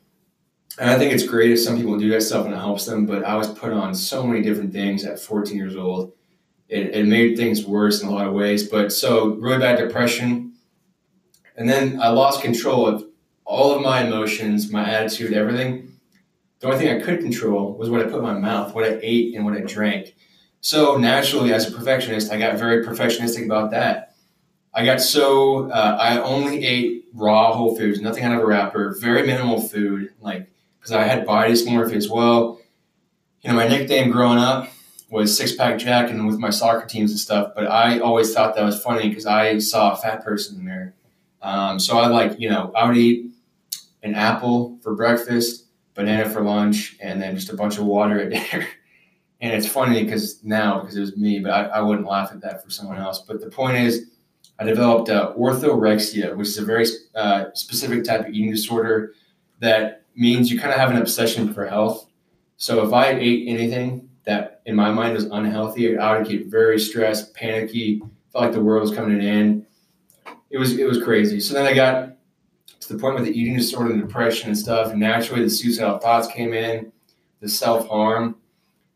And 0.78 0.89
I 0.89 0.97
think 0.97 1.12
it's 1.12 1.26
great 1.26 1.51
if 1.51 1.61
some 1.61 1.76
people 1.76 1.99
do 1.99 2.09
that 2.11 2.22
stuff 2.22 2.47
and 2.47 2.55
it 2.55 2.59
helps 2.59 2.86
them. 2.86 3.05
But 3.05 3.24
I 3.24 3.34
was 3.36 3.49
put 3.49 3.72
on 3.72 3.95
so 3.95 4.26
many 4.26 4.41
different 4.41 4.72
things 4.72 5.05
at 5.05 5.20
14 5.20 5.57
years 5.57 5.76
old. 5.76 6.12
It, 6.68 6.95
it 6.95 7.07
made 7.07 7.36
things 7.36 7.66
worse 7.66 8.03
in 8.03 8.09
a 8.09 8.12
lot 8.12 8.26
of 8.26 8.32
ways. 8.32 8.68
But 8.68 8.93
so, 8.93 9.34
really 9.34 9.59
bad 9.59 9.78
depression 9.78 10.47
and 11.59 11.68
then 11.68 12.00
I 12.00 12.09
lost 12.09 12.40
control 12.40 12.86
of 12.86 13.04
all 13.44 13.74
of 13.74 13.82
my 13.82 14.04
emotions, 14.04 14.70
my 14.70 14.88
attitude, 14.88 15.32
everything. 15.32 15.92
The 16.61 16.68
only 16.68 16.78
thing 16.78 16.96
I 16.96 17.04
could 17.04 17.18
control 17.20 17.74
was 17.74 17.90
what 17.90 18.00
I 18.00 18.04
put 18.04 18.18
in 18.18 18.22
my 18.22 18.38
mouth, 18.38 18.74
what 18.74 18.84
I 18.84 18.98
ate, 19.02 19.34
and 19.34 19.44
what 19.44 19.54
I 19.54 19.61
drank. 19.61 20.14
So 20.61 20.96
naturally, 20.96 21.52
as 21.52 21.68
a 21.68 21.76
perfectionist, 21.76 22.30
I 22.30 22.38
got 22.38 22.59
very 22.59 22.86
perfectionistic 22.86 23.44
about 23.44 23.72
that. 23.72 24.14
I 24.72 24.84
got 24.84 25.00
so 25.00 25.70
uh, 25.70 25.96
I 26.00 26.20
only 26.20 26.64
ate 26.64 27.06
raw 27.12 27.52
whole 27.52 27.76
foods, 27.76 28.00
nothing 28.00 28.22
out 28.22 28.36
of 28.36 28.40
a 28.40 28.46
wrapper, 28.46 28.96
very 29.00 29.26
minimal 29.26 29.61
food, 29.61 30.12
like 30.20 30.48
because 30.78 30.92
I 30.92 31.04
had 31.04 31.26
body 31.26 31.52
dysmorphia 31.52 31.96
as 31.96 32.09
well. 32.09 32.61
You 33.40 33.50
know, 33.50 33.56
my 33.56 33.66
nickname 33.66 34.11
growing 34.11 34.38
up 34.38 34.68
was 35.11 35.36
Six 35.36 35.56
Pack 35.56 35.78
Jack, 35.78 36.11
and 36.11 36.24
with 36.26 36.38
my 36.38 36.50
soccer 36.50 36.86
teams 36.86 37.11
and 37.11 37.18
stuff. 37.18 37.52
But 37.56 37.66
I 37.66 37.98
always 37.98 38.32
thought 38.32 38.54
that 38.54 38.64
was 38.64 38.80
funny 38.80 39.09
because 39.09 39.26
I 39.26 39.59
saw 39.59 39.92
a 39.92 39.96
fat 39.96 40.22
person 40.22 40.56
in 40.56 40.64
the 40.64 40.70
mirror. 40.70 40.94
Um, 41.43 41.78
so 41.78 41.99
I 41.99 42.09
like, 42.09 42.39
you 42.39 42.49
know, 42.49 42.72
I 42.76 42.86
would 42.86 42.97
eat 42.97 43.30
an 44.03 44.14
apple 44.14 44.78
for 44.82 44.95
breakfast, 44.95 45.66
banana 45.95 46.28
for 46.28 46.43
lunch, 46.43 46.97
and 47.01 47.20
then 47.20 47.34
just 47.34 47.51
a 47.51 47.57
bunch 47.57 47.78
of 47.78 47.84
water 47.84 48.20
at 48.20 48.30
dinner. 48.51 48.66
and 49.41 49.53
it's 49.53 49.68
funny 49.68 50.05
because 50.05 50.43
now, 50.45 50.80
because 50.80 50.97
it 50.97 51.01
was 51.01 51.16
me, 51.16 51.41
but 51.41 51.53
I, 51.53 51.64
I, 51.64 51.80
wouldn't 51.80 52.07
laugh 52.07 52.30
at 52.32 52.41
that 52.43 52.62
for 52.64 52.70
someone 52.70 52.99
else. 52.99 53.24
But 53.26 53.41
the 53.41 53.51
point 53.51 53.76
is, 53.76 54.11
I 54.59 54.64
developed 54.64 55.09
uh, 55.09 55.32
orthorexia, 55.39 56.36
which 56.36 56.49
is 56.49 56.59
a 56.59 56.64
very 56.64 56.86
uh, 57.14 57.47
specific 57.55 58.05
type 58.05 58.20
of 58.20 58.28
eating 58.28 58.51
disorder 58.51 59.14
that 59.61 60.03
means 60.16 60.51
you 60.51 60.59
kind 60.59 60.72
of 60.72 60.78
have 60.78 60.91
an 60.91 60.97
obsession 60.97 61.55
for 61.55 61.66
health. 61.66 62.09
So 62.57 62.84
if 62.84 62.93
I 62.93 63.11
ate 63.11 63.47
anything 63.47 64.09
that 64.24 64.62
in 64.66 64.74
my 64.74 64.91
mind 64.91 65.14
was 65.14 65.24
unhealthy, 65.26 65.97
I 65.97 66.18
would 66.18 66.28
get 66.28 66.47
very 66.47 66.78
stressed, 66.78 67.34
panicky, 67.34 68.01
felt 68.32 68.45
like 68.45 68.53
the 68.53 68.61
world 68.61 68.82
was 68.82 68.95
coming 68.95 69.18
to 69.18 69.24
an 69.24 69.32
end 69.32 69.66
it 70.51 70.59
was 70.59 70.78
it 70.78 70.86
was 70.86 71.03
crazy. 71.03 71.40
So 71.40 71.55
then 71.55 71.66
I 71.66 71.74
got 71.74 72.16
to 72.80 72.92
the 72.92 72.99
point 72.99 73.16
with 73.16 73.24
the 73.24 73.38
eating 73.38 73.57
disorder 73.57 73.92
and 73.92 74.01
depression 74.01 74.49
and 74.49 74.59
stuff. 74.59 74.90
And 74.90 75.01
naturally, 75.01 75.42
the 75.42 75.51
suicidal 75.51 75.99
thoughts 75.99 76.28
came 76.28 76.53
in, 76.53 76.92
the 77.40 77.49
self 77.49 77.88
harm. 77.88 78.36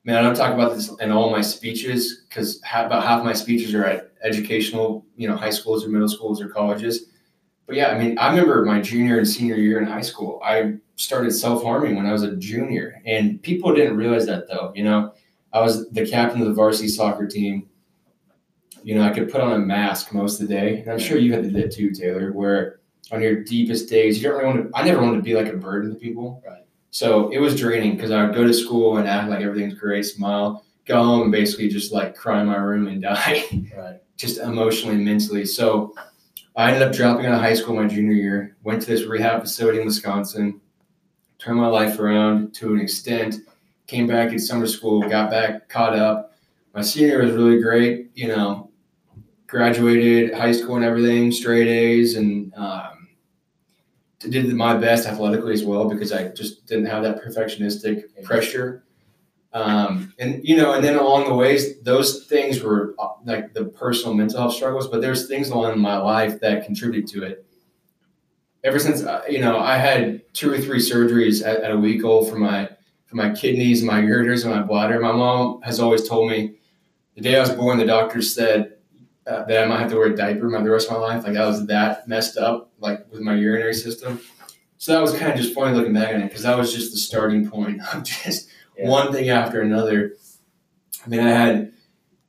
Man, 0.05 0.17
I 0.17 0.23
don't 0.23 0.35
talk 0.35 0.53
about 0.53 0.75
this 0.75 0.91
in 1.01 1.13
all 1.13 1.31
my 1.31 1.43
speeches 1.43 2.25
because 2.29 2.61
about 2.75 3.05
half 3.05 3.25
my 3.25 3.33
speeches 3.33 3.73
are 3.75 3.85
at 3.85 4.13
educational, 4.25 5.07
you 5.17 5.29
know, 5.29 5.37
high 5.37 5.51
schools 5.51 5.85
or 5.85 5.91
middle 5.91 6.09
schools 6.09 6.41
or 6.41 6.49
colleges. 6.49 7.07
But 7.67 7.77
yeah, 7.77 7.89
I 7.91 7.99
mean, 7.99 8.19
I 8.19 8.31
remember 8.31 8.65
my 8.65 8.81
junior 8.81 9.19
and 9.19 9.29
senior 9.29 9.55
year 9.55 9.81
in 9.81 9.87
high 9.87 10.01
school. 10.01 10.41
I 10.45 10.75
started 10.97 11.33
self 11.33 11.63
harming 11.63 11.97
when 11.97 12.07
I 12.07 12.13
was 12.13 12.23
a 12.23 12.37
junior, 12.37 13.01
and 13.07 13.41
people 13.43 13.75
didn't 13.75 13.97
realize 13.97 14.27
that 14.27 14.49
though. 14.49 14.73
You 14.75 14.85
know, 14.85 15.13
I 15.53 15.61
was 15.61 15.89
the 15.91 16.07
captain 16.09 16.41
of 16.41 16.49
the 16.49 16.55
varsity 16.55 16.89
soccer 16.89 17.27
team 17.27 17.69
you 18.85 18.95
know, 18.95 19.03
I 19.03 19.11
could 19.11 19.31
put 19.31 19.41
on 19.41 19.53
a 19.53 19.59
mask 19.59 20.13
most 20.13 20.41
of 20.41 20.49
the 20.49 20.55
day. 20.55 20.81
And 20.81 20.91
I'm 20.91 20.99
sure 20.99 21.19
you 21.19 21.33
had 21.33 21.45
to 21.45 21.51
do 21.51 21.61
that 21.63 21.73
too, 21.73 21.91
Taylor, 21.91 22.33
where 22.33 22.81
on 23.11 23.21
your 23.21 23.43
deepest 23.43 23.89
days, 23.89 24.23
you 24.23 24.29
don't 24.29 24.39
really 24.39 24.55
want 24.55 24.73
to, 24.73 24.79
I 24.79 24.85
never 24.85 25.03
wanted 25.03 25.17
to 25.17 25.23
be 25.23 25.35
like 25.35 25.49
a 25.53 25.57
burden 25.57 25.91
to 25.91 25.97
people. 25.97 26.43
Right. 26.47 26.65
So 26.91 27.31
it 27.31 27.39
was 27.39 27.59
draining 27.59 27.97
because 27.97 28.11
I 28.11 28.25
would 28.25 28.35
go 28.35 28.45
to 28.45 28.53
school 28.53 28.99
and 28.99 29.09
act 29.09 29.31
like 29.31 29.41
everything's 29.41 29.75
great, 29.75 30.05
smile, 30.05 30.65
go 30.87 31.03
home 31.03 31.23
and 31.23 31.33
basically 31.33 31.69
just 31.69 31.93
like 31.93 32.15
cry 32.15 32.41
in 32.41 32.47
my 32.47 32.57
room 32.57 32.89
and 32.89 33.01
die. 33.03 33.45
Right. 33.77 34.01
just 34.17 34.39
emotionally 34.39 34.97
and 34.97 35.05
mentally. 35.05 35.45
So 35.47 35.95
I 36.55 36.69
ended 36.71 36.83
up 36.83 36.95
dropping 36.95 37.27
out 37.27 37.35
of 37.35 37.41
high 37.41 37.55
school 37.55 37.75
my 37.75 37.87
junior 37.87 38.13
year, 38.13 38.57
went 38.63 38.83
to 38.83 38.89
this 38.89 39.05
rehab 39.05 39.41
facility 39.41 39.81
in 39.81 39.87
Wisconsin, 39.87 40.61
turned 41.39 41.59
my 41.59 41.69
life 41.69 41.99
around 41.99 42.55
to 42.55 42.75
an 42.75 42.81
extent, 42.81 43.37
came 43.87 44.07
back 44.07 44.33
at 44.33 44.41
summer 44.41 44.67
school, 44.67 45.01
got 45.09 45.31
back, 45.31 45.69
caught 45.69 45.95
up. 45.95 46.35
My 46.75 46.83
senior 46.83 47.23
was 47.23 47.33
really 47.33 47.61
great. 47.61 48.11
You 48.15 48.29
know, 48.29 48.71
graduated 49.53 50.33
high 50.33 50.51
school 50.51 50.77
and 50.77 50.85
everything, 50.85 51.31
straight 51.31 51.69
A's, 51.69 52.17
and 52.17 52.55
um, 52.55 53.09
did 54.19 54.51
my 54.55 54.75
best 54.75 55.07
athletically 55.07 55.53
as 55.53 55.63
well 55.63 55.91
because 55.91 56.11
I 56.11 56.29
just 56.29 56.65
didn't 56.67 56.87
have 56.87 57.03
that 57.03 57.23
perfectionistic 57.23 58.25
pressure. 58.25 58.83
Um, 59.53 60.15
and 60.19 60.41
you 60.43 60.57
know, 60.57 60.73
and 60.73 60.83
then 60.83 60.97
along 60.97 61.29
the 61.29 61.35
ways, 61.35 61.79
those 61.83 62.25
things 62.25 62.63
were 62.63 62.95
uh, 62.99 63.11
like 63.27 63.53
the 63.53 63.67
personal 63.67 64.15
mental 64.15 64.39
health 64.41 64.55
struggles, 64.55 64.89
but 64.89 65.03
there's 65.03 65.29
things 65.29 65.51
along 65.51 65.79
my 65.79 65.99
life 65.99 66.41
that 66.41 66.65
contribute 66.65 67.07
to 67.09 67.23
it. 67.23 67.45
Ever 68.65 68.79
since 68.79 69.03
uh, 69.03 69.23
you 69.29 69.41
know, 69.41 69.59
I 69.59 69.77
had 69.77 70.23
two 70.33 70.51
or 70.51 70.59
three 70.59 70.79
surgeries 70.79 71.47
at, 71.47 71.61
at 71.61 71.73
a 71.73 71.77
week 71.79 72.05
old 72.05 72.31
for 72.31 72.37
my 72.37 72.71
for 73.05 73.17
my 73.17 73.35
kidneys, 73.35 73.83
my 73.83 74.01
ureters, 74.01 74.47
and 74.47 74.55
my 74.55 74.63
bladder. 74.63 74.99
My 74.99 75.13
mom 75.13 75.61
has 75.61 75.79
always 75.79 76.09
told 76.09 76.31
me 76.31 76.55
the 77.17 77.21
day 77.21 77.37
I 77.37 77.41
was 77.41 77.51
born, 77.51 77.77
the 77.77 77.85
doctor 77.85 78.23
said 78.23 78.79
uh, 79.27 79.45
that 79.45 79.63
I 79.63 79.67
might 79.67 79.81
have 79.81 79.91
to 79.91 79.97
wear 79.97 80.13
a 80.13 80.17
diaper 80.17 80.49
my 80.49 80.63
the 80.63 80.71
rest 80.71 80.89
of 80.89 80.95
my 80.95 81.01
life. 81.01 81.25
Like 81.25 81.37
I 81.37 81.47
was 81.47 81.67
that 81.67 82.09
messed 82.09 82.37
up, 82.37 82.73
like 82.81 83.11
with 83.11 83.21
my 83.21 83.35
urinary 83.35 83.75
system. 83.75 84.21
So 84.79 84.93
that 84.93 85.01
was 85.01 85.13
kind 85.13 85.31
of 85.31 85.39
just 85.39 85.55
funny 85.55 85.77
looking 85.77 85.93
back 85.93 86.13
on 86.13 86.23
it 86.23 86.29
because 86.29 86.43
that 86.43 86.59
was 86.59 86.75
just 86.75 86.91
the 86.91 86.99
starting 86.99 87.49
point 87.49 87.81
of 87.95 88.03
just 88.25 88.49
yeah. 88.77 88.89
one 88.89 89.13
thing 89.13 89.29
after 89.29 89.61
another. 89.61 90.15
I 91.05 91.09
mean, 91.09 91.21
I 91.21 91.29
had 91.29 91.73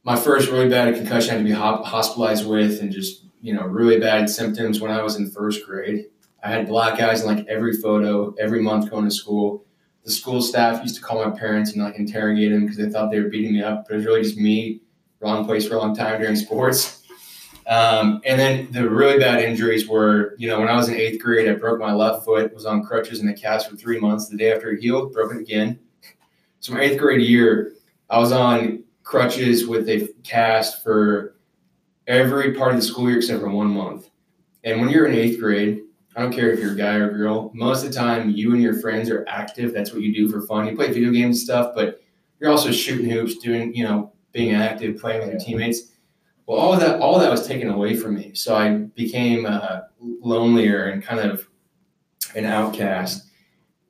my 0.04 0.16
first 0.16 0.50
really 0.50 0.70
bad 0.70 0.94
concussion 0.96 1.32
I 1.32 1.34
had 1.38 1.40
to 1.40 1.46
be 1.46 1.52
hospitalized 1.52 2.48
with, 2.48 2.80
and 2.80 2.92
just 2.92 3.26
you 3.42 3.54
know 3.54 3.64
really 3.64 4.00
bad 4.00 4.30
symptoms 4.30 4.80
when 4.80 4.92
I 4.92 5.02
was 5.02 5.16
in 5.16 5.32
first 5.32 5.66
grade. 5.66 6.06
I 6.44 6.50
had 6.50 6.68
black 6.68 7.00
eyes 7.00 7.22
in 7.22 7.36
like 7.36 7.48
every 7.48 7.74
photo, 7.74 8.36
every 8.40 8.62
month 8.62 8.92
going 8.92 9.06
to 9.06 9.12
school. 9.12 9.66
The 10.04 10.12
school 10.12 10.42
staff 10.42 10.84
used 10.84 10.96
to 10.96 11.02
call 11.02 11.24
my 11.24 11.32
parents 11.32 11.72
and 11.72 11.82
like 11.82 11.96
interrogate 11.96 12.52
them 12.52 12.62
because 12.62 12.78
they 12.78 12.90
thought 12.90 13.10
they 13.10 13.22
were 13.22 13.30
beating 13.30 13.54
me 13.54 13.64
up, 13.64 13.86
but 13.88 13.94
it 13.94 13.98
was 13.98 14.06
really 14.06 14.22
just 14.22 14.38
me 14.38 14.83
wrong 15.24 15.46
place 15.46 15.68
for 15.68 15.76
a 15.76 15.78
long 15.80 15.96
time 15.96 16.20
during 16.20 16.36
sports. 16.36 17.04
Um, 17.66 18.22
and 18.26 18.40
then 18.40 18.68
the 18.72 18.90
really 18.90 19.18
bad 19.18 19.42
injuries 19.42 19.88
were, 19.88 20.36
you 20.38 20.48
know, 20.50 20.60
when 20.60 20.68
I 20.68 20.76
was 20.76 20.90
in 20.90 20.96
eighth 20.96 21.22
grade, 21.22 21.48
I 21.48 21.54
broke 21.54 21.80
my 21.80 21.94
left 21.94 22.26
foot, 22.26 22.54
was 22.54 22.66
on 22.66 22.84
crutches 22.84 23.22
in 23.22 23.30
a 23.30 23.34
cast 23.34 23.70
for 23.70 23.78
three 23.78 24.00
months. 24.00 24.28
The 24.28 24.38
day 24.38 24.52
after 24.52 24.72
it 24.72 24.82
healed, 24.82 25.14
broke 25.14 25.34
it 25.34 25.40
again. 25.40 25.80
So 26.60 26.74
my 26.74 26.82
eighth 26.82 27.00
grade 27.00 27.22
year, 27.22 27.74
I 28.10 28.20
was 28.20 28.32
on 28.32 28.84
crutches 29.04 29.68
with 29.68 29.88
a 29.90 30.10
cast 30.24 30.84
for 30.84 31.36
every 32.08 32.54
part 32.54 32.74
of 32.74 32.78
the 32.78 32.86
school 32.86 33.10
year 33.10 33.18
except 33.18 33.42
for 33.42 33.50
one 33.50 33.68
month. 33.68 34.10
And 34.64 34.80
when 34.80 34.90
you're 34.90 35.06
in 35.06 35.16
eighth 35.16 35.40
grade, 35.40 35.84
I 36.16 36.22
don't 36.22 36.34
care 36.34 36.52
if 36.52 36.60
you're 36.60 36.74
a 36.74 36.78
guy 36.78 36.96
or 36.96 37.10
a 37.10 37.14
girl, 37.14 37.50
most 37.54 37.84
of 37.84 37.92
the 37.92 37.98
time 37.98 38.30
you 38.30 38.54
and 38.54 38.62
your 38.62 38.80
friends 38.80 39.10
are 39.10 39.26
active. 39.28 39.74
That's 39.74 39.94
what 39.94 40.04
you 40.04 40.14
do 40.14 40.30
for 40.30 40.42
fun. 40.42 40.68
You 40.68 40.76
play 40.76 40.92
video 40.92 41.12
games 41.12 41.38
and 41.38 41.44
stuff, 41.44 41.74
but 41.76 42.02
you're 42.40 42.52
also 42.52 42.72
shooting 42.72 43.10
hoops, 43.10 43.38
doing, 43.38 43.74
you 43.74 43.84
know, 43.84 44.14
being 44.34 44.54
active, 44.54 45.00
playing 45.00 45.22
with 45.22 45.30
your 45.30 45.40
teammates. 45.40 45.92
Well, 46.46 46.58
all 46.58 46.76
that, 46.78 47.00
all 47.00 47.20
that 47.20 47.32
was 47.32 47.48
taken 47.48 47.70
away 47.70 47.96
from 47.96 48.16
me. 48.16 48.32
So 48.34 48.56
I 48.56 48.74
became 48.74 49.46
uh, 49.46 49.82
lonelier 50.02 50.88
and 50.88 51.02
kind 51.02 51.22
of 51.22 51.48
an 52.36 52.46
outcast. 52.46 53.30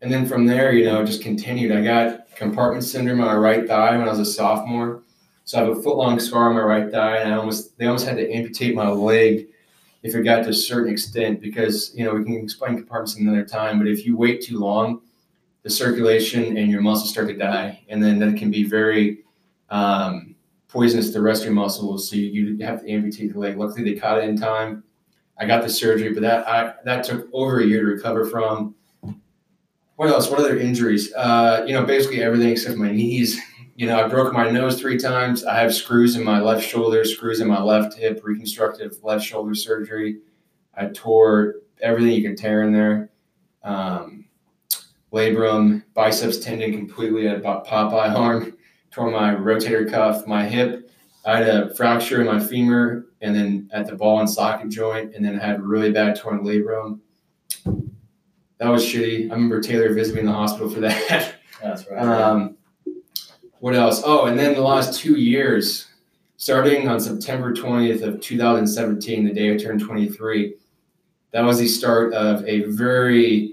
And 0.01 0.11
then 0.11 0.27
from 0.27 0.45
there, 0.45 0.73
you 0.73 0.85
know, 0.85 1.03
just 1.03 1.23
continued. 1.23 1.71
I 1.71 1.83
got 1.83 2.23
compartment 2.35 2.83
syndrome 2.83 3.21
on 3.21 3.27
my 3.27 3.35
right 3.35 3.67
thigh 3.67 3.97
when 3.97 4.07
I 4.07 4.11
was 4.11 4.19
a 4.19 4.25
sophomore. 4.25 5.03
So 5.45 5.57
I 5.57 5.65
have 5.65 5.77
a 5.77 5.81
foot 5.81 5.97
long 5.97 6.19
scar 6.19 6.49
on 6.49 6.55
my 6.55 6.61
right 6.61 6.91
thigh, 6.91 7.17
and 7.17 7.33
I 7.33 7.37
almost 7.37 7.77
they 7.77 7.85
almost 7.85 8.05
had 8.05 8.17
to 8.17 8.31
amputate 8.31 8.75
my 8.75 8.89
leg 8.89 9.47
if 10.01 10.15
it 10.15 10.23
got 10.23 10.43
to 10.43 10.49
a 10.49 10.53
certain 10.53 10.91
extent 10.91 11.41
because 11.41 11.93
you 11.95 12.03
know 12.05 12.13
we 12.13 12.23
can 12.23 12.35
explain 12.35 12.77
compartments 12.77 13.17
another 13.17 13.43
time. 13.45 13.77
But 13.77 13.87
if 13.87 14.05
you 14.05 14.15
wait 14.15 14.41
too 14.41 14.59
long, 14.59 15.01
the 15.63 15.69
circulation 15.69 16.57
and 16.57 16.71
your 16.71 16.81
muscles 16.81 17.09
start 17.09 17.27
to 17.27 17.35
die, 17.35 17.83
and 17.89 18.01
then 18.01 18.19
that 18.19 18.37
can 18.37 18.51
be 18.51 18.63
very 18.63 19.19
um, 19.69 20.32
poisonous 20.74 21.07
to 21.07 21.13
the 21.13 21.21
rest 21.21 21.43
of 21.43 21.45
your 21.45 21.53
muscles, 21.53 22.09
so 22.09 22.15
you, 22.15 22.57
have 22.65 22.82
to 22.82 22.91
amputate 22.91 23.32
the 23.32 23.39
leg. 23.39 23.55
Luckily, 23.57 23.84
they 23.84 23.97
caught 23.97 24.17
it 24.17 24.28
in 24.28 24.36
time. 24.36 24.84
I 25.38 25.45
got 25.45 25.61
the 25.61 25.69
surgery, 25.69 26.11
but 26.11 26.21
that 26.21 26.47
I, 26.47 26.74
that 26.84 27.03
took 27.03 27.30
over 27.32 27.59
a 27.59 27.65
year 27.65 27.82
to 27.82 27.86
recover 27.86 28.26
from. 28.26 28.76
What 29.95 30.09
else? 30.09 30.30
What 30.30 30.39
other 30.39 30.57
injuries? 30.57 31.13
Uh, 31.13 31.63
you 31.67 31.74
know, 31.74 31.86
basically 31.86 32.24
everything 32.24 32.49
except 32.49 32.78
my 32.78 32.91
knees. 32.91 33.39
You 33.76 33.88
know, 33.88 34.03
I 34.03 34.07
broke 34.07 34.34
my 34.34 34.49
nose 34.49 34.80
three 34.80 34.97
times. 34.97 35.45
I 35.45 35.59
have 35.59 35.74
screws 35.74 36.15
in 36.15 36.24
my 36.24 36.39
left 36.39 36.67
shoulder, 36.67 37.05
screws 37.05 37.39
in 37.39 37.47
my 37.47 37.61
left 37.61 37.97
hip, 37.97 38.21
reconstructive 38.24 38.97
left 39.03 39.24
shoulder 39.24 39.53
surgery. 39.53 40.17
I 40.76 40.88
tore 40.88 41.55
everything 41.82 42.13
you 42.13 42.24
can 42.24 42.36
tear 42.36 42.63
in 42.63 42.74
there. 42.74 43.11
Um, 43.63 44.26
labrum, 45.11 45.84
biceps 45.93 46.39
tendon 46.39 46.71
completely 46.71 47.28
at 47.28 47.38
about 47.38 47.67
Popeye 47.67 48.13
arm 48.15 48.57
tore 48.93 49.11
my 49.11 49.33
rotator 49.33 49.89
cuff, 49.89 50.27
my 50.27 50.45
hip 50.45 50.89
I 51.25 51.37
had 51.37 51.47
a 51.47 51.75
fracture 51.75 52.19
in 52.19 52.27
my 52.27 52.39
femur 52.39 53.07
and 53.21 53.35
then 53.35 53.69
at 53.71 53.87
the 53.87 53.95
ball 53.95 54.19
and 54.19 54.29
socket 54.29 54.69
joint, 54.69 55.15
and 55.15 55.23
then 55.23 55.39
I 55.39 55.45
had 55.45 55.59
a 55.59 55.61
really 55.61 55.91
bad 55.91 56.17
torn 56.17 56.43
labrum. 56.43 56.99
That 58.57 58.69
was 58.69 58.85
shitty. 58.85 59.29
I 59.29 59.33
remember 59.33 59.61
Taylor 59.61 59.93
visiting 59.93 60.25
the 60.25 60.33
hospital 60.33 60.69
for 60.69 60.79
that. 60.81 61.35
That's 61.61 61.89
right. 61.89 61.99
Um, 61.99 62.57
what 63.59 63.73
else? 63.73 64.01
Oh, 64.05 64.25
and 64.25 64.37
then 64.37 64.53
the 64.53 64.61
last 64.61 64.99
two 64.99 65.15
years, 65.15 65.87
starting 66.35 66.89
on 66.89 66.99
September 66.99 67.53
20th 67.53 68.01
of 68.01 68.19
2017, 68.19 69.25
the 69.25 69.33
day 69.33 69.53
I 69.53 69.57
turned 69.57 69.79
23, 69.79 70.55
that 71.31 71.41
was 71.41 71.59
the 71.59 71.67
start 71.67 72.13
of 72.13 72.45
a 72.45 72.63
very 72.63 73.53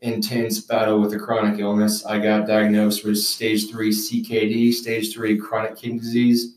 intense 0.00 0.60
battle 0.60 1.00
with 1.00 1.12
a 1.12 1.18
chronic 1.18 1.58
illness. 1.58 2.04
I 2.06 2.18
got 2.18 2.46
diagnosed 2.46 3.04
with 3.04 3.18
stage 3.18 3.70
three 3.70 3.90
CKD, 3.90 4.72
stage 4.72 5.12
three 5.12 5.36
chronic 5.36 5.76
kidney 5.76 5.98
disease. 5.98 6.56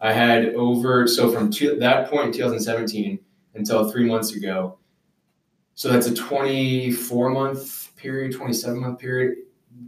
I 0.00 0.12
had 0.12 0.54
over, 0.54 1.06
so 1.06 1.30
from 1.30 1.50
two, 1.50 1.78
that 1.78 2.10
point 2.10 2.26
in 2.26 2.32
2017 2.32 3.18
until 3.54 3.90
three 3.90 4.04
months 4.04 4.34
ago, 4.34 4.78
so 5.74 5.88
that's 5.88 6.06
a 6.06 6.14
24 6.14 7.30
month 7.30 7.96
period, 7.96 8.32
27 8.32 8.80
month 8.80 8.98
period. 8.98 9.38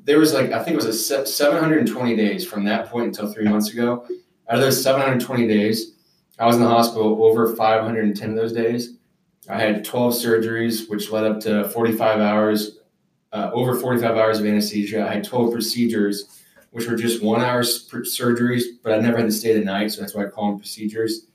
There 0.04 0.18
was 0.18 0.32
like, 0.32 0.52
I 0.52 0.62
think 0.62 0.74
it 0.74 0.84
was 0.84 1.10
a 1.10 1.26
720 1.26 2.16
days 2.16 2.46
from 2.46 2.64
that 2.64 2.88
point 2.88 3.06
until 3.06 3.32
three 3.32 3.48
months 3.48 3.72
ago. 3.72 4.06
Out 4.48 4.56
of 4.56 4.60
those 4.60 4.82
720 4.82 5.46
days, 5.46 5.92
I 6.38 6.46
was 6.46 6.56
in 6.56 6.62
the 6.62 6.68
hospital 6.68 7.22
over 7.24 7.54
510 7.54 8.30
of 8.30 8.36
those 8.36 8.52
days. 8.52 8.96
I 9.48 9.58
had 9.58 9.84
12 9.84 10.14
surgeries, 10.14 10.88
which 10.88 11.10
led 11.10 11.24
up 11.24 11.40
to 11.40 11.68
45 11.68 12.20
hours, 12.20 12.78
uh, 13.32 13.50
over 13.52 13.74
45 13.74 14.16
hours 14.16 14.40
of 14.40 14.46
anesthesia. 14.46 15.06
I 15.06 15.14
had 15.14 15.24
12 15.24 15.52
procedures, 15.52 16.40
which 16.70 16.88
were 16.88 16.96
just 16.96 17.22
one 17.22 17.42
hour 17.42 17.62
surgeries, 17.62 18.62
but 18.82 18.92
I 18.92 18.98
never 18.98 19.18
had 19.18 19.26
to 19.26 19.32
stay 19.32 19.58
the 19.58 19.64
night, 19.64 19.92
so 19.92 20.00
that's 20.00 20.14
why 20.14 20.24
I 20.24 20.28
call 20.28 20.50
them 20.50 20.58
procedures. 20.58 21.26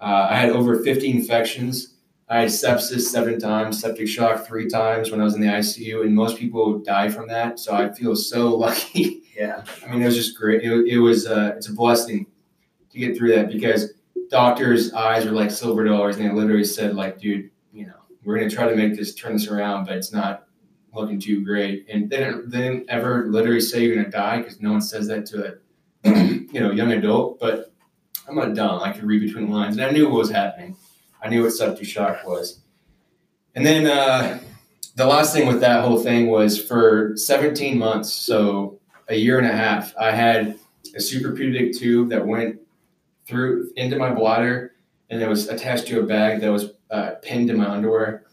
Uh, 0.00 0.28
I 0.30 0.36
had 0.36 0.50
over 0.50 0.82
50 0.82 1.10
infections. 1.10 1.94
I 2.28 2.40
had 2.40 2.48
sepsis 2.48 3.02
seven 3.02 3.38
times, 3.38 3.80
septic 3.80 4.08
shock 4.08 4.46
three 4.46 4.68
times 4.68 5.10
when 5.10 5.20
I 5.20 5.24
was 5.24 5.34
in 5.34 5.42
the 5.42 5.48
ICU, 5.48 6.02
and 6.02 6.14
most 6.14 6.38
people 6.38 6.78
die 6.78 7.10
from 7.10 7.28
that. 7.28 7.58
So 7.58 7.74
I 7.74 7.92
feel 7.92 8.16
so 8.16 8.48
lucky. 8.56 9.22
Yeah. 9.36 9.64
I 9.84 9.90
mean, 9.90 10.02
it 10.02 10.06
was 10.06 10.16
just 10.16 10.38
great. 10.38 10.62
It, 10.62 10.86
it 10.86 10.98
was, 10.98 11.26
uh, 11.26 11.52
it's 11.56 11.68
a 11.68 11.72
blessing 11.72 12.26
to 12.90 12.98
get 12.98 13.16
through 13.16 13.34
that 13.34 13.48
because 13.50 13.92
doctors' 14.32 14.92
eyes 14.94 15.26
were 15.26 15.30
like 15.30 15.50
silver 15.50 15.84
dollars, 15.84 16.16
and 16.16 16.24
they 16.24 16.32
literally 16.32 16.64
said, 16.64 16.96
like, 16.96 17.20
dude, 17.20 17.50
you 17.72 17.86
know, 17.86 18.00
we're 18.24 18.38
gonna 18.38 18.50
try 18.50 18.68
to 18.68 18.74
make 18.74 18.96
this 18.96 19.14
turn 19.14 19.34
this 19.34 19.46
around, 19.46 19.84
but 19.84 19.96
it's 19.96 20.12
not 20.12 20.46
looking 20.92 21.20
too 21.20 21.44
great. 21.44 21.86
And 21.88 22.10
they 22.10 22.16
didn't, 22.16 22.50
they 22.50 22.62
didn't 22.62 22.88
ever 22.88 23.26
literally 23.28 23.60
say 23.60 23.84
you're 23.84 23.94
gonna 23.94 24.10
die 24.10 24.38
because 24.38 24.60
no 24.60 24.72
one 24.72 24.80
says 24.80 25.06
that 25.08 25.26
to 25.26 25.58
a 26.04 26.08
you 26.50 26.60
know 26.60 26.72
young 26.72 26.90
adult. 26.92 27.38
But 27.38 27.72
I'm 28.26 28.34
not 28.34 28.54
dumb. 28.54 28.82
I 28.82 28.92
could 28.92 29.04
read 29.04 29.20
between 29.20 29.50
the 29.50 29.54
lines, 29.54 29.76
and 29.76 29.84
I 29.84 29.90
knew 29.90 30.08
what 30.08 30.18
was 30.18 30.30
happening. 30.30 30.76
I 31.22 31.28
knew 31.28 31.42
what 31.42 31.52
septic 31.52 31.86
shock 31.86 32.26
was. 32.26 32.62
And 33.54 33.66
then 33.66 33.86
uh, 33.86 34.40
the 34.96 35.06
last 35.06 35.34
thing 35.34 35.46
with 35.46 35.60
that 35.60 35.84
whole 35.84 36.02
thing 36.02 36.28
was 36.28 36.60
for 36.60 37.12
17 37.16 37.78
months, 37.78 38.10
so 38.10 38.80
a 39.08 39.14
year 39.14 39.38
and 39.38 39.46
a 39.46 39.52
half, 39.52 39.94
I 39.98 40.10
had 40.10 40.58
a 40.94 40.98
suprapubic 40.98 41.78
tube 41.78 42.08
that 42.08 42.26
went 42.26 42.61
through 43.32 43.70
into 43.76 43.96
my 43.96 44.12
bladder 44.12 44.74
and 45.10 45.20
it 45.20 45.28
was 45.28 45.48
attached 45.48 45.86
to 45.88 46.00
a 46.00 46.02
bag 46.04 46.40
that 46.40 46.50
was 46.50 46.72
uh, 46.90 47.12
pinned 47.22 47.48
to 47.48 47.54
my 47.54 47.68
underwear. 47.68 48.24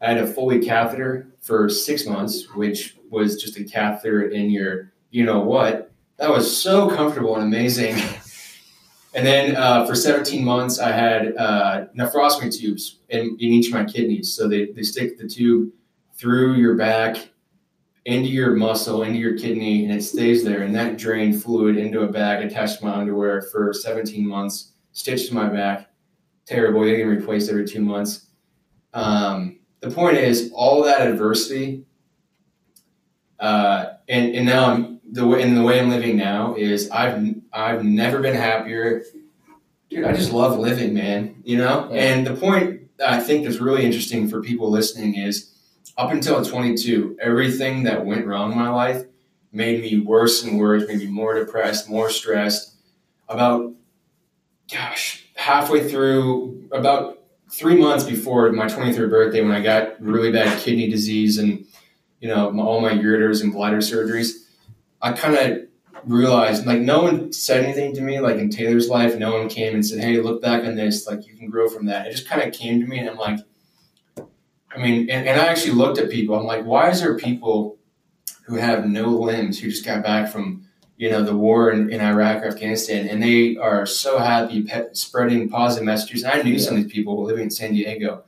I 0.00 0.08
had 0.08 0.18
a 0.18 0.26
Foley 0.26 0.60
catheter 0.60 1.28
for 1.40 1.68
six 1.68 2.06
months, 2.06 2.48
which 2.54 2.96
was 3.10 3.40
just 3.40 3.58
a 3.58 3.64
catheter 3.64 4.28
in 4.28 4.50
your, 4.50 4.92
you 5.10 5.24
know 5.24 5.40
what. 5.40 5.90
That 6.18 6.30
was 6.30 6.54
so 6.54 6.90
comfortable 6.90 7.34
and 7.36 7.44
amazing. 7.44 7.94
and 9.14 9.26
then 9.26 9.56
uh, 9.56 9.86
for 9.86 9.94
17 9.94 10.44
months, 10.44 10.78
I 10.78 10.92
had 10.92 11.36
uh, 11.36 11.86
nephrostomy 11.96 12.56
tubes 12.56 12.98
in, 13.08 13.20
in 13.20 13.36
each 13.40 13.68
of 13.68 13.74
my 13.74 13.84
kidneys. 13.84 14.32
So 14.32 14.48
they, 14.48 14.66
they 14.66 14.82
stick 14.82 15.18
the 15.18 15.28
tube 15.28 15.70
through 16.14 16.54
your 16.54 16.74
back 16.74 17.28
into 18.08 18.30
your 18.30 18.56
muscle, 18.56 19.02
into 19.02 19.18
your 19.18 19.36
kidney, 19.36 19.84
and 19.84 19.92
it 19.92 20.02
stays 20.02 20.42
there. 20.42 20.62
And 20.62 20.74
that 20.74 20.96
drained 20.96 21.42
fluid 21.42 21.76
into 21.76 22.00
a 22.00 22.08
bag 22.10 22.42
attached 22.42 22.78
to 22.78 22.86
my 22.86 22.94
underwear 22.94 23.42
for 23.42 23.74
17 23.74 24.26
months, 24.26 24.72
stitched 24.92 25.28
to 25.28 25.34
my 25.34 25.46
back. 25.46 25.90
Terrible. 26.46 26.84
They 26.84 26.96
get 26.96 27.02
replaced 27.02 27.50
every 27.50 27.66
two 27.66 27.82
months. 27.82 28.28
Um, 28.94 29.58
the 29.80 29.90
point 29.90 30.16
is, 30.16 30.50
all 30.54 30.82
that 30.84 31.06
adversity, 31.06 31.84
uh, 33.38 33.90
and 34.08 34.34
and 34.34 34.46
now 34.46 34.72
I'm 34.72 35.00
the 35.12 35.26
way 35.26 35.42
and 35.42 35.54
the 35.54 35.62
way 35.62 35.78
I'm 35.78 35.90
living 35.90 36.16
now 36.16 36.54
is 36.54 36.90
I've 36.90 37.34
I've 37.52 37.84
never 37.84 38.20
been 38.20 38.34
happier. 38.34 39.02
Dude, 39.90 40.06
I 40.06 40.14
just 40.14 40.32
love 40.32 40.58
living, 40.58 40.94
man. 40.94 41.42
You 41.44 41.58
know. 41.58 41.90
Yeah. 41.92 42.00
And 42.00 42.26
the 42.26 42.34
point 42.34 42.88
I 43.06 43.20
think 43.20 43.44
that's 43.44 43.58
really 43.58 43.84
interesting 43.84 44.28
for 44.28 44.40
people 44.40 44.70
listening 44.70 45.16
is 45.16 45.52
up 45.96 46.10
until 46.10 46.44
22, 46.44 47.18
everything 47.20 47.84
that 47.84 48.04
went 48.04 48.26
wrong 48.26 48.52
in 48.52 48.58
my 48.58 48.68
life 48.68 49.04
made 49.52 49.80
me 49.80 49.98
worse 49.98 50.42
and 50.42 50.58
worse, 50.58 50.86
made 50.86 50.98
me 50.98 51.06
more 51.06 51.34
depressed, 51.34 51.88
more 51.88 52.10
stressed. 52.10 52.74
About, 53.28 53.72
gosh, 54.72 55.24
halfway 55.34 55.88
through, 55.88 56.68
about 56.72 57.18
three 57.50 57.76
months 57.76 58.04
before 58.04 58.50
my 58.52 58.66
23rd 58.66 59.10
birthday, 59.10 59.42
when 59.42 59.52
I 59.52 59.60
got 59.60 60.00
really 60.00 60.32
bad 60.32 60.58
kidney 60.60 60.88
disease 60.88 61.38
and, 61.38 61.66
you 62.20 62.28
know, 62.28 62.48
all 62.60 62.80
my 62.80 62.92
ureters 62.92 63.42
and 63.42 63.52
bladder 63.52 63.78
surgeries, 63.78 64.46
I 65.00 65.12
kind 65.12 65.34
of 65.36 65.68
realized 66.04 66.66
like 66.66 66.80
no 66.80 67.02
one 67.02 67.32
said 67.32 67.64
anything 67.64 67.94
to 67.94 68.00
me 68.00 68.20
like 68.20 68.36
in 68.36 68.48
taylor's 68.48 68.88
life 68.88 69.16
no 69.16 69.36
one 69.36 69.48
came 69.48 69.74
and 69.74 69.84
said 69.84 70.02
hey 70.02 70.20
look 70.20 70.40
back 70.40 70.64
on 70.64 70.74
this 70.74 71.06
like 71.06 71.26
you 71.26 71.34
can 71.34 71.50
grow 71.50 71.68
from 71.68 71.86
that 71.86 72.06
it 72.06 72.12
just 72.12 72.28
kind 72.28 72.42
of 72.42 72.52
came 72.52 72.80
to 72.80 72.86
me 72.86 72.98
and 72.98 73.08
i'm 73.10 73.16
like 73.16 73.40
I 74.74 74.78
mean, 74.78 75.08
and, 75.10 75.26
and 75.26 75.40
I 75.40 75.46
actually 75.46 75.72
looked 75.72 75.98
at 75.98 76.10
people. 76.10 76.38
I'm 76.38 76.44
like, 76.44 76.64
why 76.64 76.90
is 76.90 77.00
there 77.00 77.16
people 77.16 77.78
who 78.44 78.56
have 78.56 78.86
no 78.86 79.08
limbs 79.08 79.58
who 79.58 79.70
just 79.70 79.84
got 79.84 80.02
back 80.02 80.30
from 80.30 80.64
you 80.96 81.08
know 81.10 81.22
the 81.22 81.36
war 81.36 81.70
in, 81.70 81.90
in 81.90 82.00
Iraq 82.00 82.42
or 82.42 82.48
Afghanistan, 82.48 83.08
and 83.08 83.22
they 83.22 83.56
are 83.56 83.86
so 83.86 84.18
happy 84.18 84.62
pe- 84.62 84.92
spreading 84.92 85.48
positive 85.48 85.86
messages. 85.86 86.24
And 86.24 86.32
I 86.32 86.42
knew 86.42 86.54
yeah. 86.54 86.58
some 86.58 86.76
of 86.76 86.82
these 86.82 86.92
people 86.92 87.22
living 87.22 87.44
in 87.44 87.50
San 87.50 87.72
Diego, 87.72 88.24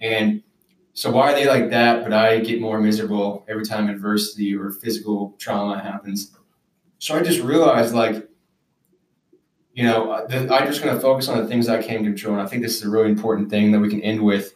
and 0.00 0.42
so 0.94 1.12
why 1.12 1.32
are 1.32 1.34
they 1.34 1.46
like 1.46 1.70
that? 1.70 2.02
But 2.02 2.12
I 2.12 2.40
get 2.40 2.60
more 2.60 2.80
miserable 2.80 3.44
every 3.48 3.64
time 3.64 3.88
adversity 3.88 4.54
or 4.54 4.72
physical 4.72 5.36
trauma 5.38 5.80
happens. 5.80 6.32
So 6.98 7.16
I 7.16 7.22
just 7.22 7.40
realized, 7.40 7.94
like, 7.94 8.28
you 9.74 9.84
know, 9.84 10.12
I'm 10.12 10.66
just 10.66 10.82
going 10.82 10.92
to 10.92 11.00
focus 11.00 11.28
on 11.28 11.38
the 11.38 11.46
things 11.46 11.68
I 11.68 11.80
can 11.80 12.02
control. 12.02 12.34
And 12.34 12.42
I 12.42 12.46
think 12.46 12.62
this 12.62 12.76
is 12.76 12.82
a 12.82 12.90
really 12.90 13.10
important 13.10 13.48
thing 13.48 13.70
that 13.70 13.78
we 13.78 13.88
can 13.88 14.02
end 14.02 14.24
with 14.24 14.54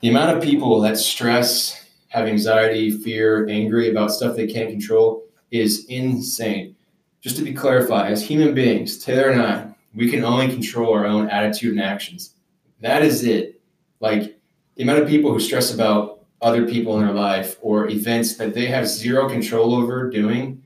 the 0.00 0.08
amount 0.08 0.36
of 0.36 0.42
people 0.42 0.80
that 0.80 0.96
stress, 0.96 1.86
have 2.08 2.26
anxiety, 2.26 2.90
fear, 2.90 3.46
angry 3.48 3.90
about 3.90 4.10
stuff 4.10 4.34
they 4.34 4.46
can't 4.46 4.70
control 4.70 5.24
is 5.50 5.84
insane. 5.86 6.74
Just 7.20 7.36
to 7.36 7.42
be 7.42 7.52
clarified, 7.52 8.10
as 8.10 8.22
human 8.22 8.54
beings, 8.54 8.98
Taylor 8.98 9.30
and 9.30 9.42
I, 9.42 9.66
we 9.94 10.10
can 10.10 10.24
only 10.24 10.48
control 10.48 10.94
our 10.94 11.06
own 11.06 11.28
attitude 11.28 11.72
and 11.72 11.82
actions. 11.82 12.34
That 12.80 13.02
is 13.02 13.24
it. 13.24 13.60
Like 14.00 14.38
the 14.76 14.84
amount 14.84 15.00
of 15.00 15.08
people 15.08 15.32
who 15.32 15.40
stress 15.40 15.74
about 15.74 16.24
other 16.40 16.66
people 16.66 16.98
in 16.98 17.04
their 17.04 17.14
life 17.14 17.58
or 17.60 17.88
events 17.88 18.36
that 18.36 18.54
they 18.54 18.66
have 18.66 18.88
zero 18.88 19.28
control 19.28 19.74
over 19.74 20.08
doing, 20.08 20.62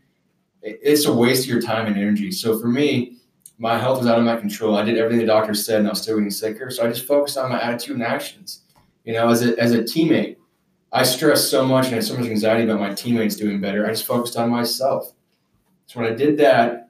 it's 0.62 1.06
a 1.06 1.12
waste 1.12 1.44
of 1.44 1.50
your 1.50 1.60
time 1.60 1.86
and 1.86 1.96
energy. 1.96 2.30
So 2.30 2.58
for 2.58 2.68
me, 2.68 3.16
my 3.58 3.76
health 3.78 3.98
was 3.98 4.06
out 4.06 4.18
of 4.18 4.24
my 4.24 4.36
control. 4.36 4.76
I 4.76 4.84
did 4.84 4.96
everything 4.96 5.18
the 5.18 5.26
doctor 5.26 5.54
said 5.54 5.80
and 5.80 5.88
I 5.88 5.90
was 5.90 6.02
still 6.02 6.16
getting 6.16 6.30
sicker. 6.30 6.70
So 6.70 6.84
I 6.84 6.88
just 6.88 7.06
focused 7.06 7.36
on 7.36 7.50
my 7.50 7.60
attitude 7.60 7.96
and 7.96 8.04
actions. 8.04 8.60
You 9.04 9.12
know, 9.12 9.28
as 9.28 9.42
a, 9.42 9.58
as 9.60 9.72
a 9.72 9.82
teammate, 9.82 10.36
I 10.92 11.02
stressed 11.02 11.50
so 11.50 11.64
much 11.64 11.86
and 11.86 11.94
had 11.94 12.04
so 12.04 12.16
much 12.16 12.26
anxiety 12.26 12.64
about 12.64 12.80
my 12.80 12.94
teammates 12.94 13.36
doing 13.36 13.60
better. 13.60 13.86
I 13.86 13.90
just 13.90 14.06
focused 14.06 14.36
on 14.36 14.50
myself. 14.50 15.12
So 15.86 16.00
when 16.00 16.10
I 16.10 16.14
did 16.14 16.38
that, 16.38 16.88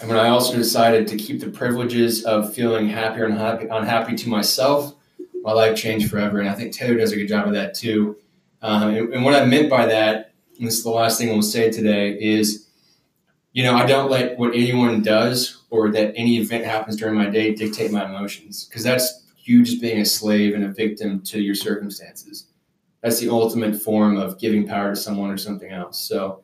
and 0.00 0.08
when 0.08 0.18
I 0.18 0.28
also 0.28 0.56
decided 0.56 1.06
to 1.08 1.16
keep 1.16 1.40
the 1.40 1.48
privileges 1.48 2.24
of 2.24 2.52
feeling 2.52 2.88
happier 2.88 3.26
and 3.26 3.38
happy, 3.38 3.66
unhappy 3.66 4.16
to 4.16 4.28
myself, 4.28 4.94
my 5.42 5.52
life 5.52 5.76
changed 5.76 6.10
forever. 6.10 6.40
And 6.40 6.48
I 6.48 6.54
think 6.54 6.72
Taylor 6.72 6.96
does 6.96 7.12
a 7.12 7.16
good 7.16 7.28
job 7.28 7.46
of 7.46 7.52
that 7.54 7.74
too. 7.74 8.16
Um, 8.60 8.94
and, 8.94 9.14
and 9.14 9.24
what 9.24 9.34
I 9.34 9.44
meant 9.44 9.70
by 9.70 9.86
that, 9.86 10.32
and 10.58 10.66
this 10.66 10.78
is 10.78 10.82
the 10.82 10.90
last 10.90 11.18
thing 11.18 11.28
we'll 11.28 11.42
say 11.42 11.70
today, 11.70 12.18
is 12.20 12.64
you 13.52 13.62
know, 13.62 13.76
I 13.76 13.86
don't 13.86 14.10
let 14.10 14.36
what 14.36 14.52
anyone 14.52 15.00
does 15.00 15.62
or 15.70 15.90
that 15.92 16.12
any 16.16 16.38
event 16.38 16.64
happens 16.64 16.96
during 16.96 17.14
my 17.14 17.30
day 17.30 17.54
dictate 17.54 17.92
my 17.92 18.04
emotions 18.04 18.64
because 18.64 18.82
that's 18.82 19.23
you 19.48 19.62
just 19.62 19.80
being 19.80 20.00
a 20.00 20.04
slave 20.04 20.54
and 20.54 20.64
a 20.64 20.68
victim 20.68 21.20
to 21.22 21.40
your 21.40 21.54
circumstances. 21.54 22.48
That's 23.02 23.20
the 23.20 23.28
ultimate 23.28 23.76
form 23.76 24.16
of 24.16 24.38
giving 24.38 24.66
power 24.66 24.90
to 24.90 24.96
someone 24.96 25.30
or 25.30 25.36
something 25.36 25.70
else. 25.70 26.00
So, 26.00 26.42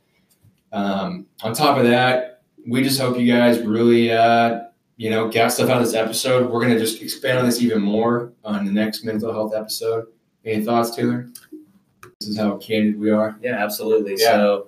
um, 0.73 1.27
on 1.43 1.55
top 1.55 1.79
of 1.79 1.85
that, 1.85 2.43
we 2.67 2.83
just 2.83 3.01
hope 3.01 3.19
you 3.19 3.33
guys 3.33 3.61
really, 3.63 4.13
uh, 4.13 4.65
you 4.97 5.09
know, 5.09 5.31
got 5.31 5.53
stuff 5.53 5.71
out 5.71 5.79
of 5.79 5.87
this 5.87 5.95
episode. 5.95 6.51
We're 6.51 6.61
going 6.61 6.75
to 6.75 6.79
just 6.79 7.01
expand 7.03 7.39
on 7.39 7.47
this 7.47 7.63
even 7.63 7.81
more 7.81 8.33
on 8.45 8.65
the 8.67 8.71
next 8.71 9.05
mental 9.05 9.33
health 9.33 9.55
episode. 9.55 10.07
Any 10.45 10.63
thoughts, 10.63 10.95
Taylor? 10.95 11.29
This 12.21 12.29
is 12.29 12.37
how 12.37 12.59
candid 12.59 12.99
we 12.99 13.11
are. 13.11 13.39
Yeah, 13.43 13.57
absolutely. 13.57 14.17
Yeah. 14.19 14.33
So, 14.33 14.67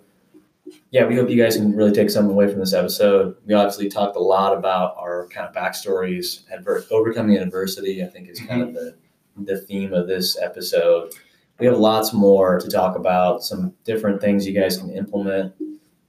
yeah, 0.91 1.07
we 1.07 1.17
hope 1.17 1.31
you 1.31 1.43
guys 1.43 1.57
can 1.57 1.75
really 1.75 1.93
take 1.93 2.11
something 2.11 2.33
away 2.33 2.49
from 2.49 2.61
this 2.61 2.73
episode. 2.75 3.37
We 3.47 3.55
obviously 3.55 3.89
talked 3.89 4.17
a 4.17 4.21
lot 4.21 4.57
about 4.57 4.97
our 4.99 5.27
kind 5.29 5.47
of 5.49 5.55
backstories, 5.55 6.43
adver- 6.53 6.85
overcoming 6.91 7.39
adversity. 7.39 8.03
I 8.03 8.07
think 8.07 8.29
is 8.29 8.41
kind 8.41 8.63
of 8.63 8.75
the 8.75 8.97
the 9.37 9.59
theme 9.59 9.95
of 9.95 10.07
this 10.07 10.39
episode. 10.39 11.13
We 11.59 11.67
have 11.67 11.79
lots 11.79 12.13
more 12.13 12.59
to 12.59 12.69
talk 12.69 12.97
about. 12.97 13.43
Some 13.43 13.75
different 13.85 14.21
things 14.21 14.47
you 14.47 14.53
guys 14.53 14.79
can 14.79 14.91
implement 14.91 15.55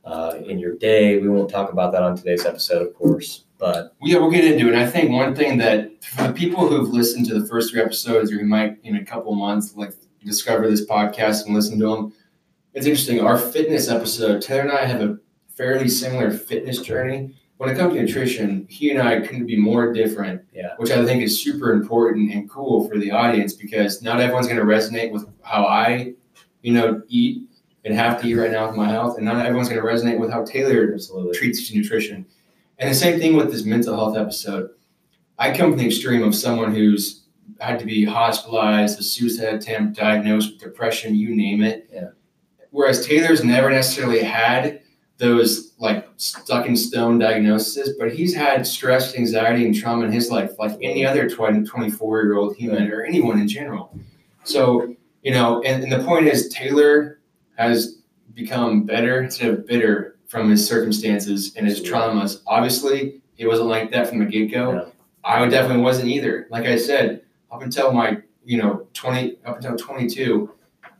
uh, 0.03 0.39
in 0.45 0.59
your 0.59 0.75
day. 0.75 1.19
We 1.19 1.29
won't 1.29 1.49
talk 1.49 1.71
about 1.71 1.91
that 1.93 2.03
on 2.03 2.15
today's 2.17 2.45
episode, 2.45 2.81
of 2.85 2.93
course, 2.95 3.45
but 3.57 3.95
Yeah, 4.01 4.17
we'll 4.17 4.31
get 4.31 4.43
into 4.45 4.67
it. 4.67 4.73
And 4.73 4.83
I 4.83 4.87
think 4.87 5.11
one 5.11 5.35
thing 5.35 5.57
that 5.59 6.03
for 6.03 6.27
the 6.27 6.33
people 6.33 6.67
who've 6.67 6.89
listened 6.89 7.25
to 7.27 7.39
the 7.39 7.47
first 7.47 7.71
three 7.71 7.81
episodes, 7.81 8.31
or 8.31 8.39
who 8.39 8.45
might 8.45 8.77
in 8.83 8.95
a 8.97 9.05
couple 9.05 9.33
months 9.35 9.75
like 9.75 9.93
discover 10.25 10.69
this 10.69 10.85
podcast 10.85 11.45
and 11.45 11.55
listen 11.55 11.79
to 11.79 11.85
them, 11.87 12.13
it's 12.73 12.85
interesting. 12.85 13.21
Our 13.21 13.37
fitness 13.37 13.89
episode, 13.89 14.41
Taylor 14.41 14.61
and 14.61 14.71
I 14.71 14.85
have 14.85 15.01
a 15.01 15.17
fairly 15.55 15.87
similar 15.87 16.31
fitness 16.31 16.79
journey. 16.81 17.35
When 17.57 17.69
it 17.69 17.77
comes 17.77 17.93
to 17.93 18.01
nutrition, 18.01 18.65
he 18.69 18.89
and 18.89 19.01
I 19.01 19.21
couldn't 19.21 19.45
be 19.45 19.55
more 19.55 19.93
different. 19.93 20.41
Yeah. 20.53 20.73
Which 20.77 20.91
I 20.91 21.05
think 21.05 21.23
is 21.23 21.41
super 21.41 21.71
important 21.71 22.33
and 22.33 22.49
cool 22.49 22.87
for 22.87 22.97
the 22.97 23.11
audience 23.11 23.53
because 23.53 24.01
not 24.01 24.19
everyone's 24.19 24.47
going 24.47 24.59
to 24.59 24.65
resonate 24.65 25.11
with 25.11 25.27
how 25.43 25.65
I, 25.65 26.13
you 26.61 26.73
know, 26.73 27.01
eat 27.07 27.43
and 27.85 27.93
have 27.93 28.21
to 28.21 28.27
eat 28.27 28.35
right 28.35 28.51
now 28.51 28.67
with 28.67 28.75
my 28.75 28.89
health, 28.89 29.17
and 29.17 29.25
not 29.25 29.45
everyone's 29.45 29.69
going 29.69 29.81
to 29.81 29.87
resonate 29.87 30.19
with 30.19 30.31
how 30.31 30.43
Taylor 30.43 30.91
absolutely. 30.93 31.37
treats 31.37 31.71
nutrition. 31.73 32.25
And 32.79 32.89
the 32.89 32.95
same 32.95 33.19
thing 33.19 33.35
with 33.35 33.51
this 33.51 33.65
mental 33.65 33.95
health 33.95 34.17
episode. 34.17 34.71
I 35.37 35.55
come 35.55 35.71
from 35.71 35.79
the 35.79 35.85
extreme 35.85 36.23
of 36.23 36.33
someone 36.35 36.73
who's 36.73 37.23
had 37.59 37.79
to 37.79 37.85
be 37.85 38.05
hospitalized, 38.05 38.99
a 38.99 39.03
suicide 39.03 39.53
attempt, 39.53 39.97
diagnosed 39.97 40.53
with 40.53 40.61
depression, 40.61 41.15
you 41.15 41.35
name 41.35 41.61
it. 41.61 41.89
Yeah. 41.93 42.09
Whereas 42.73 43.05
Taylor's 43.05 43.43
never 43.43 43.69
necessarily 43.69 44.23
had 44.23 44.81
those 45.17 45.73
like 45.77 46.07
stuck 46.17 46.65
in 46.65 46.75
stone 46.75 47.19
diagnoses, 47.19 47.95
but 47.99 48.11
he's 48.11 48.33
had 48.33 48.65
stress, 48.65 49.15
anxiety, 49.15 49.63
and 49.63 49.75
trauma 49.75 50.05
in 50.05 50.11
his 50.11 50.31
life, 50.31 50.53
like 50.57 50.71
any 50.81 51.05
other 51.05 51.29
20, 51.29 51.67
24 51.67 52.23
year 52.23 52.35
old 52.35 52.55
human 52.55 52.91
or 52.91 53.03
anyone 53.03 53.39
in 53.39 53.47
general. 53.47 53.95
So, 54.43 54.95
you 55.21 55.31
know, 55.31 55.61
and, 55.61 55.83
and 55.83 55.91
the 55.91 56.03
point 56.03 56.25
is, 56.25 56.49
Taylor 56.49 57.19
has 57.57 57.99
become 58.33 58.87
better 58.87 59.21
instead 59.21 59.51
of 59.51 59.67
bitter 59.67 60.17
from 60.25 60.49
his 60.49 60.67
circumstances 60.67 61.55
and 61.55 61.67
his 61.67 61.79
traumas. 61.79 62.41
Obviously, 62.47 63.21
it 63.37 63.45
wasn't 63.45 63.67
like 63.67 63.91
that 63.91 64.09
from 64.09 64.17
the 64.17 64.25
get 64.25 64.51
go. 64.51 64.73
Yeah. 64.73 64.85
I 65.23 65.47
definitely 65.47 65.83
wasn't 65.83 66.09
either. 66.09 66.47
Like 66.49 66.65
I 66.65 66.77
said, 66.77 67.21
up 67.51 67.61
until 67.61 67.93
my, 67.93 68.17
you 68.43 68.57
know, 68.57 68.87
20, 68.93 69.37
up 69.45 69.57
until 69.57 69.77
22, 69.77 70.51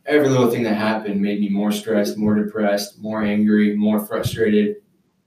every 0.06 0.28
little 0.28 0.50
thing 0.50 0.62
that 0.64 0.74
happened 0.76 1.20
made 1.20 1.40
me 1.40 1.48
more 1.48 1.72
stressed, 1.72 2.16
more 2.16 2.34
depressed, 2.34 3.00
more 3.00 3.22
angry, 3.22 3.74
more 3.76 4.04
frustrated. 4.04 4.76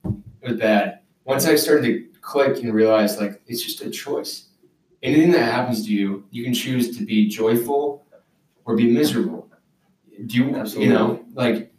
It 0.06 0.50
was 0.52 0.58
bad. 0.60 1.00
Once 1.26 1.46
I 1.46 1.56
started 1.56 1.84
to 2.14 2.20
click 2.22 2.62
and 2.64 2.74
realize, 2.74 3.20
like, 3.20 3.42
it's 3.48 3.62
just 3.64 3.82
a 3.82 3.90
choice. 3.90 4.50
Anything 5.04 5.32
that 5.32 5.52
happens 5.52 5.86
to 5.86 5.94
you, 5.94 6.26
you 6.32 6.44
can 6.44 6.54
choose 6.54 6.98
to 6.98 7.06
be 7.06 7.28
joyful 7.28 8.06
or 8.66 8.76
be 8.76 8.90
miserable. 8.92 9.50
Do 10.26 10.36
you, 10.38 10.56
Absolutely. 10.56 10.88
you 10.88 10.94
know, 10.94 11.24
like 11.34 11.72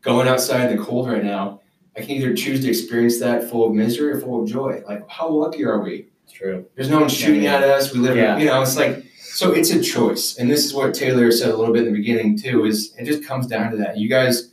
going 0.00 0.26
outside 0.28 0.70
in 0.70 0.76
the 0.76 0.82
cold 0.82 1.08
right 1.08 1.22
now, 1.24 1.60
I 1.96 2.00
can 2.00 2.10
either 2.10 2.34
choose 2.34 2.60
to 2.62 2.68
experience 2.68 3.20
that 3.20 3.48
full 3.48 3.66
of 3.68 3.72
misery 3.74 4.12
or 4.12 4.20
full 4.20 4.42
of 4.42 4.48
joy. 4.48 4.82
Like, 4.86 5.08
how 5.08 5.28
lucky 5.28 5.64
are 5.64 5.80
we? 5.80 6.08
It's 6.24 6.32
true. 6.32 6.66
There's 6.74 6.88
no 6.90 7.00
one 7.00 7.08
shooting 7.08 7.46
at 7.46 7.62
us. 7.62 7.92
We 7.92 8.00
live, 8.00 8.16
Yeah. 8.16 8.38
you 8.38 8.46
know, 8.46 8.62
it's 8.62 8.76
like, 8.76 9.04
so 9.32 9.52
it's 9.52 9.70
a 9.70 9.80
choice. 9.80 10.36
And 10.36 10.50
this 10.50 10.66
is 10.66 10.74
what 10.74 10.92
Taylor 10.92 11.30
said 11.32 11.50
a 11.50 11.56
little 11.56 11.72
bit 11.72 11.86
in 11.86 11.92
the 11.92 11.98
beginning 11.98 12.38
too, 12.38 12.66
is 12.66 12.94
it 12.98 13.06
just 13.06 13.24
comes 13.24 13.46
down 13.46 13.70
to 13.70 13.78
that. 13.78 13.96
You 13.96 14.08
guys 14.08 14.52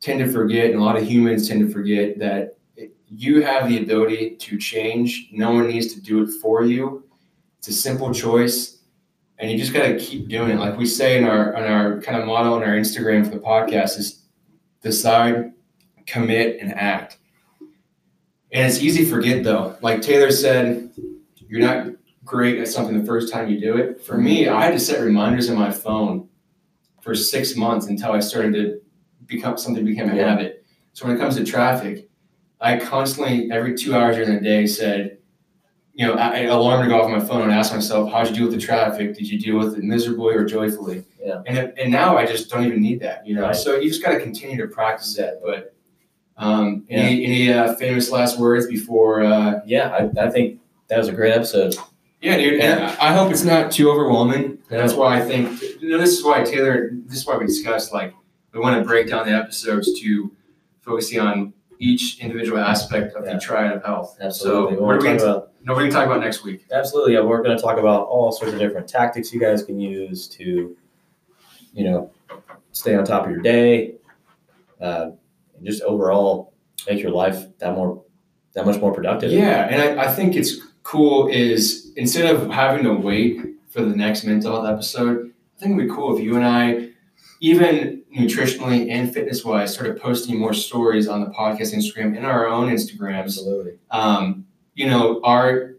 tend 0.00 0.20
to 0.20 0.30
forget, 0.30 0.66
and 0.66 0.76
a 0.76 0.84
lot 0.84 0.96
of 0.96 1.04
humans 1.04 1.48
tend 1.48 1.66
to 1.66 1.72
forget 1.72 2.16
that 2.20 2.56
you 3.08 3.42
have 3.42 3.68
the 3.68 3.82
ability 3.82 4.36
to 4.36 4.56
change. 4.56 5.28
No 5.32 5.50
one 5.50 5.66
needs 5.66 5.92
to 5.94 6.00
do 6.00 6.22
it 6.22 6.28
for 6.40 6.64
you. 6.64 7.04
It's 7.58 7.68
a 7.68 7.72
simple 7.72 8.14
choice. 8.14 8.78
And 9.40 9.50
you 9.50 9.58
just 9.58 9.72
got 9.72 9.86
to 9.86 9.98
keep 9.98 10.28
doing 10.28 10.50
it. 10.50 10.60
Like 10.60 10.76
we 10.76 10.86
say 10.86 11.18
in 11.18 11.24
our, 11.24 11.56
on 11.56 11.64
our 11.64 12.00
kind 12.00 12.20
of 12.20 12.26
motto 12.26 12.54
on 12.54 12.62
our 12.62 12.76
Instagram 12.76 13.24
for 13.24 13.30
the 13.30 13.40
podcast 13.40 13.98
is 13.98 14.22
decide, 14.80 15.52
commit, 16.06 16.58
and 16.60 16.72
act. 16.74 17.18
And 18.52 18.66
it's 18.66 18.80
easy 18.80 19.04
to 19.04 19.10
forget 19.10 19.42
though. 19.42 19.76
Like 19.82 20.02
Taylor 20.02 20.30
said, 20.30 20.90
you're 21.48 21.60
not 21.60 21.97
great 22.28 22.58
at 22.58 22.68
something 22.68 22.96
the 22.98 23.06
first 23.06 23.32
time 23.32 23.48
you 23.48 23.58
do 23.58 23.76
it. 23.78 24.04
For 24.04 24.18
me, 24.18 24.48
I 24.48 24.62
had 24.64 24.72
to 24.72 24.78
set 24.78 25.00
reminders 25.00 25.48
in 25.48 25.58
my 25.58 25.70
phone 25.70 26.28
for 27.00 27.14
six 27.14 27.56
months 27.56 27.86
until 27.86 28.12
I 28.12 28.20
started 28.20 28.52
to 28.54 28.80
become 29.26 29.56
something 29.56 29.84
became 29.84 30.10
a 30.10 30.14
Yeah. 30.14 30.28
habit. 30.28 30.64
So 30.92 31.06
when 31.06 31.16
it 31.16 31.18
comes 31.18 31.36
to 31.36 31.44
traffic, 31.44 32.08
I 32.60 32.76
constantly 32.78 33.50
every 33.50 33.74
two 33.74 33.94
hours 33.96 34.16
during 34.16 34.34
the 34.34 34.40
day 34.40 34.66
said, 34.66 35.18
you 35.94 36.06
know, 36.06 36.14
I, 36.14 36.28
I 36.28 36.38
alarm 36.42 36.82
to 36.84 36.88
go 36.88 37.00
off 37.00 37.10
my 37.10 37.18
phone 37.18 37.42
and 37.42 37.50
ask 37.50 37.72
myself, 37.72 38.12
how'd 38.12 38.28
you 38.28 38.34
deal 38.34 38.44
with 38.46 38.54
the 38.54 38.60
traffic? 38.60 39.14
Did 39.16 39.28
you 39.28 39.38
deal 39.38 39.56
with 39.58 39.76
it 39.78 39.82
miserably 39.82 40.34
or 40.34 40.44
joyfully? 40.44 41.04
Yeah. 41.24 41.42
And 41.46 41.58
if, 41.58 41.72
and 41.78 41.90
now 41.90 42.16
I 42.16 42.26
just 42.26 42.50
don't 42.50 42.64
even 42.66 42.80
need 42.82 43.00
that, 43.00 43.26
you 43.26 43.34
know. 43.34 43.42
Right. 43.42 43.56
So 43.56 43.76
you 43.76 43.88
just 43.88 44.02
got 44.04 44.12
to 44.12 44.20
continue 44.20 44.56
to 44.58 44.68
practice 44.68 45.16
that. 45.16 45.40
But 45.42 45.74
um, 46.36 46.84
any 46.90 47.24
any 47.24 47.52
uh, 47.52 47.74
famous 47.74 48.10
last 48.10 48.38
words 48.38 48.66
before? 48.66 49.22
Uh, 49.24 49.60
Yeah, 49.66 49.88
I, 50.16 50.26
I 50.26 50.30
think 50.30 50.60
that 50.88 50.98
was 50.98 51.08
a 51.08 51.12
great 51.12 51.32
episode. 51.32 51.74
Yeah, 52.20 52.36
dude. 52.36 52.60
And 52.60 52.84
I 52.84 53.08
I 53.08 53.12
hope 53.12 53.30
it's 53.30 53.44
not 53.44 53.70
too 53.72 53.90
overwhelming. 53.90 54.58
And 54.70 54.78
that's 54.80 54.94
why 54.94 55.18
I 55.18 55.20
think 55.20 55.60
you 55.80 55.90
know, 55.90 55.98
this 55.98 56.10
is 56.18 56.24
why 56.24 56.42
Taylor. 56.42 56.90
This 57.06 57.18
is 57.18 57.26
why 57.26 57.36
we 57.36 57.46
discussed 57.46 57.92
like 57.92 58.14
we 58.52 58.60
want 58.60 58.80
to 58.80 58.84
break 58.86 59.08
down 59.08 59.26
the 59.26 59.32
episodes 59.32 59.98
to 60.00 60.30
focusing 60.80 61.20
on 61.20 61.52
each 61.80 62.18
individual 62.20 62.58
aspect 62.58 63.14
of 63.14 63.24
Yeah. 63.24 63.34
the 63.34 63.40
triad 63.40 63.72
of 63.76 63.84
health. 63.84 64.16
Absolutely. 64.20 64.74
So 64.76 64.80
We're 64.80 64.86
what 64.86 64.94
are 64.96 64.98
we 64.98 65.04
gonna 65.04 65.18
gonna, 65.18 65.32
talk 65.32 65.36
about 65.44 65.52
no, 65.64 65.74
we're 65.74 65.80
gonna 65.80 65.92
talk 65.92 66.06
about 66.06 66.20
next 66.20 66.42
week. 66.44 66.66
Absolutely, 66.72 67.12
yeah. 67.14 67.20
We're 67.20 67.42
going 67.42 67.56
to 67.56 67.62
talk 67.62 67.78
about 67.78 68.06
all 68.08 68.32
sorts 68.32 68.52
of 68.54 68.58
different 68.58 68.88
tactics 68.88 69.32
you 69.32 69.38
guys 69.40 69.62
can 69.62 69.78
use 69.78 70.26
to, 70.28 70.76
you 71.72 71.84
know, 71.84 72.10
stay 72.72 72.94
on 72.96 73.04
top 73.04 73.24
of 73.26 73.30
your 73.30 73.40
day, 73.40 73.94
uh, 74.80 75.10
and 75.56 75.66
just 75.66 75.82
overall 75.82 76.52
make 76.88 77.00
your 77.02 77.10
life 77.10 77.44
that 77.58 77.74
more, 77.74 78.02
that 78.54 78.64
much 78.66 78.80
more 78.80 78.92
productive. 78.92 79.30
Yeah, 79.30 79.68
and 79.68 80.00
I, 80.00 80.04
I 80.06 80.12
think 80.12 80.36
it's 80.36 80.56
cool 80.84 81.28
is 81.28 81.87
instead 81.98 82.34
of 82.34 82.48
having 82.50 82.84
to 82.84 82.94
wait 82.94 83.40
for 83.68 83.82
the 83.82 83.94
next 83.94 84.24
mental 84.24 84.52
health 84.52 84.68
episode, 84.68 85.32
I 85.56 85.60
think 85.60 85.76
it'd 85.76 85.88
be 85.88 85.94
cool 85.94 86.16
if 86.16 86.22
you 86.22 86.36
and 86.36 86.44
I, 86.46 86.88
even 87.40 88.02
nutritionally 88.16 88.90
and 88.90 89.12
fitness 89.12 89.44
wise, 89.44 89.74
started 89.74 90.00
posting 90.00 90.38
more 90.38 90.54
stories 90.54 91.08
on 91.08 91.20
the 91.22 91.30
podcast 91.30 91.74
Instagram 91.74 92.16
and 92.16 92.24
our 92.24 92.46
own 92.46 92.70
Instagrams. 92.72 93.18
absolutely. 93.18 93.72
Um, 93.90 94.46
you 94.74 94.86
know, 94.86 95.20
our 95.24 95.74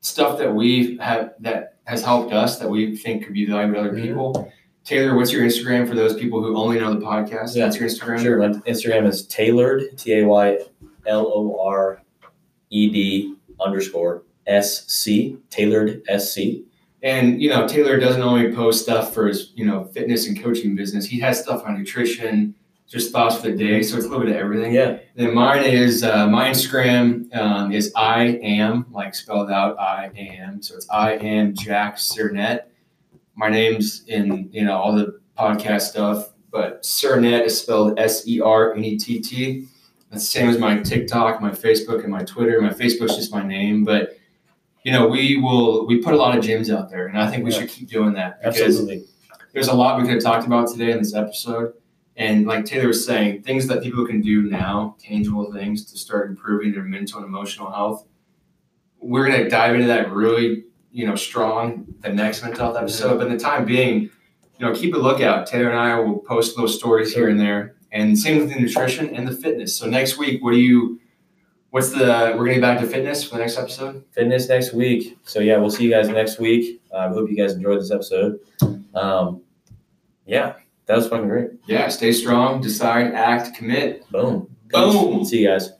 stuff 0.00 0.38
that 0.38 0.54
we 0.54 0.96
have 0.98 1.34
that 1.40 1.76
has 1.84 2.04
helped 2.04 2.32
us 2.32 2.58
that 2.58 2.68
we 2.68 2.96
think 2.96 3.24
could 3.24 3.34
be 3.34 3.46
valuable 3.46 3.74
to 3.74 3.80
other 3.80 3.92
Mhm. 3.98 4.02
people. 4.02 4.52
Taylor, 4.84 5.14
what's 5.16 5.32
your 5.32 5.42
Instagram 5.42 5.86
for 5.88 5.94
those 5.94 6.14
people 6.14 6.42
who 6.42 6.56
only 6.56 6.78
know 6.80 6.92
the 6.94 7.00
podcast? 7.04 7.54
Yeah, 7.54 7.64
That's 7.66 7.78
your 7.78 7.88
Instagram. 7.88 8.20
Sure. 8.22 8.38
My 8.38 8.48
Instagram 8.66 9.06
is 9.06 9.26
taylored 9.26 9.82
T 9.96 10.14
A 10.14 10.26
Y 10.26 10.58
L 11.06 11.26
O 11.34 11.58
R 11.64 12.02
E 12.70 12.88
D 12.90 13.34
underscore 13.60 14.22
S 14.50 14.86
C 14.86 15.38
taylored 15.48 16.02
S 16.08 16.32
C. 16.32 16.64
And 17.02 17.40
you 17.40 17.48
know, 17.48 17.66
Taylor 17.66 17.98
doesn't 17.98 18.20
only 18.20 18.52
post 18.52 18.82
stuff 18.82 19.14
for 19.14 19.28
his 19.28 19.52
you 19.54 19.64
know 19.64 19.84
fitness 19.84 20.26
and 20.26 20.40
coaching 20.40 20.74
business. 20.74 21.06
He 21.06 21.18
has 21.20 21.40
stuff 21.40 21.62
on 21.64 21.78
nutrition, 21.78 22.54
just 22.86 23.12
thoughts 23.12 23.36
for 23.36 23.50
the 23.50 23.56
day. 23.56 23.82
So 23.82 23.96
it's 23.96 24.04
a 24.04 24.08
little 24.08 24.24
bit 24.24 24.34
of 24.34 24.40
everything. 24.40 24.72
Yeah. 24.74 24.98
Then 25.14 25.32
mine 25.34 25.64
is 25.64 26.02
uh, 26.02 26.26
my 26.26 26.50
Instagram 26.50 27.34
um, 27.34 27.72
is 27.72 27.92
I 27.96 28.38
am 28.42 28.86
like 28.90 29.14
spelled 29.14 29.50
out 29.50 29.78
I 29.78 30.10
am. 30.16 30.60
So 30.60 30.74
it's 30.74 30.90
I 30.90 31.12
am 31.12 31.54
Jack 31.54 31.96
Sernett. 31.96 32.64
My 33.36 33.48
name's 33.48 34.04
in 34.06 34.50
you 34.52 34.64
know 34.64 34.76
all 34.76 34.94
the 34.94 35.20
podcast 35.38 35.82
stuff, 35.82 36.34
but 36.50 36.82
Sernett 36.82 37.46
is 37.46 37.58
spelled 37.58 37.98
S 37.98 38.26
E 38.28 38.40
R 38.40 38.74
N 38.74 38.84
E 38.84 38.98
T 38.98 39.20
T. 39.20 39.66
That's 40.10 40.24
the 40.24 40.38
same 40.38 40.48
as 40.48 40.58
my 40.58 40.80
TikTok, 40.80 41.40
my 41.40 41.50
Facebook, 41.50 42.02
and 42.02 42.10
my 42.10 42.24
Twitter. 42.24 42.60
My 42.60 42.70
Facebook's 42.70 43.14
just 43.14 43.32
my 43.32 43.46
name, 43.46 43.84
but 43.84 44.16
you 44.84 44.92
know 44.92 45.06
we 45.08 45.36
will 45.36 45.86
we 45.86 45.98
put 45.98 46.14
a 46.14 46.16
lot 46.16 46.36
of 46.36 46.44
gyms 46.44 46.74
out 46.74 46.90
there, 46.90 47.06
and 47.06 47.18
I 47.18 47.30
think 47.30 47.44
we 47.44 47.52
Yeah. 47.52 47.60
should 47.60 47.68
keep 47.70 47.88
doing 47.88 48.12
that 48.14 48.40
Absolutely. 48.42 49.04
there's 49.52 49.68
a 49.68 49.74
lot 49.74 49.98
we 49.98 50.04
could 50.04 50.14
have 50.14 50.22
talked 50.22 50.46
about 50.46 50.68
today 50.68 50.90
in 50.92 50.98
this 50.98 51.14
episode. 51.14 51.74
And 52.16 52.46
like 52.46 52.66
Taylor 52.66 52.88
was 52.88 53.06
saying, 53.06 53.42
things 53.42 53.66
that 53.68 53.82
people 53.82 54.06
can 54.06 54.20
do 54.20 54.42
now, 54.42 54.94
tangible 54.98 55.50
things 55.52 55.90
to 55.90 55.96
start 55.96 56.28
improving 56.28 56.72
their 56.72 56.82
mental 56.82 57.18
and 57.18 57.26
emotional 57.26 57.70
health. 57.70 58.04
We're 59.00 59.26
gonna 59.28 59.48
dive 59.48 59.74
into 59.74 59.86
that 59.86 60.12
really, 60.12 60.64
you 60.92 61.06
know, 61.06 61.14
strong 61.14 61.86
the 62.00 62.10
next 62.12 62.42
mental 62.42 62.64
health 62.66 62.76
episode. 62.76 63.18
But 63.18 63.28
in 63.28 63.32
the 63.32 63.38
time 63.38 63.64
being, 63.64 64.02
you 64.58 64.66
know, 64.66 64.74
keep 64.74 64.94
a 64.94 64.98
lookout. 64.98 65.46
Taylor 65.46 65.70
and 65.70 65.78
I 65.78 65.98
will 65.98 66.18
post 66.18 66.56
those 66.56 66.76
stories 66.76 67.14
here 67.14 67.28
and 67.28 67.40
there. 67.40 67.74
And 67.92 68.18
same 68.18 68.38
with 68.38 68.52
the 68.52 68.60
nutrition 68.60 69.14
and 69.16 69.26
the 69.26 69.32
fitness. 69.32 69.74
So 69.74 69.86
next 69.88 70.18
week, 70.18 70.42
what 70.44 70.52
do 70.52 70.58
you 70.58 71.00
what's 71.70 71.90
the 71.90 72.34
we're 72.36 72.44
gonna 72.44 72.54
get 72.54 72.60
back 72.60 72.80
to 72.80 72.86
fitness 72.86 73.24
for 73.24 73.36
the 73.36 73.40
next 73.40 73.58
episode? 73.58 74.04
Fitness 74.12 74.48
next 74.48 74.72
week. 74.72 75.18
So 75.24 75.40
yeah, 75.40 75.56
we'll 75.56 75.70
see 75.70 75.84
you 75.84 75.90
guys 75.90 76.08
next 76.08 76.38
week. 76.38 76.80
I 76.94 77.08
hope 77.08 77.30
you 77.30 77.36
guys 77.36 77.54
enjoyed 77.54 77.80
this 77.80 77.90
episode. 77.90 78.40
Um, 78.94 79.42
yeah. 80.26 80.54
That 80.86 80.96
was 80.96 81.06
fucking 81.06 81.28
great. 81.28 81.50
Yeah, 81.66 81.88
stay 81.88 82.10
strong, 82.10 82.60
decide, 82.60 83.14
act, 83.14 83.56
commit. 83.56 84.10
Boom. 84.10 84.48
Boom. 84.70 85.24
See 85.24 85.42
you 85.42 85.48
guys. 85.48 85.70